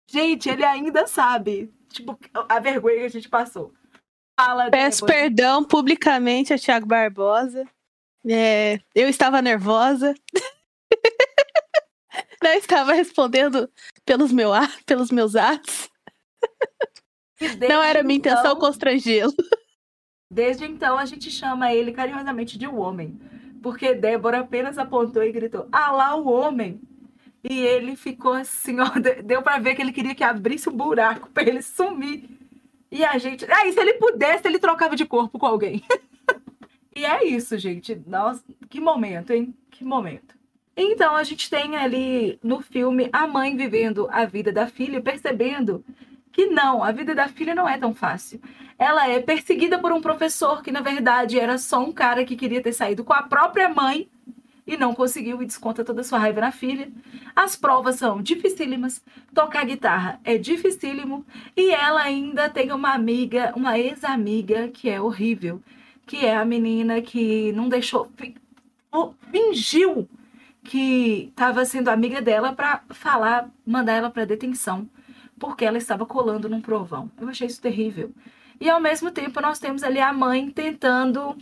gente, 0.07 0.49
ele 0.49 0.63
ainda 0.63 1.07
sabe. 1.07 1.73
Tipo, 1.89 2.17
a 2.47 2.59
vergonha 2.59 2.99
que 2.99 3.05
a 3.05 3.09
gente 3.09 3.27
passou. 3.27 3.73
Fala, 4.39 4.71
Peço 4.71 5.05
Débora. 5.05 5.19
perdão 5.21 5.63
publicamente 5.63 6.53
a 6.53 6.57
Thiago 6.57 6.87
Barbosa. 6.87 7.65
É, 8.27 8.79
eu 8.95 9.07
estava 9.09 9.41
nervosa. 9.41 10.13
Não 12.41 12.51
estava 12.53 12.93
respondendo 12.93 13.69
pelos, 14.05 14.31
meu, 14.31 14.51
pelos 14.85 15.11
meus 15.11 15.35
atos. 15.35 15.89
Não 17.69 17.81
era 17.81 18.03
minha 18.03 18.17
intenção 18.17 18.51
então- 18.51 18.59
constrangê-lo. 18.59 19.33
Desde 20.31 20.65
então, 20.65 20.97
a 20.97 21.05
gente 21.05 21.29
chama 21.29 21.73
ele 21.73 21.91
carinhosamente 21.91 22.57
de 22.57 22.67
homem. 22.67 23.19
Porque 23.61 23.93
Débora 23.93 24.39
apenas 24.41 24.77
apontou 24.77 25.23
e 25.23 25.31
gritou: 25.31 25.67
Ah 25.71 25.91
lá 25.91 26.15
o 26.15 26.27
homem! 26.27 26.81
E 27.43 27.59
ele 27.59 27.95
ficou 27.95 28.33
assim, 28.33 28.79
ó, 28.79 28.89
de- 28.99 29.15
deu 29.23 29.41
pra 29.41 29.57
ver 29.59 29.75
que 29.75 29.81
ele 29.81 29.93
queria 29.93 30.15
que 30.15 30.23
abrisse 30.23 30.69
um 30.69 30.73
buraco 30.73 31.29
pra 31.29 31.43
ele 31.43 31.61
sumir. 31.61 32.29
E 32.93 33.03
a 33.03 33.17
gente. 33.17 33.45
Aí, 33.51 33.73
se 33.73 33.79
ele 33.79 33.95
pudesse, 33.95 34.47
ele 34.47 34.59
trocava 34.59 34.95
de 34.95 35.05
corpo 35.05 35.39
com 35.39 35.47
alguém. 35.47 35.83
e 36.95 37.03
é 37.03 37.25
isso, 37.25 37.57
gente. 37.57 37.99
Nossa, 38.05 38.43
que 38.69 38.79
momento, 38.79 39.31
hein? 39.31 39.53
Que 39.71 39.83
momento. 39.83 40.35
Então, 40.77 41.15
a 41.15 41.23
gente 41.23 41.49
tem 41.49 41.75
ali 41.75 42.39
no 42.43 42.61
filme 42.61 43.09
a 43.11 43.25
mãe 43.27 43.57
vivendo 43.57 44.07
a 44.11 44.25
vida 44.25 44.51
da 44.51 44.67
filha, 44.67 45.01
percebendo 45.01 45.83
que 46.31 46.47
não, 46.47 46.83
a 46.83 46.91
vida 46.91 47.13
da 47.13 47.27
filha 47.27 47.53
não 47.53 47.67
é 47.67 47.77
tão 47.77 47.93
fácil 47.93 48.39
ela 48.77 49.07
é 49.07 49.19
perseguida 49.19 49.79
por 49.79 49.91
um 49.91 50.01
professor 50.01 50.61
que, 50.61 50.71
na 50.71 50.81
verdade, 50.81 51.39
era 51.39 51.57
só 51.57 51.79
um 51.79 51.91
cara 51.91 52.25
que 52.25 52.35
queria 52.35 52.61
ter 52.61 52.73
saído 52.73 53.03
com 53.03 53.13
a 53.13 53.23
própria 53.23 53.69
mãe 53.69 54.09
e 54.65 54.77
não 54.77 54.93
conseguiu 54.93 55.41
e 55.41 55.45
desconta 55.45 55.83
toda 55.83 56.01
a 56.01 56.03
sua 56.03 56.19
raiva 56.19 56.41
na 56.41 56.51
filha. 56.51 56.89
As 57.35 57.55
provas 57.55 57.95
são 57.95 58.21
dificílimas, 58.21 59.03
tocar 59.33 59.65
guitarra 59.65 60.19
é 60.23 60.37
dificílimo 60.37 61.25
e 61.55 61.71
ela 61.71 62.01
ainda 62.01 62.49
tem 62.49 62.71
uma 62.71 62.93
amiga, 62.93 63.53
uma 63.55 63.77
ex-amiga 63.77 64.67
que 64.69 64.89
é 64.89 65.01
horrível, 65.01 65.61
que 66.05 66.25
é 66.25 66.35
a 66.35 66.45
menina 66.45 67.01
que 67.01 67.51
não 67.53 67.67
deixou, 67.69 68.09
fingiu 69.31 70.07
que 70.63 71.27
estava 71.29 71.65
sendo 71.65 71.89
amiga 71.89 72.21
dela 72.21 72.53
para 72.53 72.81
falar, 72.89 73.49
mandar 73.65 73.93
ela 73.93 74.09
para 74.09 74.25
detenção, 74.25 74.87
porque 75.37 75.65
ela 75.65 75.77
estava 75.77 76.05
colando 76.05 76.47
num 76.47 76.61
provão. 76.61 77.11
Eu 77.19 77.27
achei 77.27 77.47
isso 77.47 77.61
terrível. 77.61 78.11
E 78.61 78.69
ao 78.69 78.79
mesmo 78.79 79.11
tempo 79.11 79.41
nós 79.41 79.59
temos 79.59 79.83
ali 79.83 79.99
a 79.99 80.13
mãe 80.13 80.49
tentando, 80.49 81.35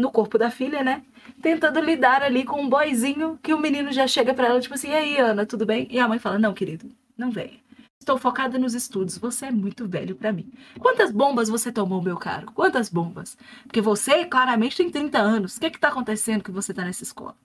no 0.00 0.10
corpo 0.10 0.38
da 0.38 0.50
filha, 0.50 0.82
né? 0.82 1.02
Tentando 1.40 1.80
lidar 1.80 2.22
ali 2.22 2.44
com 2.44 2.60
um 2.60 2.68
boyzinho 2.68 3.38
que 3.42 3.54
o 3.54 3.58
menino 3.58 3.92
já 3.92 4.06
chega 4.06 4.34
pra 4.34 4.48
ela, 4.48 4.60
tipo 4.60 4.74
assim, 4.74 4.88
e 4.88 4.94
aí, 4.94 5.16
Ana, 5.18 5.46
tudo 5.46 5.64
bem? 5.64 5.86
E 5.90 5.98
a 5.98 6.08
mãe 6.08 6.18
fala, 6.18 6.38
não, 6.38 6.54
querido, 6.54 6.90
não 7.16 7.30
venha. 7.30 7.60
Estou 8.00 8.16
focada 8.16 8.58
nos 8.58 8.74
estudos, 8.74 9.18
você 9.18 9.46
é 9.46 9.50
muito 9.50 9.86
velho 9.86 10.16
pra 10.16 10.32
mim. 10.32 10.50
Quantas 10.78 11.12
bombas 11.12 11.50
você 11.50 11.70
tomou, 11.70 12.02
meu 12.02 12.16
caro? 12.16 12.50
Quantas 12.52 12.88
bombas? 12.88 13.36
Porque 13.64 13.82
você 13.82 14.24
claramente 14.24 14.76
tem 14.78 14.90
30 14.90 15.18
anos. 15.18 15.56
O 15.56 15.60
que 15.60 15.66
é 15.66 15.70
que 15.70 15.78
tá 15.78 15.88
acontecendo 15.88 16.42
que 16.42 16.50
você 16.50 16.72
tá 16.72 16.82
nessa 16.82 17.02
escola? 17.02 17.36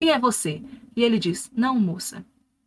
Quem 0.00 0.10
é 0.10 0.18
você? 0.18 0.60
E 0.96 1.04
ele 1.04 1.20
diz, 1.20 1.50
não, 1.54 1.78
moça, 1.78 2.24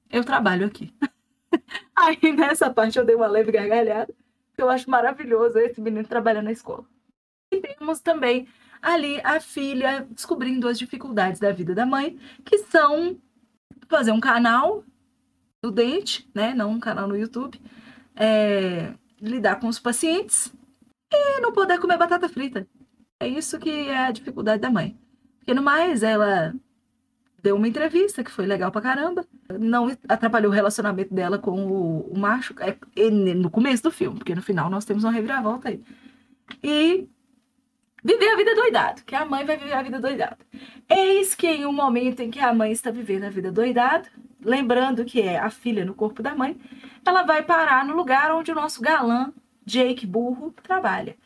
eu 0.09 0.23
trabalho 0.23 0.65
aqui. 0.65 0.93
Aí 1.93 2.17
nessa 2.31 2.69
parte 2.69 2.97
eu 2.97 3.05
dei 3.05 3.15
uma 3.15 3.27
leve 3.27 3.51
gargalhada. 3.51 4.13
Eu 4.57 4.69
acho 4.69 4.89
maravilhoso 4.89 5.59
esse 5.59 5.81
menino 5.81 6.07
trabalhando 6.07 6.45
na 6.45 6.53
escola. 6.53 6.85
E 7.51 7.59
temos 7.59 7.99
também 7.99 8.47
ali 8.85 9.19
a 9.23 9.39
filha 9.39 10.07
descobrindo 10.11 10.67
as 10.67 10.77
dificuldades 10.77 11.39
da 11.39 11.51
vida 11.51 11.73
da 11.73 11.85
mãe, 11.85 12.19
que 12.45 12.59
são 12.59 13.17
fazer 13.89 14.11
um 14.11 14.19
canal 14.19 14.83
do 15.63 15.71
dente, 15.71 16.29
né? 16.33 16.53
Não 16.53 16.71
um 16.71 16.79
canal 16.79 17.07
no 17.07 17.17
YouTube. 17.17 17.59
é, 18.15 18.93
lidar 19.21 19.59
com 19.59 19.67
os 19.67 19.79
pacientes 19.79 20.53
e 21.11 21.41
não 21.41 21.51
poder 21.51 21.79
comer 21.79 21.97
batata 21.97 22.29
frita. 22.29 22.67
É 23.19 23.27
isso 23.27 23.59
que 23.59 23.69
é 23.69 24.05
a 24.05 24.11
dificuldade 24.11 24.61
da 24.61 24.69
mãe. 24.69 24.97
Porque 25.39 25.53
no 25.53 25.61
mais, 25.61 26.03
ela 26.03 26.53
deu 27.41 27.55
uma 27.55 27.67
entrevista 27.67 28.23
que 28.23 28.31
foi 28.31 28.45
legal 28.45 28.71
pra 28.71 28.81
caramba. 28.81 29.25
Não 29.59 29.87
atrapalhou 30.07 30.51
o 30.51 30.55
relacionamento 30.55 31.13
dela 31.13 31.37
com 31.37 31.65
o, 31.67 32.11
o 32.11 32.17
macho 32.17 32.55
é, 32.59 32.75
no 33.09 33.49
começo 33.49 33.83
do 33.83 33.91
filme, 33.91 34.17
porque 34.17 34.35
no 34.35 34.41
final 34.41 34.69
nós 34.69 34.85
temos 34.85 35.03
uma 35.03 35.11
reviravolta 35.13 35.69
aí. 35.69 35.81
E 36.63 37.07
viver 38.05 38.29
a 38.29 38.35
vida 38.37 38.53
doidado, 38.55 39.03
que 39.03 39.15
a 39.15 39.25
mãe 39.25 39.43
vai 39.43 39.57
viver 39.57 39.73
a 39.73 39.81
vida 39.81 39.99
doidada. 39.99 40.37
Eis 40.87 41.33
que 41.33 41.47
em 41.47 41.65
um 41.65 41.73
momento 41.73 42.19
em 42.21 42.29
que 42.29 42.39
a 42.39 42.53
mãe 42.53 42.71
está 42.71 42.91
vivendo 42.91 43.23
a 43.23 43.29
vida 43.29 43.51
doidada, 43.51 44.07
lembrando 44.39 45.03
que 45.03 45.21
é 45.21 45.39
a 45.39 45.49
filha 45.49 45.83
no 45.83 45.95
corpo 45.95 46.21
da 46.21 46.35
mãe, 46.35 46.55
ela 47.03 47.23
vai 47.23 47.41
parar 47.43 47.83
no 47.83 47.95
lugar 47.95 48.31
onde 48.31 48.51
o 48.51 48.55
nosso 48.55 48.79
galã, 48.81 49.33
Jake 49.65 50.05
Burro, 50.05 50.53
trabalha. 50.61 51.17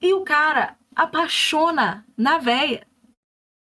E 0.00 0.14
o 0.14 0.22
cara 0.22 0.76
apaixona 0.94 2.06
na 2.16 2.38
véia. 2.38 2.86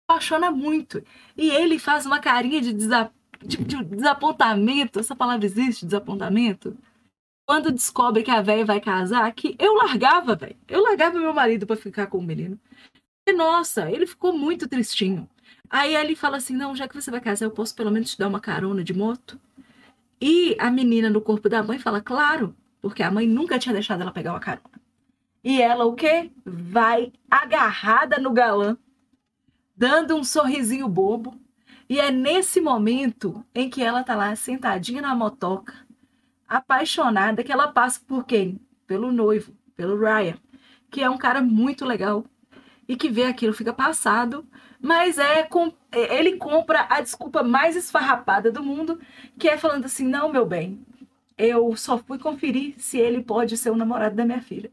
Apaixona 0.10 0.52
muito. 0.52 1.02
E 1.38 1.50
ele 1.50 1.80
faz 1.80 2.06
uma 2.06 2.20
carinha 2.20 2.62
de, 2.62 2.74
de- 2.74 3.58
de 3.64 3.84
desapontamento. 3.84 5.00
Essa 5.00 5.16
palavra 5.16 5.46
existe, 5.46 5.86
desapontamento? 5.86 6.78
Quando 7.48 7.72
descobre 7.72 8.24
que 8.24 8.30
a 8.30 8.42
véia 8.42 8.66
vai 8.66 8.82
casar, 8.82 9.32
que 9.32 9.56
eu 9.58 9.74
largava, 9.76 10.36
velho. 10.36 10.58
Eu 10.68 10.84
largava 10.84 11.18
meu 11.18 11.34
marido 11.34 11.66
pra 11.66 11.78
ficar 11.78 12.08
com 12.08 12.18
o 12.18 12.24
menino. 12.24 12.60
E, 13.26 13.32
nossa, 13.32 13.90
ele 13.90 14.06
ficou 14.06 14.34
muito 14.38 14.68
tristinho. 14.68 15.30
Aí 15.70 15.96
ele 15.96 16.14
fala 16.14 16.38
assim: 16.38 16.54
não, 16.54 16.76
já 16.76 16.90
que 16.90 16.96
você 16.96 17.10
vai 17.10 17.22
casar, 17.22 17.46
eu 17.46 17.52
posso 17.52 17.74
pelo 17.74 17.90
menos 17.90 18.12
te 18.12 18.18
dar 18.20 18.28
uma 18.28 18.42
carona 18.42 18.84
de 18.84 18.94
moto? 18.94 19.40
E 20.22 20.58
a 20.60 20.70
menina 20.70 21.10
no 21.10 21.22
corpo 21.22 21.48
da 21.48 21.64
mãe 21.64 21.80
fala: 21.80 22.02
claro, 22.02 22.54
porque 22.82 23.02
a 23.02 23.10
mãe 23.10 23.26
nunca 23.26 23.58
tinha 23.58 23.72
deixado 23.74 24.02
ela 24.02 24.12
pegar 24.12 24.34
uma 24.34 24.42
carona. 24.42 24.82
E 25.42 25.62
ela 25.62 25.86
o 25.86 25.96
quê? 25.96 26.30
Vai 26.46 27.14
agarrada 27.32 28.18
no 28.18 28.34
galã, 28.34 28.78
dando 29.74 30.18
um 30.18 30.24
sorrisinho 30.24 30.90
bobo. 30.90 31.40
E 31.90 31.98
é 31.98 32.12
nesse 32.12 32.60
momento 32.60 33.46
em 33.56 33.70
que 33.70 33.82
ela 33.82 34.04
tá 34.04 34.16
lá 34.18 34.36
sentadinha 34.36 35.02
na 35.02 35.16
motoca, 35.16 35.74
apaixonada, 36.48 37.44
que 37.44 37.52
ela 37.52 37.68
passa 37.72 38.00
por 38.08 38.26
quem? 38.26 38.60
Pelo 38.86 39.12
noivo, 39.12 39.54
pelo 39.76 39.98
Ryan, 40.00 40.38
que 40.90 41.02
é 41.04 41.10
um 41.10 41.18
cara 41.18 41.42
muito 41.42 41.86
legal 41.86 42.26
e 42.88 42.96
que 42.96 43.10
vê 43.10 43.24
aquilo, 43.26 43.54
fica 43.54 43.74
passado, 43.74 44.46
mas 44.82 45.18
é 45.18 45.44
com, 45.44 45.74
é- 45.92 46.18
ele 46.18 46.38
compra 46.38 46.88
a 46.90 47.02
desculpa 47.02 47.44
mais 47.44 47.76
esfarrapada 47.76 48.52
do 48.52 48.64
mundo, 48.64 49.00
que 49.38 49.48
é 49.50 49.58
falando 49.58 49.86
assim: 49.86 50.08
não, 50.08 50.30
meu 50.32 50.46
bem, 50.46 50.80
eu 51.38 51.76
só 51.76 51.98
fui 51.98 52.20
conferir 52.20 52.76
se 52.80 52.98
ele 52.98 53.24
pode 53.24 53.58
ser 53.58 53.70
o 53.72 53.76
namorado 53.76 54.16
da 54.16 54.26
minha 54.26 54.42
filha. 54.42 54.72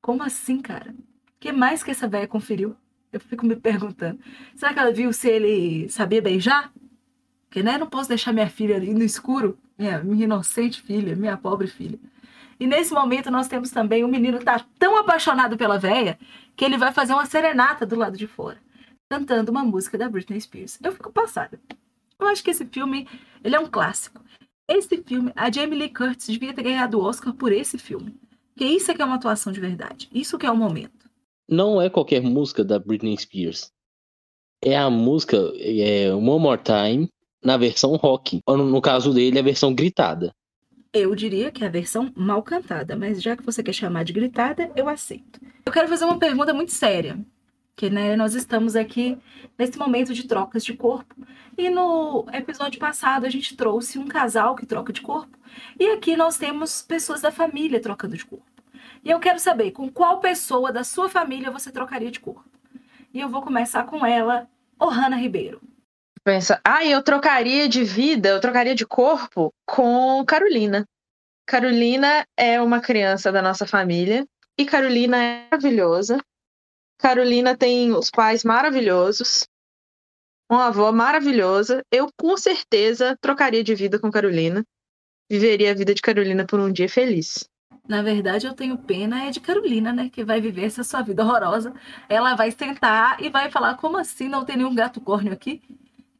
Como 0.00 0.22
assim, 0.22 0.60
cara? 0.60 0.90
O 0.92 1.40
que 1.40 1.52
mais 1.52 1.82
que 1.82 1.90
essa 1.90 2.08
velha 2.08 2.28
conferiu? 2.28 2.76
Eu 3.12 3.20
fico 3.20 3.46
me 3.46 3.56
perguntando. 3.56 4.18
Será 4.54 4.72
que 4.72 4.78
ela 4.80 4.92
viu 4.92 5.12
se 5.12 5.28
ele 5.28 5.88
sabia 5.88 6.22
beijar? 6.22 6.72
Porque, 7.56 7.64
né, 7.64 7.78
não 7.78 7.86
posso 7.86 8.10
deixar 8.10 8.34
minha 8.34 8.50
filha 8.50 8.76
ali 8.76 8.92
no 8.92 9.02
escuro, 9.02 9.58
minha, 9.78 10.04
minha 10.04 10.24
inocente 10.24 10.82
filha, 10.82 11.16
minha 11.16 11.38
pobre 11.38 11.66
filha. 11.66 11.98
E 12.60 12.66
nesse 12.66 12.92
momento 12.92 13.30
nós 13.30 13.48
temos 13.48 13.70
também 13.70 14.04
o 14.04 14.08
menino 14.08 14.38
que 14.38 14.44
tá 14.44 14.62
tão 14.78 14.94
apaixonado 14.98 15.56
pela 15.56 15.78
véia 15.78 16.18
que 16.54 16.66
ele 16.66 16.76
vai 16.76 16.92
fazer 16.92 17.14
uma 17.14 17.24
serenata 17.24 17.86
do 17.86 17.96
lado 17.96 18.14
de 18.14 18.26
fora, 18.26 18.58
cantando 19.08 19.50
uma 19.50 19.64
música 19.64 19.96
da 19.96 20.06
Britney 20.06 20.38
Spears. 20.38 20.78
Eu 20.84 20.92
fico 20.92 21.10
passada. 21.10 21.58
Eu 22.20 22.26
acho 22.28 22.44
que 22.44 22.50
esse 22.50 22.66
filme, 22.66 23.08
ele 23.42 23.56
é 23.56 23.58
um 23.58 23.70
clássico. 23.70 24.20
Esse 24.68 25.02
filme, 25.02 25.32
a 25.34 25.50
Jamie 25.50 25.78
Lee 25.78 25.88
Curtis 25.88 26.26
devia 26.26 26.52
ter 26.52 26.62
ganhado 26.62 26.98
o 26.98 27.02
Oscar 27.02 27.32
por 27.32 27.52
esse 27.52 27.78
filme. 27.78 28.20
Porque 28.52 28.66
isso 28.66 28.90
é 28.90 28.94
que 28.94 29.00
é 29.00 29.04
uma 29.06 29.16
atuação 29.16 29.50
de 29.50 29.60
verdade. 29.60 30.10
Isso 30.12 30.36
que 30.36 30.44
é 30.44 30.50
o 30.50 30.56
momento. 30.56 31.08
Não 31.48 31.80
é 31.80 31.88
qualquer 31.88 32.20
música 32.20 32.62
da 32.62 32.78
Britney 32.78 33.16
Spears. 33.16 33.72
É 34.62 34.76
a 34.76 34.90
música 34.90 35.38
é, 35.56 36.12
One 36.12 36.38
More 36.38 36.60
Time 36.62 37.08
na 37.46 37.56
versão 37.56 37.94
rock. 37.94 38.40
Ou 38.44 38.56
no, 38.56 38.82
caso 38.82 39.14
dele, 39.14 39.38
a 39.38 39.42
versão 39.42 39.72
gritada. 39.72 40.34
Eu 40.92 41.14
diria 41.14 41.52
que 41.52 41.62
é 41.62 41.68
a 41.68 41.70
versão 41.70 42.12
mal 42.16 42.42
cantada, 42.42 42.96
mas 42.96 43.22
já 43.22 43.36
que 43.36 43.44
você 43.44 43.62
quer 43.62 43.72
chamar 43.72 44.02
de 44.02 44.12
gritada, 44.12 44.70
eu 44.74 44.88
aceito. 44.88 45.40
Eu 45.64 45.72
quero 45.72 45.88
fazer 45.88 46.04
uma 46.04 46.18
pergunta 46.18 46.52
muito 46.52 46.72
séria. 46.72 47.18
que 47.76 47.88
né, 47.90 48.16
nós 48.16 48.34
estamos 48.34 48.74
aqui 48.74 49.16
nesse 49.58 49.78
momento 49.78 50.12
de 50.12 50.26
trocas 50.26 50.64
de 50.64 50.72
corpo. 50.72 51.14
E 51.56 51.70
no 51.70 52.26
episódio 52.32 52.80
passado 52.80 53.26
a 53.26 53.30
gente 53.30 53.56
trouxe 53.56 53.98
um 53.98 54.08
casal 54.08 54.56
que 54.56 54.66
troca 54.66 54.92
de 54.92 55.00
corpo. 55.00 55.38
E 55.78 55.86
aqui 55.90 56.16
nós 56.16 56.36
temos 56.36 56.82
pessoas 56.82 57.20
da 57.20 57.30
família 57.30 57.80
trocando 57.80 58.16
de 58.16 58.24
corpo. 58.24 58.44
E 59.04 59.10
eu 59.10 59.20
quero 59.20 59.38
saber 59.38 59.70
com 59.70 59.88
qual 59.88 60.18
pessoa 60.18 60.72
da 60.72 60.82
sua 60.82 61.08
família 61.08 61.50
você 61.50 61.70
trocaria 61.70 62.10
de 62.10 62.18
corpo. 62.18 62.48
E 63.14 63.20
eu 63.20 63.28
vou 63.28 63.42
começar 63.42 63.84
com 63.84 64.04
ela, 64.04 64.48
Ohana 64.80 65.16
Ribeiro. 65.16 65.60
Pensa, 66.26 66.60
ah, 66.64 66.84
eu 66.84 67.00
trocaria 67.04 67.68
de 67.68 67.84
vida, 67.84 68.30
eu 68.30 68.40
trocaria 68.40 68.74
de 68.74 68.84
corpo 68.84 69.54
com 69.64 70.24
Carolina. 70.24 70.84
Carolina 71.46 72.26
é 72.36 72.60
uma 72.60 72.80
criança 72.80 73.30
da 73.30 73.40
nossa 73.40 73.64
família 73.64 74.26
e 74.58 74.66
Carolina 74.66 75.22
é 75.22 75.44
maravilhosa. 75.44 76.18
Carolina 76.98 77.56
tem 77.56 77.92
os 77.92 78.10
pais 78.10 78.42
maravilhosos, 78.42 79.46
uma 80.50 80.66
avó 80.66 80.90
maravilhosa. 80.90 81.84
Eu 81.92 82.08
com 82.18 82.36
certeza 82.36 83.16
trocaria 83.20 83.62
de 83.62 83.76
vida 83.76 83.96
com 83.96 84.10
Carolina. 84.10 84.64
Viveria 85.30 85.70
a 85.70 85.74
vida 85.74 85.94
de 85.94 86.02
Carolina 86.02 86.44
por 86.44 86.58
um 86.58 86.72
dia 86.72 86.88
feliz. 86.88 87.48
Na 87.88 88.02
verdade, 88.02 88.48
eu 88.48 88.52
tenho 88.52 88.76
pena 88.76 89.26
é 89.26 89.30
de 89.30 89.38
Carolina, 89.38 89.92
né? 89.92 90.08
Que 90.08 90.24
vai 90.24 90.40
viver 90.40 90.64
essa 90.64 90.82
sua 90.82 91.02
vida 91.02 91.22
horrorosa. 91.22 91.72
Ela 92.08 92.34
vai 92.34 92.50
sentar 92.50 93.22
e 93.22 93.30
vai 93.30 93.48
falar: 93.48 93.76
como 93.76 93.96
assim 93.96 94.28
não 94.28 94.44
tem 94.44 94.56
nenhum 94.56 94.74
gato 94.74 95.00
córneo 95.00 95.32
aqui? 95.32 95.62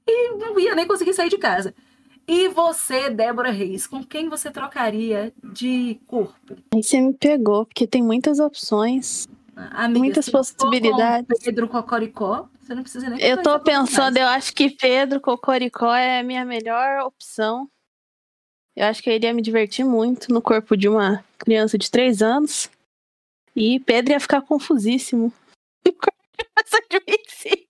E 0.06 0.30
não 0.36 0.58
ia 0.58 0.74
nem 0.74 0.86
conseguir 0.86 1.14
sair 1.14 1.28
de 1.28 1.38
casa. 1.38 1.74
E 2.28 2.48
você, 2.48 3.08
Débora 3.08 3.50
Reis, 3.50 3.86
com 3.86 4.02
quem 4.02 4.28
você 4.28 4.50
trocaria 4.50 5.32
de 5.42 6.00
corpo? 6.06 6.56
Aí 6.74 6.82
você 6.82 7.00
me 7.00 7.14
pegou, 7.14 7.64
porque 7.64 7.86
tem 7.86 8.02
muitas 8.02 8.40
opções. 8.40 9.28
Amiga, 9.54 9.98
muitas 9.98 10.28
possibilidades. 10.28 11.38
Pedro 11.42 11.68
Cocoricó, 11.68 12.48
você 12.60 12.74
não 12.74 12.82
precisa 12.82 13.08
nem 13.08 13.20
Eu 13.20 13.42
tô 13.42 13.58
pensando, 13.60 14.16
eu 14.16 14.26
acho 14.26 14.52
que 14.52 14.70
Pedro 14.70 15.20
Cocoricó 15.20 15.94
é 15.94 16.20
a 16.20 16.22
minha 16.22 16.44
melhor 16.44 17.00
opção. 17.06 17.70
Eu 18.74 18.86
acho 18.86 19.02
que 19.02 19.08
eu 19.08 19.14
iria 19.14 19.32
me 19.32 19.40
divertir 19.40 19.84
muito 19.84 20.32
no 20.32 20.42
corpo 20.42 20.76
de 20.76 20.88
uma 20.88 21.24
criança 21.38 21.78
de 21.78 21.90
três 21.90 22.20
anos. 22.20 22.68
E 23.54 23.80
Pedro 23.80 24.12
ia 24.12 24.20
ficar 24.20 24.42
confusíssimo. 24.42 25.32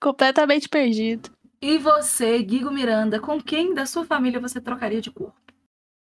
Completamente 0.00 0.68
perdido. 0.68 1.30
E 1.62 1.78
você, 1.78 2.42
Guigo 2.42 2.70
Miranda, 2.70 3.20
com 3.20 3.40
quem 3.40 3.74
da 3.74 3.84
sua 3.84 4.04
família 4.04 4.40
você 4.40 4.60
trocaria 4.60 5.00
de 5.00 5.10
corpo? 5.10 5.38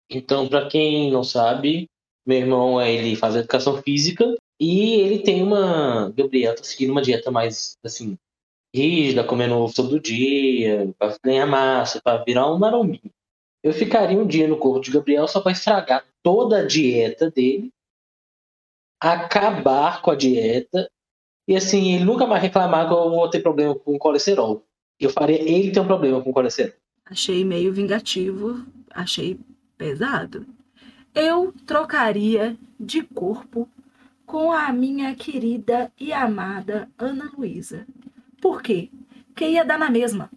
Então, 0.09 0.47
para 0.47 0.67
quem 0.67 1.11
não 1.11 1.23
sabe, 1.23 1.87
meu 2.25 2.37
irmão 2.37 2.81
ele 2.81 3.15
faz 3.15 3.35
educação 3.35 3.81
física 3.81 4.35
e 4.59 4.93
ele 4.95 5.19
tem 5.19 5.41
uma. 5.41 6.11
Gabriel 6.11 6.55
tá 6.55 6.63
seguindo 6.63 6.91
uma 6.91 7.01
dieta 7.01 7.31
mais 7.31 7.77
assim, 7.83 8.17
rígida, 8.75 9.23
comendo 9.23 9.55
ovo 9.55 9.73
todo 9.73 9.99
dia, 9.99 10.93
para 10.99 11.17
ganhar 11.23 11.45
massa, 11.45 12.01
para 12.01 12.23
virar 12.23 12.51
um 12.51 12.59
marombinho. 12.59 13.11
Eu 13.63 13.73
ficaria 13.73 14.17
um 14.19 14.27
dia 14.27 14.47
no 14.47 14.57
corpo 14.57 14.81
de 14.81 14.91
Gabriel 14.91 15.27
só 15.27 15.41
para 15.41 15.53
estragar 15.53 16.05
toda 16.21 16.59
a 16.59 16.67
dieta 16.67 17.31
dele, 17.31 17.71
acabar 19.01 20.01
com 20.01 20.11
a 20.11 20.15
dieta 20.15 20.89
e 21.47 21.55
assim, 21.55 21.93
ele 21.93 22.05
nunca 22.05 22.25
mais 22.25 22.41
reclamar 22.41 22.87
que 22.87 22.93
eu 22.93 23.09
vou 23.09 23.29
ter 23.29 23.39
problema 23.39 23.75
com 23.75 23.97
colesterol 23.97 24.65
eu 24.99 25.09
faria 25.09 25.41
ele 25.41 25.71
ter 25.71 25.79
um 25.79 25.85
problema 25.85 26.21
com 26.21 26.31
colesterol. 26.31 26.73
Achei 27.05 27.43
meio 27.43 27.71
vingativo, 27.73 28.65
achei 28.89 29.39
pesado. 29.77 30.45
Eu 31.13 31.53
trocaria 31.65 32.57
de 32.79 33.03
corpo 33.03 33.69
com 34.25 34.51
a 34.51 34.71
minha 34.73 35.15
querida 35.15 35.91
e 35.99 36.11
amada 36.11 36.89
Ana 36.97 37.31
Luísa. 37.37 37.85
Por 38.41 38.61
quê? 38.61 38.89
Porque 39.27 39.47
ia 39.47 39.63
dar 39.63 39.77
na 39.77 39.89
mesma. 39.89 40.29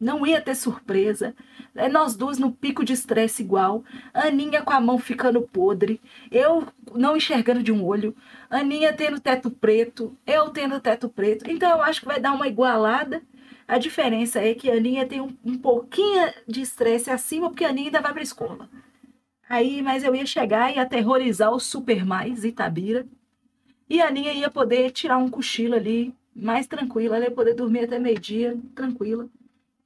Não 0.00 0.26
ia 0.26 0.40
ter 0.40 0.54
surpresa. 0.54 1.34
É 1.74 1.88
nós 1.88 2.14
duas 2.14 2.38
no 2.38 2.52
pico 2.52 2.84
de 2.84 2.92
estresse 2.92 3.42
igual. 3.42 3.84
Aninha 4.14 4.62
com 4.62 4.72
a 4.72 4.80
mão 4.80 4.98
ficando 4.98 5.42
podre. 5.42 6.00
Eu 6.30 6.66
não 6.94 7.16
enxergando 7.16 7.62
de 7.62 7.72
um 7.72 7.84
olho. 7.84 8.14
Aninha 8.48 8.92
tendo 8.92 9.20
teto 9.20 9.50
preto. 9.50 10.16
Eu 10.26 10.50
tendo 10.50 10.80
teto 10.80 11.08
preto. 11.08 11.50
Então 11.50 11.70
eu 11.70 11.82
acho 11.82 12.00
que 12.00 12.06
vai 12.06 12.20
dar 12.20 12.32
uma 12.32 12.46
igualada. 12.46 13.22
A 13.66 13.76
diferença 13.76 14.40
é 14.40 14.54
que 14.54 14.70
a 14.70 14.74
Aninha 14.74 15.06
tem 15.06 15.20
um, 15.20 15.36
um 15.44 15.58
pouquinho 15.58 16.32
de 16.46 16.62
estresse 16.62 17.10
acima, 17.10 17.50
porque 17.50 17.64
a 17.64 17.68
Aninha 17.68 17.88
ainda 17.88 18.00
vai 18.00 18.12
para 18.12 18.22
a 18.22 18.24
escola. 18.24 18.68
Aí, 19.48 19.82
mas 19.82 20.04
eu 20.04 20.14
ia 20.14 20.24
chegar 20.24 20.74
e 20.74 20.78
aterrorizar 20.78 21.52
o 21.52 21.60
Super 21.60 22.04
Mais 22.04 22.44
Itabira. 22.44 23.06
E 23.90 24.00
a 24.00 24.08
Aninha 24.08 24.32
ia 24.32 24.50
poder 24.50 24.90
tirar 24.90 25.18
um 25.18 25.28
cochilo 25.28 25.74
ali, 25.74 26.14
mais 26.34 26.66
tranquila. 26.66 27.16
Ela 27.16 27.26
ia 27.26 27.30
poder 27.30 27.54
dormir 27.54 27.80
até 27.80 27.98
meio-dia, 27.98 28.56
tranquila. 28.74 29.28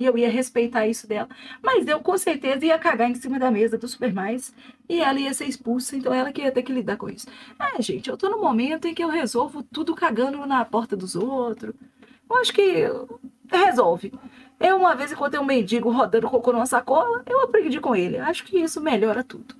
E 0.03 0.05
eu 0.05 0.19
ia 0.19 0.29
respeitar 0.29 0.85
isso 0.89 1.07
dela. 1.07 1.29
Mas 1.63 1.87
eu, 1.87 2.01
com 2.01 2.19
certeza, 2.19 2.67
ia 2.67 2.77
cagar 2.77 3.09
em 3.09 3.15
cima 3.15 3.39
da 3.39 3.53
mesa 3.53 3.79
do 3.79 3.87
Super 3.87 4.13
Mais. 4.13 4.53
E 4.89 5.01
ela 5.01 5.21
ia 5.21 5.33
ser 5.33 5.45
expulsa, 5.45 5.95
então 5.95 6.13
ela 6.13 6.33
que 6.33 6.43
ia 6.43 6.51
ter 6.51 6.65
que 6.65 6.73
lidar 6.73 6.97
com 6.97 7.09
isso. 7.09 7.29
É, 7.57 7.81
gente, 7.81 8.11
eu 8.11 8.17
tô 8.17 8.29
no 8.29 8.41
momento 8.41 8.89
em 8.89 8.95
que 8.95 9.05
eu 9.05 9.09
resolvo 9.09 9.63
tudo 9.63 9.95
cagando 9.95 10.45
na 10.45 10.65
porta 10.65 10.97
dos 10.97 11.15
outros. 11.15 11.73
Eu 12.29 12.37
acho 12.37 12.53
que 12.53 12.89
resolve. 13.49 14.13
Eu, 14.59 14.77
uma 14.77 14.97
vez, 14.97 15.13
encontrei 15.13 15.41
um 15.41 15.45
mendigo 15.45 15.89
rodando 15.93 16.29
cocô 16.29 16.53
numa 16.53 16.67
sacola, 16.67 17.23
eu 17.29 17.43
aprendi 17.43 17.79
com 17.81 17.95
ele. 17.95 18.19
Acho 18.19 18.45
que 18.45 18.59
isso 18.59 18.81
melhora 18.81 19.23
tudo. 19.23 19.55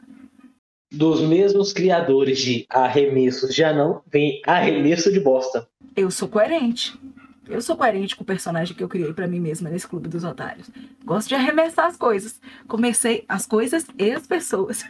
Dos 0.93 1.21
mesmos 1.21 1.73
criadores 1.73 2.41
de 2.41 2.67
arremessos 2.69 3.55
já 3.55 3.73
não, 3.73 4.03
vem 4.11 4.43
arremesso 4.45 5.13
de 5.13 5.21
bosta. 5.21 5.69
Eu 5.95 6.11
sou 6.11 6.27
coerente. 6.27 6.99
Eu 7.47 7.61
sou 7.61 7.77
coerente 7.77 8.15
com 8.15 8.23
o 8.23 8.27
personagem 8.27 8.77
que 8.77 8.83
eu 8.83 8.89
criei 8.89 9.13
para 9.13 9.27
mim 9.27 9.41
mesma 9.41 9.69
nesse 9.69 9.87
Clube 9.87 10.09
dos 10.09 10.25
Otários. 10.25 10.71
Gosto 11.05 11.29
de 11.29 11.35
arremessar 11.35 11.87
as 11.87 11.97
coisas. 11.97 12.41
Comecei 12.69 13.25
as 13.29 13.47
coisas 13.47 13.87
e 13.99 14.13
as 14.13 14.27
pessoas. 14.27 14.85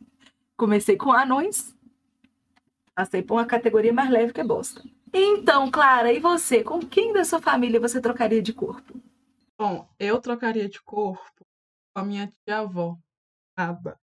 Comecei 0.56 0.96
com 0.96 1.12
anões. 1.12 1.76
Passei 2.94 3.22
por 3.22 3.34
uma 3.34 3.46
categoria 3.46 3.92
mais 3.92 4.10
leve 4.10 4.32
que 4.32 4.40
é 4.40 4.44
bosta. 4.44 4.82
Então, 5.12 5.70
Clara, 5.70 6.12
e 6.12 6.18
você? 6.18 6.64
Com 6.64 6.80
quem 6.80 7.12
da 7.12 7.24
sua 7.24 7.40
família 7.40 7.80
você 7.80 8.00
trocaria 8.00 8.42
de 8.42 8.52
corpo? 8.52 9.00
Bom, 9.58 9.88
eu 9.98 10.20
trocaria 10.20 10.68
de 10.68 10.80
corpo 10.82 11.44
com 11.94 12.00
a 12.00 12.04
minha 12.04 12.32
tia-avó, 12.44 12.96
Aba. 13.56 13.98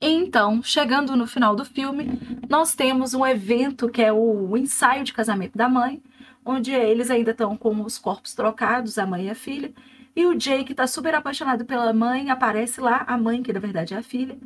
Então, 0.00 0.62
chegando 0.62 1.16
no 1.16 1.26
final 1.26 1.56
do 1.56 1.64
filme, 1.64 2.06
nós 2.48 2.74
temos 2.74 3.14
um 3.14 3.26
evento 3.26 3.88
que 3.88 4.02
é 4.02 4.12
o 4.12 4.56
ensaio 4.56 5.04
de 5.04 5.12
casamento 5.12 5.56
da 5.56 5.68
mãe, 5.68 6.02
onde 6.46 6.72
eles 6.72 7.10
ainda 7.10 7.32
estão 7.32 7.56
com 7.56 7.82
os 7.82 7.98
corpos 7.98 8.32
trocados, 8.34 8.96
a 8.98 9.06
mãe 9.06 9.26
e 9.26 9.30
a 9.30 9.34
filha. 9.34 9.72
E 10.14 10.24
o 10.24 10.34
Jake 10.34 10.72
está 10.72 10.86
super 10.86 11.14
apaixonado 11.14 11.66
pela 11.66 11.92
mãe, 11.92 12.30
aparece 12.30 12.80
lá, 12.80 13.04
a 13.06 13.18
mãe, 13.18 13.42
que 13.42 13.52
na 13.52 13.60
verdade 13.60 13.92
é 13.92 13.98
a 13.98 14.02
filha, 14.02 14.38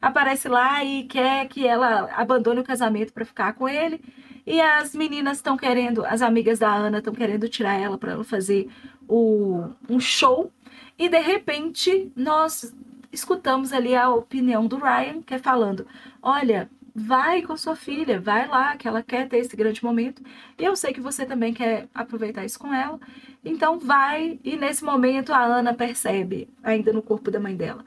aparece 0.00 0.48
lá 0.48 0.84
e 0.84 1.04
quer 1.04 1.48
que 1.48 1.66
ela 1.66 2.08
abandone 2.14 2.60
o 2.60 2.64
casamento 2.64 3.12
para 3.12 3.24
ficar 3.24 3.54
com 3.54 3.68
ele. 3.68 4.00
E 4.46 4.60
as 4.60 4.94
meninas 4.94 5.38
estão 5.38 5.56
querendo, 5.56 6.04
as 6.04 6.22
amigas 6.22 6.60
da 6.60 6.72
Ana 6.72 6.98
estão 6.98 7.12
querendo 7.12 7.48
tirar 7.48 7.74
ela 7.74 7.98
para 7.98 8.12
ela 8.12 8.22
fazer 8.22 8.68
o, 9.08 9.68
um 9.88 9.98
show. 9.98 10.52
E 10.96 11.08
de 11.08 11.18
repente 11.18 12.12
nós 12.14 12.72
escutamos 13.12 13.72
ali 13.72 13.96
a 13.96 14.10
opinião 14.10 14.66
do 14.66 14.76
Ryan, 14.76 15.22
que 15.22 15.34
é 15.34 15.38
falando: 15.38 15.86
olha, 16.22 16.70
vai 16.98 17.42
com 17.42 17.54
sua 17.58 17.76
filha, 17.76 18.18
vai 18.18 18.48
lá, 18.48 18.74
que 18.74 18.88
ela 18.88 19.02
quer 19.02 19.28
ter 19.28 19.36
esse 19.36 19.54
grande 19.54 19.84
momento. 19.84 20.22
E 20.58 20.64
eu 20.64 20.74
sei 20.74 20.94
que 20.94 21.00
você 21.00 21.26
também 21.26 21.52
quer 21.52 21.88
aproveitar 21.94 22.44
isso 22.44 22.58
com 22.58 22.72
ela. 22.72 22.98
Então 23.44 23.78
vai. 23.78 24.40
E 24.42 24.56
nesse 24.56 24.82
momento 24.82 25.30
a 25.30 25.44
Ana 25.44 25.74
percebe, 25.74 26.48
ainda 26.62 26.94
no 26.94 27.02
corpo 27.02 27.30
da 27.30 27.38
mãe 27.38 27.54
dela, 27.54 27.84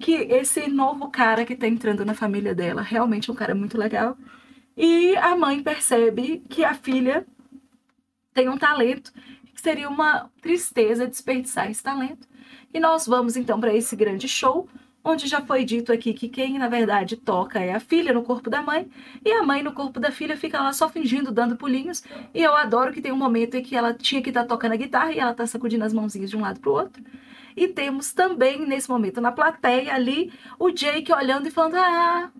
que 0.00 0.12
esse 0.12 0.68
novo 0.68 1.08
cara 1.08 1.44
que 1.44 1.52
está 1.52 1.68
entrando 1.68 2.04
na 2.04 2.14
família 2.14 2.52
dela 2.52 2.82
realmente 2.82 3.30
é 3.30 3.32
um 3.32 3.36
cara 3.36 3.54
muito 3.54 3.78
legal 3.78 4.18
e 4.76 5.16
a 5.16 5.36
mãe 5.36 5.62
percebe 5.62 6.42
que 6.48 6.64
a 6.64 6.74
filha 6.74 7.24
tem 8.34 8.48
um 8.48 8.58
talento, 8.58 9.12
que 9.54 9.60
seria 9.60 9.88
uma 9.88 10.30
tristeza 10.40 11.06
desperdiçar 11.06 11.70
esse 11.70 11.82
talento. 11.82 12.28
E 12.74 12.80
nós 12.80 13.06
vamos 13.06 13.36
então 13.36 13.60
para 13.60 13.74
esse 13.74 13.94
grande 13.96 14.28
show, 14.28 14.68
onde 15.04 15.26
já 15.26 15.40
foi 15.40 15.64
dito 15.64 15.92
aqui 15.92 16.12
que 16.12 16.28
quem 16.28 16.58
na 16.58 16.68
verdade 16.68 17.16
toca 17.16 17.58
é 17.60 17.72
a 17.72 17.80
filha 17.80 18.12
no 18.12 18.22
corpo 18.22 18.50
da 18.50 18.62
mãe 18.62 18.90
e 19.24 19.32
a 19.32 19.42
mãe 19.42 19.62
no 19.62 19.72
corpo 19.72 19.98
da 19.98 20.10
filha 20.10 20.36
fica 20.36 20.60
lá 20.60 20.72
só 20.72 20.88
fingindo, 20.88 21.32
dando 21.32 21.56
pulinhos. 21.56 22.02
E 22.34 22.42
eu 22.42 22.54
adoro 22.54 22.92
que 22.92 23.00
tem 23.00 23.12
um 23.12 23.16
momento 23.16 23.56
em 23.56 23.62
que 23.62 23.76
ela 23.76 23.94
tinha 23.94 24.22
que 24.22 24.30
estar 24.30 24.42
tá 24.42 24.48
tocando 24.48 24.72
a 24.72 24.76
guitarra 24.76 25.12
e 25.12 25.18
ela 25.18 25.32
está 25.32 25.46
sacudindo 25.46 25.84
as 25.84 25.92
mãozinhas 25.92 26.30
de 26.30 26.36
um 26.36 26.40
lado 26.40 26.60
para 26.60 26.70
o 26.70 26.74
outro. 26.74 27.02
E 27.56 27.68
temos 27.68 28.12
também 28.12 28.64
nesse 28.66 28.88
momento 28.88 29.20
na 29.20 29.32
plateia 29.32 29.94
ali 29.94 30.32
o 30.58 30.70
Jake 30.70 31.12
olhando 31.12 31.48
e 31.48 31.50
falando: 31.50 31.76
Ah, 31.76 32.30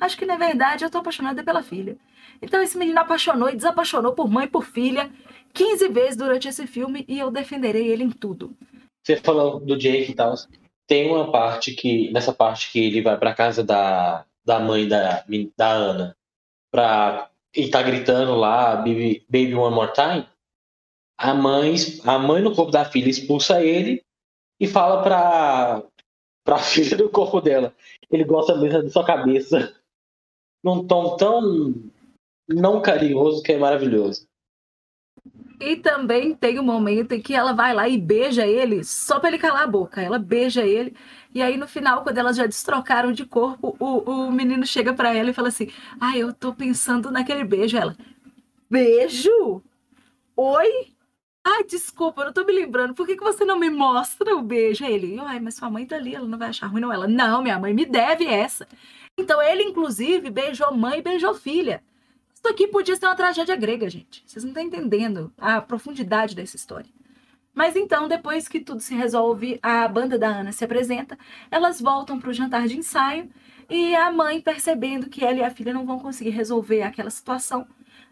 Acho 0.00 0.16
que, 0.16 0.24
na 0.24 0.36
verdade, 0.36 0.84
eu 0.84 0.90
tô 0.90 0.98
apaixonada 0.98 1.42
pela 1.42 1.62
filha. 1.62 1.96
Então, 2.40 2.62
esse 2.62 2.78
menino 2.78 3.00
apaixonou 3.00 3.48
e 3.48 3.56
desapaixonou 3.56 4.12
por 4.12 4.30
mãe 4.30 4.46
e 4.46 4.48
por 4.48 4.64
filha 4.64 5.10
15 5.52 5.88
vezes 5.88 6.16
durante 6.16 6.46
esse 6.46 6.66
filme 6.66 7.04
e 7.08 7.18
eu 7.18 7.30
defenderei 7.30 7.88
ele 7.88 8.04
em 8.04 8.10
tudo. 8.10 8.54
Você 9.02 9.16
falou 9.16 9.58
do 9.58 9.76
Jake 9.76 10.12
e 10.12 10.14
tal. 10.14 10.34
Tem 10.88 11.08
uma 11.08 11.30
parte 11.30 11.72
que, 11.74 12.10
nessa 12.10 12.32
parte 12.32 12.72
que 12.72 12.80
ele 12.80 13.02
vai 13.02 13.16
pra 13.16 13.34
casa 13.34 13.62
da, 13.62 14.24
da 14.44 14.58
mãe 14.58 14.88
da, 14.88 15.24
da 15.56 15.68
Ana 15.70 16.16
pra 16.70 17.30
e 17.54 17.68
tá 17.68 17.82
gritando 17.82 18.34
lá, 18.34 18.76
baby, 18.76 19.24
baby 19.28 19.54
one 19.54 19.74
more 19.74 19.92
time, 19.92 20.26
a 21.18 21.34
mãe, 21.34 21.74
a 22.04 22.18
mãe 22.18 22.40
no 22.40 22.54
corpo 22.54 22.70
da 22.70 22.84
filha 22.84 23.08
expulsa 23.08 23.62
ele 23.62 24.04
e 24.60 24.66
fala 24.66 25.02
pra, 25.02 25.82
pra 26.44 26.58
filha 26.62 26.96
do 26.96 27.10
corpo 27.10 27.40
dela. 27.40 27.74
Ele 28.10 28.24
gosta 28.24 28.56
mesmo 28.56 28.82
da 28.82 28.90
sua 28.90 29.04
cabeça. 29.04 29.74
Num 30.62 30.86
tom 30.86 31.16
tão 31.16 31.74
não 32.48 32.80
carinhoso 32.80 33.42
que 33.42 33.52
é 33.52 33.58
maravilhoso. 33.58 34.27
E 35.60 35.76
também 35.76 36.34
tem 36.34 36.58
um 36.60 36.62
momento 36.62 37.12
em 37.12 37.20
que 37.20 37.34
ela 37.34 37.52
vai 37.52 37.74
lá 37.74 37.88
e 37.88 37.98
beija 37.98 38.46
ele 38.46 38.84
só 38.84 39.18
para 39.18 39.30
ele 39.30 39.38
calar 39.38 39.64
a 39.64 39.66
boca. 39.66 40.00
Ela 40.00 40.18
beija 40.18 40.64
ele. 40.64 40.94
E 41.34 41.42
aí, 41.42 41.56
no 41.56 41.66
final, 41.66 42.02
quando 42.02 42.18
elas 42.18 42.36
já 42.36 42.46
destrocaram 42.46 43.12
de 43.12 43.26
corpo, 43.26 43.76
o, 43.80 43.98
o 44.10 44.30
menino 44.30 44.64
chega 44.64 44.94
para 44.94 45.12
ela 45.14 45.30
e 45.30 45.34
fala 45.34 45.48
assim: 45.48 45.68
Ah, 46.00 46.16
eu 46.16 46.32
tô 46.32 46.54
pensando 46.54 47.10
naquele 47.10 47.44
beijo. 47.44 47.76
Ela, 47.76 47.96
beijo? 48.70 49.62
Oi? 50.36 50.94
Ai, 51.44 51.64
desculpa, 51.64 52.22
eu 52.22 52.26
não 52.26 52.32
tô 52.32 52.44
me 52.44 52.52
lembrando. 52.52 52.94
Por 52.94 53.06
que, 53.06 53.16
que 53.16 53.24
você 53.24 53.44
não 53.44 53.58
me 53.58 53.70
mostra 53.70 54.36
o 54.36 54.42
beijo? 54.42 54.84
Aí 54.84 54.94
ele, 54.94 55.18
ai, 55.20 55.40
mas 55.40 55.54
sua 55.56 55.70
mãe 55.70 55.86
tá 55.86 55.96
ali, 55.96 56.14
ela 56.14 56.26
não 56.28 56.38
vai 56.38 56.48
achar 56.50 56.66
ruim, 56.68 56.80
não. 56.80 56.92
Ela, 56.92 57.08
não, 57.08 57.42
minha 57.42 57.58
mãe 57.58 57.74
me 57.74 57.86
deve 57.86 58.26
essa. 58.26 58.68
Então 59.18 59.42
ele, 59.42 59.64
inclusive, 59.64 60.30
beijou 60.30 60.74
mãe 60.74 60.98
e 61.00 61.02
beijou 61.02 61.34
filha. 61.34 61.82
Isso 62.38 62.48
aqui 62.48 62.68
podia 62.68 62.94
ser 62.94 63.04
uma 63.04 63.16
tragédia 63.16 63.56
grega, 63.56 63.90
gente. 63.90 64.22
Vocês 64.24 64.44
não 64.44 64.52
estão 64.52 64.62
entendendo 64.62 65.32
a 65.38 65.60
profundidade 65.60 66.36
dessa 66.36 66.54
história. 66.54 66.88
Mas 67.52 67.74
então, 67.74 68.06
depois 68.06 68.46
que 68.46 68.60
tudo 68.60 68.80
se 68.80 68.94
resolve, 68.94 69.58
a 69.60 69.88
banda 69.88 70.16
da 70.16 70.28
Ana 70.28 70.52
se 70.52 70.64
apresenta, 70.64 71.18
elas 71.50 71.80
voltam 71.80 72.16
para 72.16 72.30
o 72.30 72.32
jantar 72.32 72.68
de 72.68 72.78
ensaio 72.78 73.28
e 73.68 73.92
a 73.96 74.12
mãe, 74.12 74.40
percebendo 74.40 75.10
que 75.10 75.24
ela 75.24 75.38
e 75.38 75.42
a 75.42 75.50
filha 75.50 75.74
não 75.74 75.84
vão 75.84 75.98
conseguir 75.98 76.30
resolver 76.30 76.82
aquela 76.82 77.10
situação, 77.10 77.66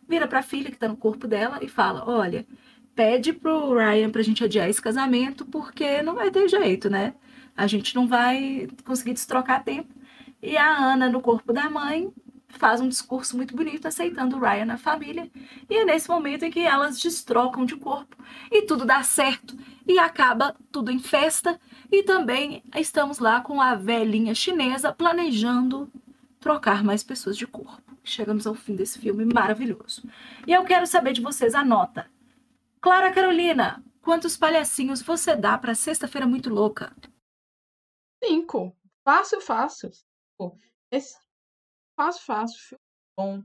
vira 0.08 0.26
para 0.26 0.40
a 0.40 0.42
filha 0.42 0.70
que 0.70 0.76
está 0.76 0.88
no 0.88 0.96
corpo 0.96 1.28
dela 1.28 1.60
e 1.62 1.68
fala: 1.68 2.02
Olha, 2.04 2.44
pede 2.96 3.32
pro 3.32 3.76
Ryan 3.76 4.10
para 4.10 4.22
a 4.22 4.24
gente 4.24 4.42
adiar 4.42 4.68
esse 4.68 4.82
casamento 4.82 5.46
porque 5.46 6.02
não 6.02 6.16
vai 6.16 6.32
ter 6.32 6.48
jeito, 6.48 6.90
né? 6.90 7.14
A 7.56 7.68
gente 7.68 7.94
não 7.94 8.08
vai 8.08 8.66
conseguir 8.84 9.12
destrocar 9.12 9.62
tempo. 9.62 9.94
E 10.42 10.56
a 10.56 10.76
Ana, 10.76 11.08
no 11.08 11.20
corpo 11.20 11.52
da 11.52 11.70
mãe, 11.70 12.12
faz 12.56 12.80
um 12.80 12.88
discurso 12.88 13.36
muito 13.36 13.54
bonito 13.54 13.86
aceitando 13.86 14.36
o 14.36 14.40
Ryan 14.40 14.64
na 14.64 14.78
família. 14.78 15.30
E 15.68 15.74
é 15.74 15.84
nesse 15.84 16.08
momento 16.08 16.44
em 16.44 16.50
que 16.50 16.60
elas 16.60 17.00
destrocam 17.00 17.64
de 17.64 17.76
corpo 17.76 18.16
e 18.50 18.62
tudo 18.62 18.84
dá 18.84 19.02
certo 19.02 19.56
e 19.86 19.98
acaba 19.98 20.56
tudo 20.72 20.90
em 20.90 20.98
festa. 20.98 21.60
E 21.90 22.02
também 22.02 22.62
estamos 22.74 23.18
lá 23.18 23.40
com 23.40 23.60
a 23.60 23.74
velhinha 23.74 24.34
chinesa 24.34 24.92
planejando 24.92 25.90
trocar 26.40 26.82
mais 26.84 27.02
pessoas 27.02 27.36
de 27.36 27.46
corpo. 27.46 27.82
Chegamos 28.04 28.46
ao 28.46 28.54
fim 28.54 28.76
desse 28.76 28.98
filme 28.98 29.24
maravilhoso. 29.24 30.02
E 30.46 30.52
eu 30.52 30.64
quero 30.64 30.86
saber 30.86 31.12
de 31.12 31.20
vocês 31.20 31.54
a 31.54 31.64
nota. 31.64 32.08
Clara 32.80 33.12
Carolina, 33.12 33.82
quantos 34.00 34.36
palhacinhos 34.36 35.02
você 35.02 35.34
dá 35.34 35.58
para 35.58 35.74
Sexta-feira 35.74 36.26
Muito 36.26 36.48
Louca? 36.48 36.94
Cinco. 38.22 38.76
Fácil, 39.04 39.40
fácil. 39.40 39.90
Esse 40.90 41.16
Fácil, 41.96 42.22
fácil. 42.24 42.58
Filme 42.58 42.82
bom. 43.18 43.42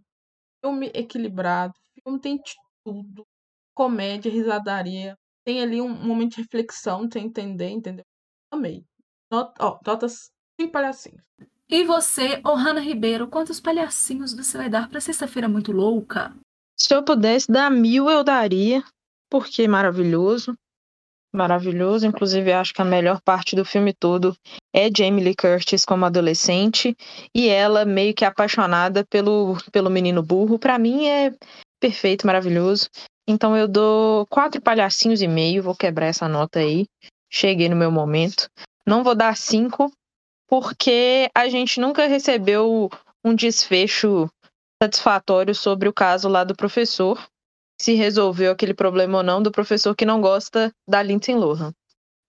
Filme 0.64 0.91
equilibrado. 0.93 1.74
Filme 2.04 2.20
tem 2.20 2.38
de 2.38 2.54
tudo. 2.86 3.26
Comédia, 3.74 4.32
risadaria. 4.32 5.18
Tem 5.45 5.62
ali 5.62 5.82
um 5.82 5.89
momento 5.89 6.36
de 6.36 6.41
reflexão, 6.41 7.10
sem 7.12 7.26
entender, 7.26 7.70
entendeu? 7.70 8.06
Amei. 8.52 8.86
Not, 9.32 9.54
ó, 9.60 9.80
notas 9.86 10.30
cinco 10.60 10.74
palhacinhos. 10.74 11.24
E 11.70 11.86
você, 11.86 12.41
Ohana 12.45 12.82
Ribeiro, 12.82 13.30
quantos 13.30 13.62
palhacinhos 13.62 14.34
você 14.34 14.58
vai 14.58 14.70
dar 14.70 14.89
pra 14.89 14.99
sexta-feira 14.99 15.47
muito 15.47 15.72
louca? 15.72 16.36
Se 16.78 16.93
eu 16.93 17.04
pudesse 17.04 17.49
dar 17.49 17.72
mil, 17.72 18.10
eu 18.10 18.24
daria, 18.24 18.84
porque 19.30 19.64
é 19.64 19.68
maravilhoso 19.68 20.54
maravilhoso. 21.34 22.06
Inclusive, 22.06 22.52
acho 22.52 22.74
que 22.74 22.82
a 22.82 22.86
melhor 22.86 23.22
parte 23.22 23.56
do 23.56 23.66
filme 23.66 23.94
todo 23.94 24.36
é 24.74 24.90
Jamie 24.96 25.24
Lee 25.24 25.36
Curtis 25.36 25.86
como 25.86 26.06
adolescente 26.06 26.96
e 27.34 27.48
ela 27.48 27.86
meio 27.86 28.14
que 28.14 28.26
apaixonada 28.26 29.06
pelo, 29.06 29.58
pelo 29.72 29.90
menino 29.90 30.22
burro. 30.22 30.60
Para 30.60 30.78
mim 30.78 31.08
é 31.08 31.34
perfeito, 31.80 32.28
maravilhoso. 32.28 32.90
Então 33.28 33.56
eu 33.56 33.68
dou 33.68 34.26
quatro 34.28 34.62
palhacinhos 34.62 35.22
e 35.22 35.28
meio, 35.28 35.64
vou 35.64 35.76
quebrar 35.76 36.08
essa 36.08 36.28
nota 36.28 36.60
aí. 36.60 36.86
Cheguei 37.30 37.70
no 37.70 37.76
meu 37.76 37.92
momento. 37.92 38.50
Não 38.86 39.04
vou 39.04 39.16
dar 39.16 39.38
cinco, 39.38 39.92
porque 40.48 41.30
a 41.34 41.48
gente 41.48 41.80
nunca 41.80 42.08
recebeu 42.08 42.90
um 43.24 43.34
desfecho 43.34 44.28
satisfatório 44.82 45.54
sobre 45.54 45.88
o 45.88 45.94
caso 45.94 46.28
lá 46.28 46.44
do 46.44 46.56
professor 46.56 47.24
se 47.82 47.94
resolveu 47.96 48.52
aquele 48.52 48.74
problema 48.74 49.18
ou 49.18 49.24
não 49.24 49.42
do 49.42 49.52
professor 49.52 49.96
que 49.96 50.06
não 50.06 50.22
gosta 50.22 50.74
da 50.88 51.02
Lindsay 51.02 51.36
Lohan. 51.36 51.74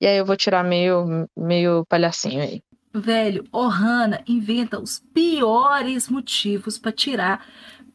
E 0.00 0.06
aí 0.06 0.16
eu 0.16 0.26
vou 0.26 0.36
tirar 0.36 0.64
meio, 0.64 1.28
meio 1.36 1.84
palhacinho 1.88 2.42
aí. 2.42 2.62
Velho, 2.94 3.44
Ohana 3.52 4.22
inventa 4.26 4.78
os 4.78 5.00
piores 5.14 6.08
motivos 6.08 6.78
para 6.78 6.92
tirar 6.92 7.46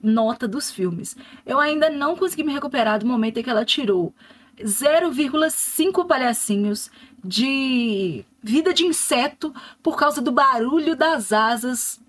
nota 0.02 0.48
dos 0.48 0.72
filmes. 0.72 1.16
Eu 1.46 1.60
ainda 1.60 1.90
não 1.90 2.16
consegui 2.16 2.44
me 2.44 2.54
recuperar 2.54 3.00
do 3.00 3.06
momento 3.06 3.38
em 3.40 3.44
que 3.44 3.50
ela 3.50 3.66
tirou 3.66 4.14
0,5 4.60 6.08
palhacinhos 6.08 6.90
de 7.24 8.26
vida 8.42 8.74
de 8.74 8.86
inseto 8.86 9.54
por 9.84 9.98
causa 9.98 10.22
do 10.22 10.32
barulho 10.32 10.96
das 10.96 11.32
asas 11.32 12.00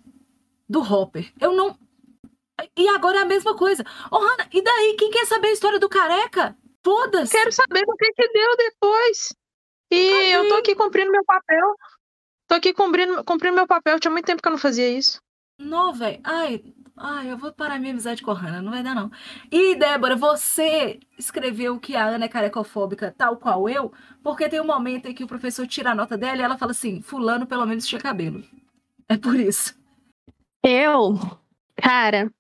do 0.69 0.81
Hopper. 0.81 1.31
Eu 1.41 1.55
não 1.55 1.77
e 2.77 2.89
agora 2.89 3.19
é 3.19 3.23
a 3.23 3.27
mesma 3.27 3.57
coisa. 3.57 3.85
Ô, 4.11 4.17
oh, 4.17 4.19
Hannah, 4.19 4.49
e 4.53 4.63
daí? 4.63 4.97
Quem 4.99 5.11
quer 5.11 5.27
saber 5.27 5.49
a 5.49 5.53
história 5.53 5.79
do 5.79 5.89
careca? 5.89 6.57
Foda-se. 6.85 7.33
Quero 7.33 7.53
saber 7.53 7.85
o 7.87 7.97
que, 7.97 8.13
que 8.13 8.29
deu 8.29 8.57
depois. 8.57 9.35
E 9.91 10.11
Cadê? 10.11 10.37
eu 10.37 10.49
tô 10.49 10.55
aqui 10.57 10.75
cumprindo 10.75 11.11
meu 11.11 11.25
papel. 11.25 11.75
Tô 12.47 12.55
aqui 12.55 12.73
cumprindo, 12.73 13.25
cumprindo 13.25 13.57
meu 13.57 13.67
papel. 13.67 14.01
Tinha 14.01 14.11
muito 14.11 14.27
tempo 14.27 14.43
que 14.43 14.49
eu 14.49 14.53
não 14.53 14.59
fazia 14.59 14.89
isso. 14.89 15.21
Não, 15.59 15.93
velho. 15.93 16.21
Ai, 16.25 16.63
ai, 16.97 17.33
eu 17.33 17.37
vou 17.37 17.53
parar 17.53 17.79
minha 17.79 17.93
amizade 17.93 18.23
com 18.23 18.31
a 18.31 18.35
Hannah. 18.35 18.63
Não 18.63 18.71
vai 18.71 18.83
dar, 18.83 18.95
não. 18.95 19.11
E, 19.51 19.75
Débora, 19.75 20.17
você 20.17 21.01
escreveu 21.19 21.79
que 21.81 21.97
a 21.97 22.07
Ana 22.07 22.27
é 22.27 22.29
carecofóbica, 22.29 23.15
tal 23.17 23.37
qual 23.37 23.69
eu, 23.69 23.93
porque 24.23 24.49
tem 24.49 24.61
um 24.61 24.67
momento 24.67 25.07
em 25.07 25.15
que 25.15 25.25
o 25.25 25.29
professor 25.29 25.67
tira 25.67 25.91
a 25.91 25.95
nota 25.95 26.17
dela 26.17 26.39
e 26.39 26.45
ela 26.45 26.59
fala 26.59 26.71
assim: 26.71 27.03
Fulano 27.03 27.47
pelo 27.47 27.67
menos 27.67 27.87
tinha 27.87 28.01
cabelo. 28.01 28.43
É 29.09 29.17
por 29.17 29.35
isso. 29.39 29.77
Eu, 30.63 31.15
cara, 31.77 32.31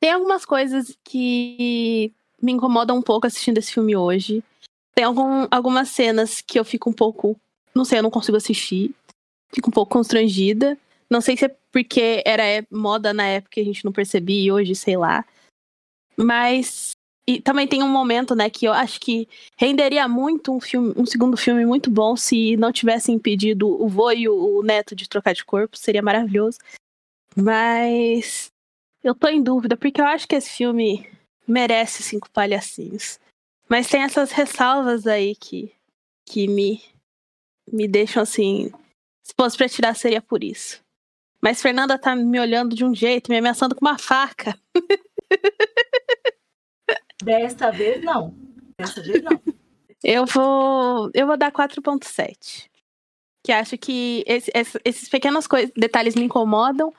tem 0.00 0.12
algumas 0.12 0.46
coisas 0.46 0.96
que 1.04 2.12
me 2.42 2.52
incomodam 2.52 2.96
um 2.96 3.02
pouco 3.02 3.26
assistindo 3.26 3.58
esse 3.58 3.72
filme 3.72 3.94
hoje. 3.94 4.42
Tem 4.94 5.04
algum, 5.04 5.46
algumas 5.50 5.90
cenas 5.90 6.40
que 6.40 6.58
eu 6.58 6.64
fico 6.64 6.88
um 6.88 6.92
pouco. 6.92 7.38
Não 7.74 7.84
sei, 7.84 7.98
eu 7.98 8.02
não 8.02 8.10
consigo 8.10 8.36
assistir. 8.36 8.94
Fico 9.52 9.68
um 9.68 9.72
pouco 9.72 9.92
constrangida. 9.92 10.78
Não 11.08 11.20
sei 11.20 11.36
se 11.36 11.44
é 11.44 11.56
porque 11.70 12.22
era 12.24 12.42
moda 12.70 13.12
na 13.12 13.26
época 13.26 13.60
e 13.60 13.62
a 13.62 13.66
gente 13.66 13.84
não 13.84 13.92
percebia, 13.92 14.42
e 14.42 14.52
hoje, 14.52 14.74
sei 14.74 14.96
lá. 14.96 15.24
Mas. 16.16 16.92
E 17.26 17.40
também 17.40 17.68
tem 17.68 17.82
um 17.82 17.88
momento, 17.88 18.34
né, 18.34 18.50
que 18.50 18.64
eu 18.64 18.72
acho 18.72 18.98
que 18.98 19.28
renderia 19.56 20.08
muito 20.08 20.52
um 20.52 20.60
filme, 20.60 20.92
um 20.96 21.06
segundo 21.06 21.36
filme 21.36 21.64
muito 21.64 21.88
bom 21.88 22.16
se 22.16 22.56
não 22.56 22.72
tivesse 22.72 23.12
impedido 23.12 23.68
o 23.68 23.86
vô 23.88 24.10
e 24.10 24.28
o 24.28 24.62
neto 24.62 24.96
de 24.96 25.08
trocar 25.08 25.34
de 25.34 25.44
corpo. 25.44 25.76
Seria 25.76 26.02
maravilhoso. 26.02 26.58
Mas 27.36 28.49
eu 29.02 29.14
tô 29.14 29.28
em 29.28 29.42
dúvida, 29.42 29.76
porque 29.76 30.00
eu 30.00 30.06
acho 30.06 30.28
que 30.28 30.36
esse 30.36 30.50
filme 30.50 31.10
merece 31.46 32.02
cinco 32.02 32.30
palhacinhos. 32.30 33.18
Mas 33.68 33.88
tem 33.88 34.02
essas 34.02 34.32
ressalvas 34.32 35.06
aí 35.06 35.36
que, 35.36 35.72
que 36.26 36.48
me, 36.48 36.82
me 37.72 37.86
deixam 37.86 38.22
assim. 38.22 38.70
Se 39.22 39.32
fosse 39.36 39.56
pra 39.56 39.68
tirar, 39.68 39.94
seria 39.94 40.20
por 40.20 40.42
isso. 40.42 40.82
Mas 41.40 41.62
Fernanda 41.62 41.98
tá 41.98 42.14
me 42.14 42.38
olhando 42.38 42.74
de 42.74 42.84
um 42.84 42.94
jeito, 42.94 43.30
me 43.30 43.38
ameaçando 43.38 43.74
com 43.74 43.84
uma 43.84 43.98
faca. 43.98 44.58
Desta 47.22 47.70
vez 47.70 48.02
não. 48.02 48.34
Desta 48.78 49.02
vez 49.02 49.22
não. 49.22 49.40
Eu 50.02 50.26
vou, 50.26 51.10
eu 51.14 51.26
vou 51.26 51.36
dar 51.36 51.52
4.7. 51.52 52.68
Que 53.42 53.52
acho 53.52 53.78
que 53.78 54.24
esse, 54.26 54.50
esses 54.84 55.08
pequenos 55.08 55.46
detalhes 55.76 56.14
me 56.14 56.24
incomodam, 56.24 56.92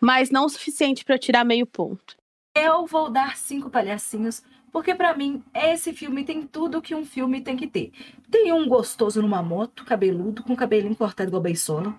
mas 0.00 0.30
não 0.30 0.46
o 0.46 0.48
suficiente 0.48 1.04
para 1.04 1.18
tirar 1.18 1.44
meio 1.44 1.66
ponto. 1.66 2.16
Eu 2.54 2.86
vou 2.86 3.10
dar 3.10 3.36
cinco 3.36 3.70
palhacinhos, 3.70 4.42
porque 4.72 4.94
para 4.94 5.16
mim 5.16 5.42
esse 5.54 5.92
filme 5.92 6.24
tem 6.24 6.42
tudo 6.42 6.82
que 6.82 6.94
um 6.94 7.04
filme 7.04 7.40
tem 7.40 7.56
que 7.56 7.66
ter. 7.66 7.92
Tem 8.30 8.52
um 8.52 8.68
gostoso 8.68 9.22
numa 9.22 9.42
moto, 9.42 9.84
cabeludo, 9.84 10.42
com 10.42 10.56
cabelinho 10.56 10.96
cortado 10.96 11.30
igual 11.30 11.42
beisola. 11.42 11.94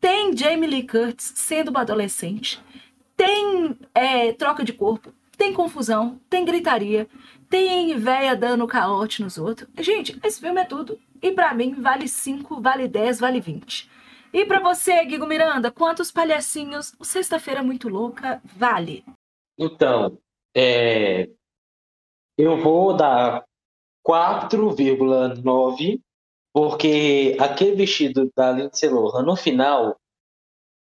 Tem 0.00 0.34
Jamie 0.34 0.68
Lee 0.68 0.86
Curtis 0.86 1.32
sendo 1.36 1.68
uma 1.68 1.82
adolescente. 1.82 2.60
Tem 3.16 3.76
é, 3.94 4.32
troca 4.32 4.64
de 4.64 4.72
corpo. 4.72 5.12
Tem 5.36 5.52
confusão. 5.52 6.18
Tem 6.30 6.44
gritaria. 6.44 7.06
Tem 7.50 7.98
véia 7.98 8.34
dando 8.34 8.66
caote 8.66 9.22
nos 9.22 9.36
outros. 9.36 9.68
Gente, 9.78 10.18
esse 10.22 10.40
filme 10.40 10.60
é 10.60 10.64
tudo. 10.64 10.98
E 11.20 11.32
para 11.32 11.52
mim 11.52 11.74
vale 11.74 12.08
5, 12.08 12.60
vale 12.62 12.88
10, 12.88 13.20
vale 13.20 13.40
20. 13.40 13.90
E 14.32 14.44
para 14.44 14.60
você, 14.60 15.04
Guigo 15.04 15.26
Miranda, 15.26 15.70
quantos 15.70 16.12
palhacinhos 16.12 16.94
o 16.98 17.04
Sexta-feira 17.04 17.62
Muito 17.62 17.88
Louca 17.88 18.40
vale? 18.44 19.04
Então, 19.58 20.16
É, 20.54 21.28
eu 22.36 22.56
vou 22.56 22.96
dar 22.96 23.44
4,9, 24.04 26.00
porque 26.52 27.36
aquele 27.38 27.76
vestido 27.76 28.30
da 28.34 28.50
Lindsay 28.50 28.88
Lohan 28.88 29.22
no 29.22 29.36
final 29.36 29.96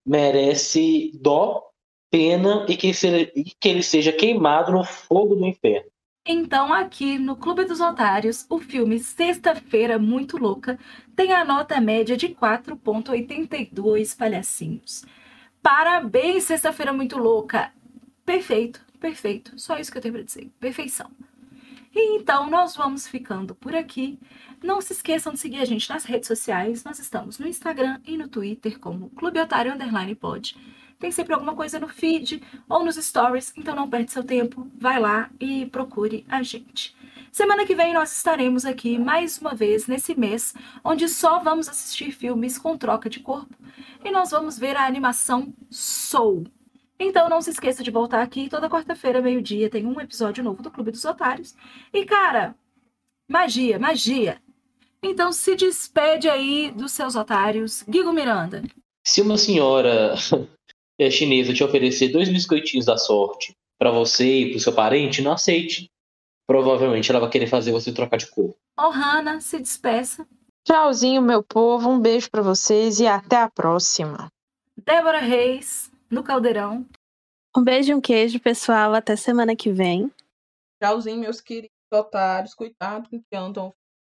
merece 0.05 1.11
dó, 1.13 1.69
pena 2.11 2.65
e 2.67 2.75
que, 2.75 2.93
se, 2.93 3.31
e 3.35 3.45
que 3.59 3.69
ele 3.69 3.83
seja 3.83 4.11
queimado 4.11 4.71
no 4.71 4.83
fogo 4.83 5.35
do 5.35 5.45
inferno. 5.45 5.89
Então, 6.25 6.71
aqui 6.71 7.19
no 7.19 7.35
Clube 7.35 7.65
dos 7.65 7.81
Otários, 7.81 8.45
o 8.49 8.57
filme 8.57 8.97
Sexta-feira 8.97 9.99
Muito 9.99 10.37
Louca 10.37 10.79
tem 11.17 11.33
a 11.33 11.43
nota 11.43 11.81
média 11.81 12.15
de 12.15 12.29
4,82 12.29 14.15
palhacinhos. 14.17 15.03
Parabéns, 15.61 16.45
Sexta-feira 16.45 16.93
Muito 16.93 17.17
Louca! 17.17 17.73
Perfeito, 18.25 18.79
perfeito. 19.01 19.59
Só 19.59 19.77
isso 19.77 19.91
que 19.91 19.97
eu 19.97 20.01
tenho 20.01 20.13
para 20.13 20.23
dizer. 20.23 20.49
Perfeição. 20.61 21.11
E 21.93 22.15
então, 22.15 22.49
nós 22.49 22.73
vamos 22.73 23.05
ficando 23.05 23.53
por 23.53 23.75
aqui. 23.75 24.17
Não 24.63 24.79
se 24.79 24.93
esqueçam 24.93 25.33
de 25.33 25.39
seguir 25.39 25.59
a 25.59 25.65
gente 25.65 25.89
nas 25.89 26.05
redes 26.05 26.27
sociais. 26.27 26.85
Nós 26.85 26.99
estamos 26.99 27.37
no 27.37 27.45
Instagram 27.45 27.99
e 28.05 28.15
no 28.17 28.29
Twitter 28.29 28.79
como 28.79 29.09
Clube 29.09 29.41
Otário 29.41 29.73
Underline 29.73 30.15
Pod. 30.15 30.55
Tem 31.03 31.11
sempre 31.11 31.33
alguma 31.33 31.53
coisa 31.53 31.81
no 31.81 31.89
feed 31.89 32.41
ou 32.69 32.85
nos 32.85 32.95
stories, 32.95 33.51
então 33.57 33.75
não 33.75 33.89
perde 33.89 34.09
seu 34.09 34.23
tempo. 34.23 34.71
Vai 34.79 35.01
lá 35.01 35.29
e 35.37 35.65
procure 35.65 36.25
a 36.29 36.41
gente. 36.41 36.95
Semana 37.29 37.65
que 37.65 37.75
vem 37.75 37.93
nós 37.93 38.15
estaremos 38.15 38.63
aqui 38.63 38.97
mais 38.97 39.37
uma 39.37 39.53
vez 39.53 39.85
nesse 39.85 40.17
mês, 40.17 40.53
onde 40.81 41.09
só 41.09 41.39
vamos 41.39 41.67
assistir 41.67 42.13
filmes 42.13 42.57
com 42.57 42.77
troca 42.77 43.09
de 43.09 43.19
corpo 43.19 43.53
e 44.01 44.11
nós 44.11 44.31
vamos 44.31 44.57
ver 44.57 44.77
a 44.77 44.85
animação 44.85 45.53
Soul. 45.69 46.45
Então 46.97 47.27
não 47.27 47.41
se 47.41 47.49
esqueça 47.49 47.83
de 47.83 47.91
voltar 47.91 48.21
aqui 48.21 48.47
toda 48.47 48.69
quarta-feira, 48.69 49.21
meio-dia, 49.21 49.69
tem 49.69 49.85
um 49.85 49.99
episódio 49.99 50.41
novo 50.41 50.63
do 50.63 50.71
Clube 50.71 50.91
dos 50.91 51.03
Otários. 51.03 51.53
E 51.91 52.05
cara, 52.05 52.55
magia, 53.27 53.77
magia. 53.77 54.41
Então 55.03 55.33
se 55.33 55.53
despede 55.57 56.29
aí 56.29 56.71
dos 56.71 56.93
seus 56.93 57.17
otários, 57.17 57.83
Guigo 57.89 58.13
Miranda. 58.13 58.63
Se 59.03 59.19
uma 59.19 59.37
senhora 59.37 60.15
é 61.03 61.11
chinesa 61.11 61.53
te 61.53 61.63
oferecer 61.63 62.09
dois 62.09 62.29
biscoitinhos 62.29 62.85
da 62.85 62.97
sorte 62.97 63.55
para 63.77 63.91
você 63.91 64.25
e 64.25 64.51
pro 64.51 64.59
seu 64.59 64.73
parente, 64.73 65.21
não 65.21 65.33
aceite. 65.33 65.91
Provavelmente 66.47 67.09
ela 67.09 67.19
vai 67.19 67.29
querer 67.29 67.47
fazer 67.47 67.71
você 67.71 67.91
trocar 67.91 68.17
de 68.17 68.29
cor. 68.29 68.55
Ohana, 68.79 69.41
se 69.41 69.59
despeça. 69.59 70.27
Tchauzinho, 70.65 71.21
meu 71.21 71.43
povo. 71.43 71.89
Um 71.89 71.99
beijo 71.99 72.29
para 72.29 72.41
vocês 72.41 72.99
e 72.99 73.07
até 73.07 73.37
a 73.37 73.49
próxima. 73.49 74.31
Débora 74.77 75.19
Reis, 75.19 75.91
no 76.09 76.23
Caldeirão. 76.23 76.85
Um 77.55 77.63
beijo 77.63 77.91
e 77.91 77.95
um 77.95 78.01
queijo, 78.01 78.39
pessoal. 78.39 78.93
Até 78.93 79.15
semana 79.15 79.55
que 79.55 79.71
vem. 79.71 80.11
Tchauzinho, 80.81 81.19
meus 81.19 81.41
queridos 81.41 81.75
otários. 81.93 82.53
Cuidado 82.53 83.09
com 83.09 83.19
que 83.19 83.35
andam. 83.35 83.73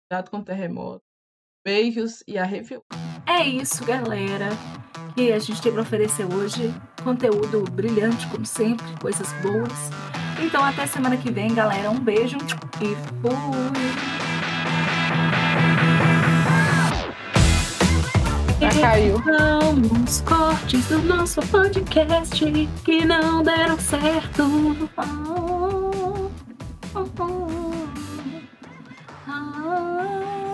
Cuidado 0.10 0.32
com 0.32 0.38
o 0.38 0.44
terremoto. 0.44 1.02
Beijos 1.70 2.24
e 2.28 2.36
a 2.36 2.46
review. 2.46 2.84
É 3.28 3.46
isso, 3.46 3.86
galera. 3.86 4.50
Que 5.16 5.32
a 5.32 5.38
gente 5.38 5.62
tem 5.62 5.72
para 5.72 5.84
oferecer 5.84 6.26
hoje. 6.26 6.74
Conteúdo 7.04 7.64
brilhante, 7.72 8.26
como 8.26 8.44
sempre, 8.44 8.88
coisas 9.00 9.32
boas. 9.34 9.92
Então, 10.44 10.64
até 10.64 10.88
semana 10.88 11.16
que 11.16 11.32
vem, 11.32 11.54
galera. 11.54 11.92
Um 11.92 12.00
beijo 12.00 12.40
e 12.82 12.96
fui! 13.22 13.32
Já 18.60 18.82
caiu. 18.82 19.18
Editamos 19.18 20.22
cortes 20.22 20.88
do 20.88 21.04
nosso 21.04 21.40
podcast 21.52 22.46
que 22.84 23.06
não 23.06 23.44
deram 23.44 23.78
certo. 23.78 24.90
Ah, 24.98 25.06
ah, 26.96 27.06
ah, 29.28 30.49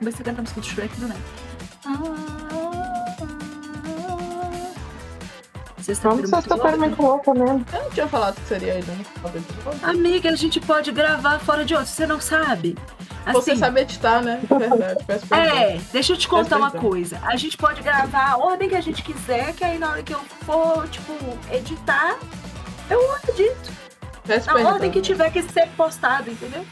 Vai 0.00 0.12
ser 0.12 0.22
cantar 0.22 0.40
a 0.40 0.42
música 0.42 0.60
do 0.60 0.66
Shrek 0.66 1.00
do 1.00 1.08
Neto. 1.08 1.20
Sexta-feira 5.80 6.76
muito 6.78 7.02
louca 7.02 7.34
mesmo. 7.34 7.64
Eu 7.72 7.82
não 7.82 7.90
tinha 7.90 8.06
falado 8.08 8.36
que 8.36 8.48
seria 8.48 8.74
ele, 8.74 8.86
né? 8.86 9.04
Amiga, 9.82 10.30
a 10.30 10.36
gente 10.36 10.58
pode 10.60 10.90
gravar 10.92 11.38
fora 11.40 11.64
de 11.64 11.74
outro, 11.74 11.88
você 11.90 12.06
não 12.06 12.20
sabe. 12.20 12.76
Você 13.32 13.52
Assim, 13.52 13.60
sabe 13.60 13.80
editar, 13.80 14.20
né? 14.22 14.40
Verdade. 14.48 15.04
É, 15.30 15.80
deixa 15.92 16.12
eu 16.12 16.16
te 16.16 16.28
contar 16.28 16.56
uma 16.58 16.70
coisa. 16.70 17.18
A 17.22 17.36
gente 17.36 17.56
pode 17.56 17.82
gravar 17.82 18.32
a 18.32 18.36
ordem 18.36 18.68
que 18.68 18.76
a 18.76 18.80
gente 18.80 19.02
quiser, 19.02 19.54
que 19.54 19.64
aí 19.64 19.78
na 19.78 19.90
hora 19.90 20.02
que 20.02 20.12
eu 20.14 20.20
for, 20.44 20.86
tipo, 20.88 21.12
editar, 21.50 22.18
eu 22.90 23.00
edito. 23.28 23.72
Peço 24.26 24.46
Na 24.46 24.54
perdão. 24.54 24.72
ordem 24.72 24.90
que 24.90 25.00
tiver 25.02 25.30
que 25.30 25.42
ser 25.42 25.68
postado, 25.76 26.30
entendeu? 26.30 26.64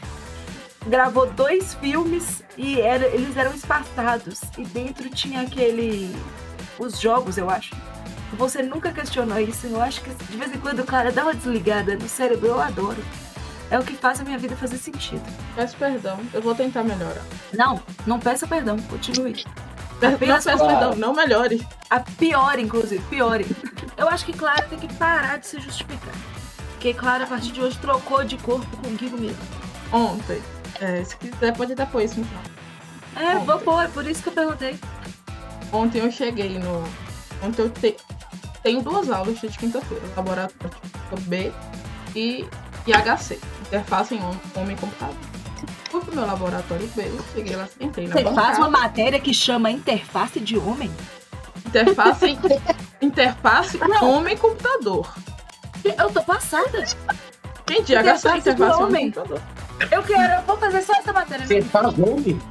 Gravou 0.87 1.27
dois 1.31 1.73
filmes 1.75 2.43
e 2.57 2.79
era- 2.81 3.07
eles 3.07 3.35
eram 3.37 3.53
espaçados. 3.53 4.41
E 4.57 4.65
dentro 4.65 5.09
tinha 5.09 5.41
aquele. 5.41 6.15
Os 6.77 6.99
jogos, 6.99 7.37
eu 7.37 7.49
acho. 7.49 7.75
Você 8.33 8.61
nunca 8.63 8.91
questionou 8.91 9.39
isso. 9.39 9.67
Eu 9.67 9.81
acho 9.81 10.01
que 10.01 10.09
de 10.09 10.37
vez 10.37 10.53
em 10.53 10.59
quando 10.59 10.79
o 10.79 10.85
cara 10.85 11.11
dá 11.11 11.23
uma 11.23 11.33
desligada 11.33 11.95
no 11.95 12.09
cérebro, 12.09 12.47
eu 12.47 12.59
adoro. 12.61 13.03
É 13.71 13.79
o 13.79 13.83
que 13.83 13.95
faz 13.95 14.19
a 14.19 14.23
minha 14.23 14.37
vida 14.37 14.55
fazer 14.55 14.77
sentido. 14.77 15.21
Peço 15.55 15.75
perdão. 15.77 16.19
Eu 16.33 16.41
vou 16.41 16.53
tentar 16.53 16.83
melhorar. 16.83 17.21
Não, 17.53 17.81
não 18.05 18.19
peça 18.19 18.45
perdão, 18.47 18.77
continue. 18.89 19.43
Não 20.01 20.17
peço 20.17 20.49
Claro. 20.49 20.67
perdão, 20.67 20.95
não 20.95 21.13
melhore. 21.13 21.65
A 21.89 21.99
pior, 21.99 22.59
inclusive, 22.59 23.01
piore. 23.09 23.45
Eu 23.95 24.09
acho 24.09 24.25
que 24.25 24.33
Clara 24.33 24.63
tem 24.63 24.77
que 24.77 24.91
parar 24.95 25.37
de 25.37 25.47
se 25.47 25.59
justificar. 25.59 26.13
Porque 26.71 26.93
Clara, 26.93 27.23
a 27.23 27.27
partir 27.27 27.51
de 27.51 27.61
hoje, 27.61 27.77
trocou 27.79 28.23
de 28.23 28.37
corpo 28.37 28.67
com 28.77 28.89
Guigo 28.95 29.17
mesmo. 29.17 29.37
Ontem. 29.91 30.41
É, 30.83 31.03
se 31.03 31.15
quiser, 31.17 31.55
pode 31.55 31.71
até 31.73 31.85
pôr 31.85 32.01
isso 32.03 32.19
no 32.19 32.25
final. 32.25 32.43
É, 33.15 33.35
Ontem. 33.37 33.45
vou 33.45 33.59
pôr, 33.59 33.83
é 33.83 33.87
por 33.87 34.05
isso 34.05 34.21
que 34.21 34.29
eu 34.29 34.33
perguntei. 34.33 34.77
Ontem 35.71 35.99
eu 35.99 36.11
cheguei 36.11 36.59
no. 36.59 36.83
Ontem 37.41 37.61
eu 37.61 37.69
te... 37.69 37.95
tenho 38.61 38.81
duas 38.81 39.09
aulas 39.09 39.39
de 39.39 39.47
quinta-feira. 39.49 40.03
Laboratório 40.15 40.75
B 41.21 41.51
e 42.15 42.45
IHC. 42.85 43.39
Interface 43.67 44.15
em 44.15 44.19
hom- 44.19 44.35
homem 44.55 44.75
e 44.75 44.79
computador. 44.79 45.15
Fui 45.89 46.01
pro 46.01 46.15
meu 46.15 46.25
laboratório 46.25 46.87
B, 46.95 47.03
cheguei 47.33 47.55
lá, 47.55 47.67
sentei 47.67 48.07
na 48.07 48.13
Você 48.15 48.23
bancada. 48.23 48.41
faz 48.47 48.57
uma 48.57 48.69
matéria 48.69 49.19
que 49.19 49.33
chama 49.33 49.69
interface 49.71 50.39
de 50.39 50.57
homem? 50.57 50.91
Interface, 51.67 52.37
interface 53.01 53.79
homem 54.01 54.33
e 54.33 54.37
computador. 54.37 55.13
Eu 55.85 56.09
tô 56.11 56.21
passada. 56.23 56.85
Gente, 57.69 57.93
IHC 57.93 57.99
Interface 58.01 58.41
de 58.41 58.49
interface 58.49 58.75
homem 58.81 58.85
homem. 58.85 59.07
e 59.07 59.11
computador. 59.11 59.41
Eu 59.91 60.03
quero, 60.03 60.33
eu 60.33 60.41
vou 60.43 60.57
fazer 60.57 60.81
só 60.81 60.93
essa 60.93 61.13
matéria. 61.13 61.45
Você 61.45 61.55
mesmo. 61.55 61.69
faz 61.69 61.97
nome? 61.97 62.41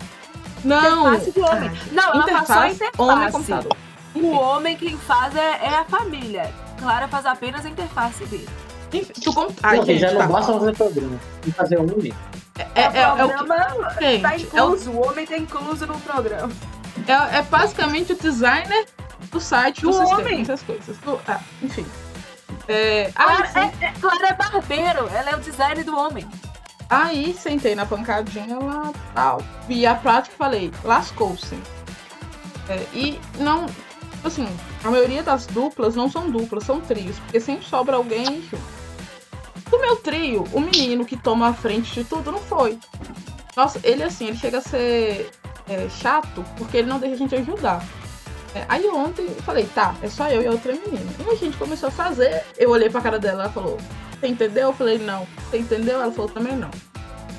Não! 0.64 1.08
Interface 1.14 1.32
de 1.32 1.40
homem. 1.40 1.70
Ah, 1.74 1.88
Não, 1.92 2.14
ela 2.14 2.44
faz 2.44 2.46
só 2.46 2.66
interface 2.66 2.90
homem 2.98 3.14
e 3.16 3.28
interface. 3.28 3.32
computador. 3.32 3.76
O 4.14 4.30
homem 4.32 4.76
quem 4.76 4.96
faz 4.98 5.34
é, 5.36 5.58
é 5.64 5.68
a 5.74 5.84
família. 5.84 6.52
Clara 6.78 7.08
faz 7.08 7.26
apenas 7.26 7.64
a 7.64 7.68
interface 7.68 8.24
dele. 8.26 8.48
Enfim, 8.92 9.12
tu 9.22 9.32
com... 9.32 9.48
Ai, 9.62 9.78
não, 9.78 9.84
gente, 9.86 10.00
já 10.00 10.10
não 10.12 10.18
tá. 10.20 10.26
basta 10.26 10.52
fazer 10.52 10.76
programa. 10.76 11.18
Que 11.40 11.50
fazer 11.52 11.78
um 11.80 11.84
nome. 11.84 12.14
É, 12.58 12.80
é, 12.82 12.98
é, 13.02 13.12
o 13.12 13.16
que- 13.28 13.34
programa 13.34 13.90
gente, 14.00 14.22
tá 14.22 14.34
é 14.34 14.36
o 14.36 14.38
incluso. 14.40 14.90
O 14.90 15.08
homem 15.08 15.26
tá 15.26 15.36
incluso 15.38 15.86
no 15.86 15.98
programa. 16.00 16.52
É, 17.08 17.38
é 17.38 17.42
basicamente 17.42 18.12
o 18.12 18.16
designer 18.18 18.86
do 19.30 19.40
site 19.40 19.80
do, 19.80 19.88
Do 19.88 19.94
sistema, 19.94 20.20
homem. 20.20 20.42
essas 20.42 20.62
coisas. 20.62 20.96
Do- 20.98 21.18
ah, 21.26 21.40
enfim. 21.62 21.86
É, 22.68 23.10
Clara 23.14 23.50
é, 23.54 23.84
é- 23.86 23.92
Clara 23.98 24.28
é 24.28 24.34
barbeiro. 24.34 25.08
Ela 25.14 25.30
é 25.30 25.36
o 25.36 25.40
design 25.40 25.82
do 25.82 25.96
homem. 25.98 26.28
Aí 26.92 27.32
sentei 27.32 27.74
na 27.74 27.86
pancadinha 27.86 28.58
lá, 28.58 28.92
tal. 29.14 29.42
Vi 29.66 29.86
a 29.86 29.94
prática 29.94 30.34
e 30.34 30.38
falei, 30.38 30.72
lascou-se. 30.84 31.58
É, 32.68 32.84
e 32.92 33.18
não, 33.38 33.64
assim, 34.22 34.46
a 34.84 34.90
maioria 34.90 35.22
das 35.22 35.46
duplas 35.46 35.94
não 35.96 36.10
são 36.10 36.30
duplas, 36.30 36.64
são 36.64 36.82
trios, 36.82 37.18
porque 37.20 37.40
sempre 37.40 37.64
sobra 37.64 37.96
alguém. 37.96 38.46
Do 39.70 39.80
meu 39.80 39.96
trio, 39.96 40.44
o 40.52 40.60
menino 40.60 41.06
que 41.06 41.16
toma 41.16 41.48
a 41.48 41.54
frente 41.54 41.94
de 41.94 42.04
tudo 42.04 42.30
não 42.30 42.40
foi. 42.40 42.78
Nossa, 43.56 43.80
ele 43.82 44.02
assim, 44.02 44.28
ele 44.28 44.36
chega 44.36 44.58
a 44.58 44.62
ser 44.62 45.30
é, 45.68 45.88
chato 45.88 46.44
porque 46.58 46.76
ele 46.76 46.88
não 46.88 46.98
deixa 46.98 47.14
a 47.14 47.18
gente 47.18 47.34
ajudar. 47.36 47.82
É, 48.54 48.66
aí 48.68 48.86
ontem 48.88 49.24
eu 49.28 49.42
falei, 49.42 49.64
tá, 49.74 49.94
é 50.02 50.08
só 50.10 50.28
eu 50.28 50.42
e 50.42 50.46
a 50.46 50.50
outra 50.50 50.74
menina. 50.74 51.10
E 51.26 51.30
a 51.30 51.34
gente 51.36 51.56
começou 51.56 51.88
a 51.88 51.92
fazer, 51.92 52.44
eu 52.58 52.68
olhei 52.68 52.90
pra 52.90 53.00
cara 53.00 53.18
dela, 53.18 53.44
ela 53.44 53.52
falou, 53.52 53.78
você 54.22 54.28
entendeu? 54.28 54.68
Eu 54.68 54.72
falei, 54.72 54.98
não. 54.98 55.26
Você 55.50 55.58
entendeu? 55.58 56.00
Ela 56.00 56.12
falou, 56.12 56.30
também 56.30 56.56
não. 56.56 56.70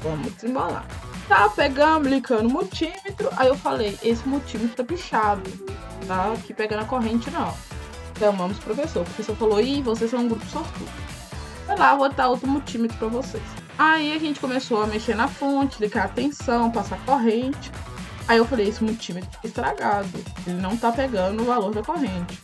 Vamos 0.02 0.34
desembolar. 0.36 0.86
Tá, 1.30 1.48
pegamos, 1.48 2.10
ligando 2.10 2.48
o 2.48 2.52
multímetro. 2.52 3.30
Aí 3.38 3.48
eu 3.48 3.56
falei, 3.56 3.98
esse 4.04 4.28
multímetro 4.28 4.76
tá 4.76 4.84
pichado. 4.84 5.50
Tá 6.06 6.34
aqui 6.34 6.54
pegando 6.54 6.82
a 6.82 6.86
corrente, 6.86 7.32
não. 7.32 7.54
Chamamos 8.20 8.58
o 8.58 8.62
professor. 8.62 9.02
O 9.02 9.06
professor 9.06 9.36
falou, 9.38 9.62
ih, 9.62 9.82
vocês 9.82 10.12
são 10.12 10.20
um 10.20 10.28
grupo 10.28 10.46
sortudo. 10.48 10.92
Vai 11.66 11.78
lá, 11.78 11.96
vou 11.96 12.10
botar 12.10 12.28
outro 12.28 12.50
multímetro 12.50 12.98
pra 12.98 13.08
vocês. 13.08 13.44
Aí 13.78 14.14
a 14.14 14.20
gente 14.20 14.42
começou 14.42 14.84
a 14.84 14.88
mexer 14.88 15.16
na 15.16 15.30
fonte, 15.30 15.82
ligar 15.82 16.06
a 16.06 16.10
tensão, 16.10 16.70
passar 16.70 17.00
corrente. 17.06 17.72
Aí 18.28 18.38
eu 18.38 18.46
falei, 18.46 18.68
esse 18.68 18.84
multímetro 18.84 19.30
tá 19.32 19.48
estragado. 19.48 20.10
Ele 20.46 20.62
não 20.62 20.76
tá 20.76 20.92
pegando 20.92 21.44
o 21.44 21.46
valor 21.46 21.74
da 21.74 21.82
corrente. 21.82 22.38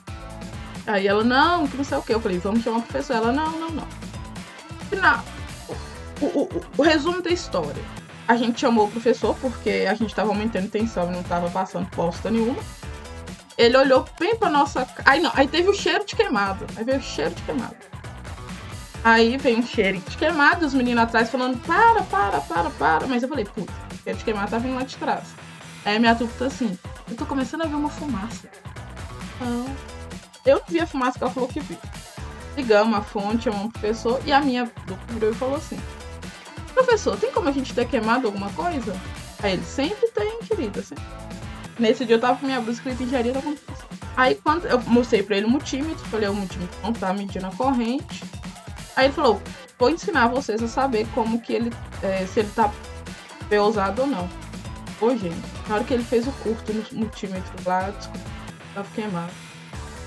Aí 0.88 1.08
ela, 1.08 1.26
não, 1.26 1.68
que 1.68 1.76
não 1.76 1.84
sei 1.84 1.98
o 1.98 2.02
que. 2.02 2.14
Eu 2.14 2.22
falei, 2.22 2.40
vamos 2.40 2.64
chamar 2.64 2.78
o 2.78 2.82
professor. 2.84 3.18
Ela, 3.18 3.34
não, 3.34 3.52
não, 3.60 3.70
não. 3.72 4.09
Final. 4.90 5.24
O, 6.22 6.26
o, 6.26 6.50
o, 6.78 6.82
resumo 6.82 7.22
da 7.22 7.30
história. 7.30 7.82
A 8.28 8.36
gente 8.36 8.60
chamou 8.60 8.88
o 8.88 8.92
professor 8.92 9.36
porque 9.40 9.88
a 9.90 9.94
gente 9.94 10.14
tava 10.14 10.30
aumentando 10.30 10.70
tensão 10.70 11.10
e 11.10 11.16
não 11.16 11.24
tava 11.24 11.50
passando 11.50 11.90
bosta 11.96 12.30
nenhuma. 12.30 12.62
Ele 13.58 13.76
olhou 13.78 14.06
bem 14.20 14.36
pra 14.36 14.50
nossa. 14.50 14.88
Aí 15.06 15.20
não, 15.20 15.32
aí 15.34 15.48
teve 15.48 15.70
o 15.70 15.74
cheiro 15.74 16.06
de 16.06 16.16
queimado. 16.16 16.66
Aí 16.76 16.84
veio 16.84 17.00
o 17.00 17.02
cheiro 17.02 17.34
de 17.34 17.42
queimado. 17.44 17.76
Aí 19.04 19.38
vem 19.38 19.58
um 19.58 19.64
cheiro 19.64 20.00
de 20.00 20.18
queimado, 20.18 20.66
os 20.66 20.74
meninos 20.74 21.04
atrás 21.04 21.30
falando, 21.30 21.58
para, 21.66 22.04
para, 22.04 22.42
para, 22.42 22.70
para. 22.72 23.08
Mas 23.08 23.24
eu 23.24 23.30
falei, 23.30 23.46
puta, 23.46 23.72
o 23.94 24.04
cheiro 24.04 24.20
de 24.20 24.26
queimado 24.26 24.52
tá 24.52 24.58
vindo 24.58 24.76
lá 24.76 24.84
de 24.84 24.98
trás. 24.98 25.30
Aí 25.86 25.98
minha 26.00 26.16
turma 26.16 26.34
tá 26.38 26.46
assim, 26.46 26.78
eu 27.10 27.16
tô 27.16 27.26
começando 27.26 27.62
a 27.62 27.66
ver 27.66 27.76
uma 27.76 27.90
fumaça. 27.90 28.50
Não. 29.40 29.66
Eu 30.46 30.62
vi 30.68 30.80
a 30.80 30.88
fumaça 30.88 31.18
que 31.18 31.24
ela 31.24 31.34
falou 31.34 31.48
que 31.48 31.60
viu. 31.62 31.78
Ligamos 32.60 33.00
a 33.00 33.02
fonte, 33.02 33.46
chamamos 33.46 33.68
o 33.68 33.70
professor, 33.70 34.22
e 34.26 34.34
a 34.34 34.42
minha 34.42 34.66
dupla 34.86 34.98
virou 35.08 35.32
e 35.32 35.34
falou 35.34 35.56
assim: 35.56 35.80
Professor, 36.74 37.16
tem 37.16 37.32
como 37.32 37.48
a 37.48 37.54
gente 37.54 37.74
ter 37.74 37.88
queimado 37.88 38.28
alguma 38.28 38.50
coisa? 38.50 38.94
Aí 39.42 39.54
ele, 39.54 39.64
sempre 39.64 40.10
tem, 40.10 40.40
querida. 40.40 40.82
Sempre. 40.82 41.06
Nesse 41.80 42.04
dia 42.04 42.18
eu 42.18 42.20
tava 42.20 42.38
com 42.38 42.46
minha 42.46 42.60
blusa 42.60 42.74
escrita 42.74 43.02
engenharia 43.02 43.32
da 43.32 43.42
computação. 43.42 43.88
Aí 44.18 44.36
quando 44.36 44.66
eu 44.66 44.78
mostrei 44.82 45.24
pra 45.24 45.38
ele 45.38 45.46
o 45.46 45.50
multímetro, 45.50 46.06
falei, 46.08 46.28
o 46.28 46.34
multímetro 46.34 46.78
não 46.84 46.92
tá 46.92 47.14
medindo 47.14 47.48
a 47.48 47.52
corrente. 47.52 48.26
Aí 48.94 49.06
ele 49.06 49.14
falou, 49.14 49.42
vou 49.78 49.90
ensinar 49.90 50.28
vocês 50.28 50.62
a 50.62 50.68
saber 50.68 51.08
como 51.16 51.40
que 51.40 51.54
ele, 51.54 51.72
é, 52.04 52.26
se 52.26 52.42
ele 52.42 52.50
tá 52.50 52.70
usado 53.66 54.02
ou 54.02 54.08
não. 54.08 54.30
Ô, 55.00 55.16
gente, 55.16 55.40
na 55.70 55.76
hora 55.76 55.84
que 55.86 55.94
ele 55.94 56.04
fez 56.04 56.28
o 56.28 56.32
curto 56.44 56.74
no 56.74 56.84
multímetro 56.92 57.54
lá, 57.66 57.90
desculpa, 57.92 58.20
tava 58.74 58.90
queimado. 58.94 59.32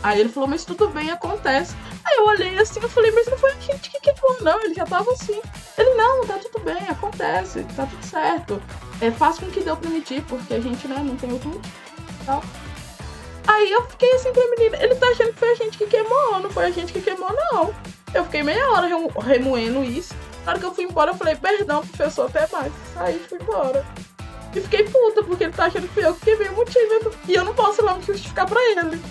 Aí 0.02 0.20
ele 0.20 0.28
falou, 0.28 0.48
mas 0.48 0.64
tudo 0.64 0.88
bem, 0.88 1.10
acontece. 1.10 1.74
Eu 2.22 2.28
olhei 2.28 2.56
assim, 2.56 2.78
eu 2.80 2.88
falei, 2.88 3.10
mas 3.10 3.26
não 3.26 3.36
foi 3.36 3.50
a 3.50 3.58
gente 3.58 3.90
que 3.90 3.98
queimou, 3.98 4.36
não. 4.42 4.62
Ele 4.62 4.74
já 4.74 4.86
tava 4.86 5.10
assim. 5.10 5.40
Ele, 5.76 5.94
não, 5.94 6.24
tá 6.24 6.38
tudo 6.38 6.60
bem, 6.64 6.80
acontece, 6.88 7.64
tá 7.74 7.84
tudo 7.84 8.06
certo. 8.06 8.62
É, 9.00 9.10
faz 9.10 9.40
com 9.40 9.50
que 9.50 9.60
deu 9.60 9.76
pra 9.76 9.90
medir, 9.90 10.22
porque 10.26 10.54
a 10.54 10.60
gente, 10.60 10.86
né, 10.86 11.02
não 11.04 11.16
tem 11.16 11.32
outro. 11.32 11.60
Tal. 12.24 12.40
Aí 13.48 13.72
eu 13.72 13.82
fiquei 13.88 14.12
assim 14.14 14.32
pra 14.32 14.48
menina, 14.50 14.76
ele 14.80 14.94
tá 14.94 15.08
achando 15.08 15.32
que 15.32 15.38
foi 15.40 15.50
a 15.50 15.54
gente 15.56 15.76
que 15.76 15.86
queimou, 15.86 16.38
não 16.38 16.48
foi 16.48 16.66
a 16.66 16.70
gente 16.70 16.92
que 16.92 17.02
queimou, 17.02 17.34
não. 17.34 17.74
Eu 18.14 18.24
fiquei 18.26 18.44
meia 18.44 18.70
hora 18.70 18.86
remoendo 19.20 19.82
isso. 19.82 20.14
Na 20.44 20.52
hora 20.52 20.60
que 20.60 20.66
eu 20.66 20.74
fui 20.74 20.84
embora, 20.84 21.10
eu 21.10 21.16
falei, 21.16 21.34
perdão, 21.34 21.84
professor, 21.84 22.26
até 22.26 22.46
mais. 22.56 22.72
Aí 22.94 23.18
fui 23.18 23.38
embora. 23.42 23.84
E 24.54 24.60
fiquei 24.60 24.84
puta, 24.84 25.24
porque 25.24 25.42
ele 25.42 25.52
tá 25.52 25.64
achando 25.64 25.88
que 25.88 25.94
fui 25.94 26.06
eu 26.06 26.14
que 26.14 26.26
queimei 26.26 26.50
o 26.50 26.54
motivo. 26.54 27.10
E 27.26 27.34
eu 27.34 27.44
não 27.44 27.52
posso 27.52 27.84
lá 27.84 27.96
me 27.96 28.04
justificar 28.04 28.46
pra 28.46 28.60
ele. 28.70 29.02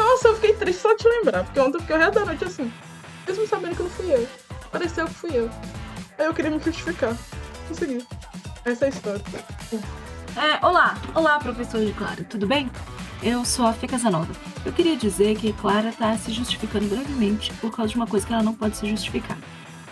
Nossa, 0.00 0.28
eu 0.28 0.34
fiquei 0.36 0.54
triste 0.54 0.80
só 0.80 0.96
te 0.96 1.06
lembrar, 1.06 1.44
porque 1.44 1.60
ontem 1.60 1.76
eu 1.76 1.80
fiquei 1.82 1.96
o 1.96 1.98
resto 1.98 2.14
da 2.14 2.24
noite 2.24 2.44
assim, 2.44 2.72
mesmo 3.26 3.46
sabendo 3.46 3.76
que 3.76 3.82
não 3.82 3.90
fui 3.90 4.14
eu. 4.14 4.26
Pareceu 4.72 5.06
que 5.06 5.12
fui 5.12 5.30
eu. 5.34 5.50
Aí 6.18 6.24
eu 6.24 6.32
queria 6.32 6.50
me 6.50 6.58
justificar. 6.58 7.14
Consegui. 7.68 8.06
Essa 8.64 8.86
é 8.86 8.88
a 8.88 8.88
história. 8.88 9.22
É, 10.36 10.66
olá, 10.66 10.96
olá, 11.14 11.38
professor 11.38 11.84
de 11.84 11.92
Clara, 11.92 12.24
tudo 12.24 12.46
bem? 12.46 12.70
Eu 13.22 13.44
sou 13.44 13.66
a 13.66 13.74
Fê 13.74 13.86
Casanova. 13.86 14.32
Eu 14.64 14.72
queria 14.72 14.96
dizer 14.96 15.36
que 15.36 15.52
Clara 15.52 15.92
tá 15.92 16.16
se 16.16 16.32
justificando 16.32 16.86
brevemente 16.86 17.52
por 17.60 17.70
causa 17.70 17.90
de 17.90 17.96
uma 17.96 18.06
coisa 18.06 18.26
que 18.26 18.32
ela 18.32 18.42
não 18.42 18.54
pode 18.54 18.78
se 18.78 18.88
justificar, 18.88 19.36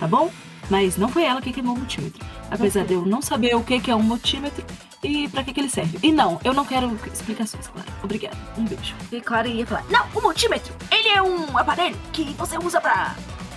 tá 0.00 0.06
bom? 0.06 0.30
Mas 0.70 0.96
não 0.96 1.08
foi 1.08 1.24
ela 1.24 1.40
que 1.40 1.52
queimou 1.52 1.74
o 1.74 1.78
multímetro. 1.78 2.24
Apesar 2.50 2.84
de 2.84 2.94
eu 2.94 3.06
não 3.06 3.22
saber 3.22 3.54
o 3.54 3.62
que 3.62 3.90
é 3.90 3.94
um 3.94 4.02
multímetro, 4.02 4.64
e 5.02 5.28
para 5.28 5.44
que, 5.44 5.52
que 5.52 5.60
ele 5.60 5.70
serve. 5.70 5.98
E 6.02 6.10
não, 6.10 6.40
eu 6.42 6.52
não 6.52 6.64
quero 6.64 6.98
explicações, 7.12 7.68
Clara. 7.68 7.88
Obrigada. 8.02 8.36
Um 8.56 8.64
beijo. 8.64 8.94
E 9.12 9.20
Clara 9.20 9.46
ia 9.46 9.66
falar: 9.66 9.84
Não, 9.88 10.06
o 10.14 10.20
multímetro, 10.20 10.74
ele 10.90 11.08
é 11.08 11.22
um 11.22 11.56
aparelho 11.56 11.96
que 12.12 12.24
você 12.34 12.58
usa 12.58 12.80
pra. 12.80 13.14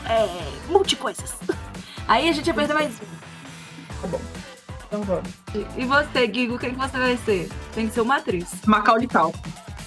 É, 0.07 0.72
multicoisas. 0.72 1.36
Aí 2.07 2.30
a 2.30 2.32
gente 2.32 2.47
ia 2.47 2.53
perder 2.53 2.74
mais. 2.74 2.93
Tá 4.01 4.07
bom. 4.07 4.22
Então 4.88 5.01
vamos. 5.03 5.30
E, 5.55 5.82
e 5.82 5.86
você, 5.86 6.28
Guigo, 6.28 6.59
quem 6.59 6.72
que 6.72 6.80
você 6.80 6.97
vai 6.97 7.18
ser? 7.18 7.49
Tem 7.74 7.88
que 7.88 7.93
ser 7.93 8.01
uma 8.01 8.18
atriz. 8.18 8.49
Macaulay 8.66 9.07
Culkin. 9.07 9.39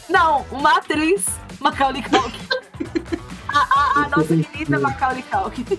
Não, 0.08 0.44
uma 0.50 0.78
atriz. 0.78 1.26
Macaulay 1.60 2.02
Culkin. 2.02 2.48
a, 3.48 3.58
a, 3.58 4.04
a 4.04 4.08
nossa 4.08 4.36
querida 4.36 4.78
Macaulay 4.78 5.22
Culkin. 5.22 5.78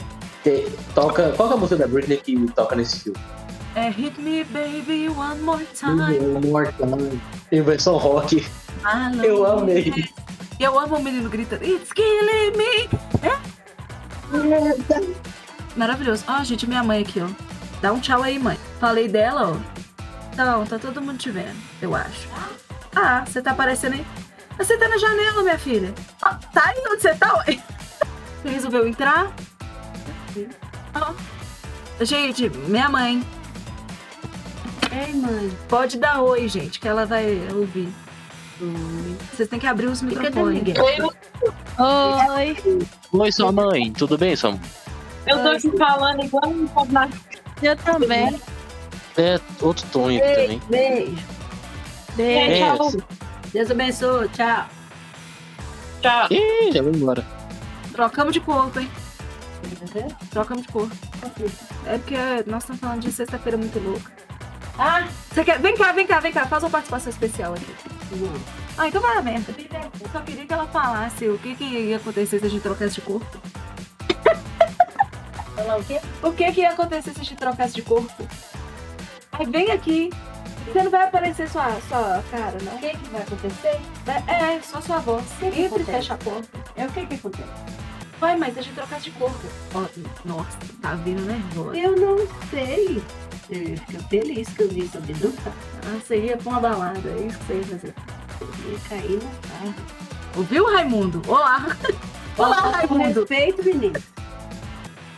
Toca, 0.93 1.31
qual 1.31 1.49
é 1.51 1.53
a 1.53 1.57
música 1.57 1.75
da 1.77 1.87
Britney 1.87 2.17
que 2.17 2.51
toca 2.51 2.75
nesse 2.75 2.99
filme? 2.99 3.19
É 3.75 3.89
Hit 3.89 4.21
Me 4.21 4.43
Baby 4.43 5.09
One 5.09 5.41
More 5.41 5.65
Time. 5.73 6.19
One 6.19 6.47
More 6.47 6.71
Time. 6.73 7.21
Em 7.51 7.61
versão 7.61 7.97
rock. 7.97 8.45
Eu 9.23 9.45
amei. 9.45 9.93
Eu 10.59 10.79
amo 10.79 10.95
o 10.97 11.03
menino 11.03 11.29
gritando 11.29 11.65
It's 11.65 11.91
killing 11.91 12.55
me. 12.55 12.89
É? 13.21 13.35
Maravilhoso. 15.75 16.23
Ó, 16.27 16.43
gente, 16.43 16.67
minha 16.67 16.83
mãe 16.83 17.01
aqui, 17.01 17.21
ó. 17.21 17.27
Dá 17.81 17.91
um 17.91 17.99
tchau 17.99 18.23
aí, 18.23 18.39
mãe. 18.39 18.57
Falei 18.79 19.07
dela, 19.07 19.51
ó. 19.51 20.35
Não, 20.37 20.65
tá 20.65 20.77
todo 20.77 21.01
mundo 21.01 21.17
te 21.17 21.29
vendo, 21.31 21.55
eu 21.81 21.95
acho. 21.95 22.27
Ah, 22.95 23.23
você 23.25 23.41
tá 23.41 23.51
aparecendo 23.51 23.93
aí? 23.93 24.05
Você 24.57 24.77
tá 24.77 24.87
na 24.87 24.97
janela, 24.97 25.43
minha 25.43 25.57
filha. 25.59 25.93
Ah, 26.21 26.39
tá 26.53 26.63
aí 26.67 26.81
onde 26.87 27.01
você 27.01 27.13
tá? 27.15 27.43
Você 27.45 27.59
resolveu 28.49 28.87
entrar? 28.87 29.33
Ah. 30.93 31.13
Gente, 32.01 32.49
minha 32.49 32.89
mãe. 32.89 33.23
Ei, 34.91 35.13
mãe. 35.13 35.51
Pode 35.67 35.97
dar 35.97 36.21
oi, 36.21 36.47
gente, 36.47 36.79
que 36.79 36.87
ela 36.87 37.05
vai 37.05 37.47
ouvir. 37.53 37.89
Vocês 39.31 39.49
têm 39.49 39.59
que 39.59 39.67
abrir 39.67 39.87
os 39.87 40.01
microfones. 40.01 40.63
Oi. 40.77 42.51
Oi, 43.11 43.31
sua 43.31 43.51
mãe. 43.51 43.91
Tudo 43.91 44.17
bem, 44.17 44.35
sua 44.35 44.51
mãe? 44.51 44.61
Eu 45.27 45.41
tô 45.41 45.49
aqui 45.49 45.77
falando 45.77 46.23
igual 46.23 46.47
um 46.47 46.67
Eu 47.61 47.75
também. 47.77 48.39
É, 49.17 49.39
outro 49.61 49.85
tom 49.91 50.07
aqui 50.07 50.19
também. 50.19 50.61
Beijo. 50.69 51.17
Beijo. 52.15 53.03
Deus 53.51 53.71
abençoe. 53.71 54.29
Tchau. 54.29 54.65
Tchau. 56.01 56.27
Ih, 56.29 56.71
já 56.71 56.81
vou 56.81 56.91
embora. 56.91 57.25
Trocamos 57.91 58.33
de 58.33 58.39
corpo, 58.39 58.79
hein? 58.79 58.89
Trocamos 60.29 60.65
de 60.65 60.71
corpo. 60.71 60.95
É 61.85 61.97
porque 61.97 62.15
nós 62.47 62.63
estamos 62.63 62.79
falando 62.79 63.01
de 63.01 63.11
sexta-feira 63.11 63.57
muito 63.57 63.79
louca. 63.79 64.11
Ah, 64.77 65.07
você 65.31 65.43
quer? 65.43 65.59
Vem 65.59 65.75
cá, 65.77 65.91
vem 65.93 66.05
cá, 66.05 66.19
vem 66.19 66.31
cá. 66.33 66.45
Faz 66.45 66.63
uma 66.63 66.69
participação 66.69 67.09
especial 67.09 67.53
aqui. 67.53 67.73
Ah, 68.77 68.87
então 68.87 69.01
vai 69.01 69.17
a 69.17 69.21
merda. 69.21 69.53
Eu 69.57 70.09
só 70.11 70.19
queria 70.19 70.45
que 70.45 70.53
ela 70.53 70.67
falasse 70.67 71.27
o 71.29 71.37
que, 71.37 71.55
que 71.55 71.63
ia 71.63 71.97
acontecer 71.97 72.39
se 72.39 72.45
a 72.45 72.49
gente 72.49 72.61
trocasse 72.61 72.95
de 72.95 73.01
corpo. 73.01 73.37
Falar 75.55 75.77
o 75.77 75.83
quê? 75.83 76.01
O 76.21 76.31
que, 76.33 76.51
que 76.51 76.61
ia 76.61 76.71
acontecer 76.71 77.13
se 77.13 77.21
a 77.21 77.23
gente 77.23 77.35
trocasse 77.37 77.73
de 77.73 77.81
corpo? 77.81 78.11
Aí 79.31 79.45
vem 79.45 79.71
aqui. 79.71 80.09
Você 80.67 80.83
não 80.83 80.91
vai 80.91 81.03
aparecer 81.07 81.47
sua, 81.47 81.79
sua 81.87 82.23
cara, 82.31 82.57
não? 82.63 82.75
O 82.75 82.79
que, 82.79 82.89
que 82.89 83.09
vai 83.09 83.21
acontecer? 83.21 83.79
É, 84.27 84.55
é 84.55 84.61
só 84.61 84.81
sua 84.81 84.97
voz. 84.97 85.23
que 85.39 85.45
Entra 85.45 85.59
e 85.59 85.65
acontece? 85.67 85.91
fecha 85.91 86.13
a 86.15 86.17
porta. 86.17 86.59
É 86.75 86.85
o 86.85 86.91
que 86.91 87.05
que 87.05 87.15
acontece? 87.15 87.49
Vai, 88.19 88.37
mas 88.37 88.53
deixa 88.53 88.69
eu 88.69 88.75
trocar 88.75 88.99
de 88.99 89.11
corpo. 89.11 89.47
Ó, 89.73 89.85
nossa, 90.23 90.57
tá 90.81 90.93
vindo 90.95 91.21
nervosa. 91.23 91.77
Eu 91.77 91.95
não 91.97 92.17
sei. 92.49 93.01
Eu 93.49 93.61
ia 93.61 93.77
ficar 93.77 94.03
feliz 94.09 94.47
que 94.49 94.63
eu 94.63 94.69
vi 94.69 94.87
sobre 94.87 95.13
dançar. 95.13 95.53
Ah, 95.85 95.99
você 96.01 96.17
ia 96.17 96.37
pra 96.37 96.51
uma 96.51 96.59
balada, 96.61 97.09
é 97.09 97.27
isso 97.27 97.37
que 97.39 97.45
você 97.45 97.53
ia 97.53 97.63
fazer. 97.65 97.93
Eu 98.41 98.71
ia 98.71 98.79
cair 98.89 99.11
no 99.23 99.49
carro. 99.49 99.75
Ouviu, 100.37 100.65
Raimundo? 100.65 101.21
Olá! 101.27 101.65
Olá, 102.37 102.61
Com 102.61 102.69
Raimundo! 102.71 103.19
respeito, 103.21 103.63
menino. 103.63 103.93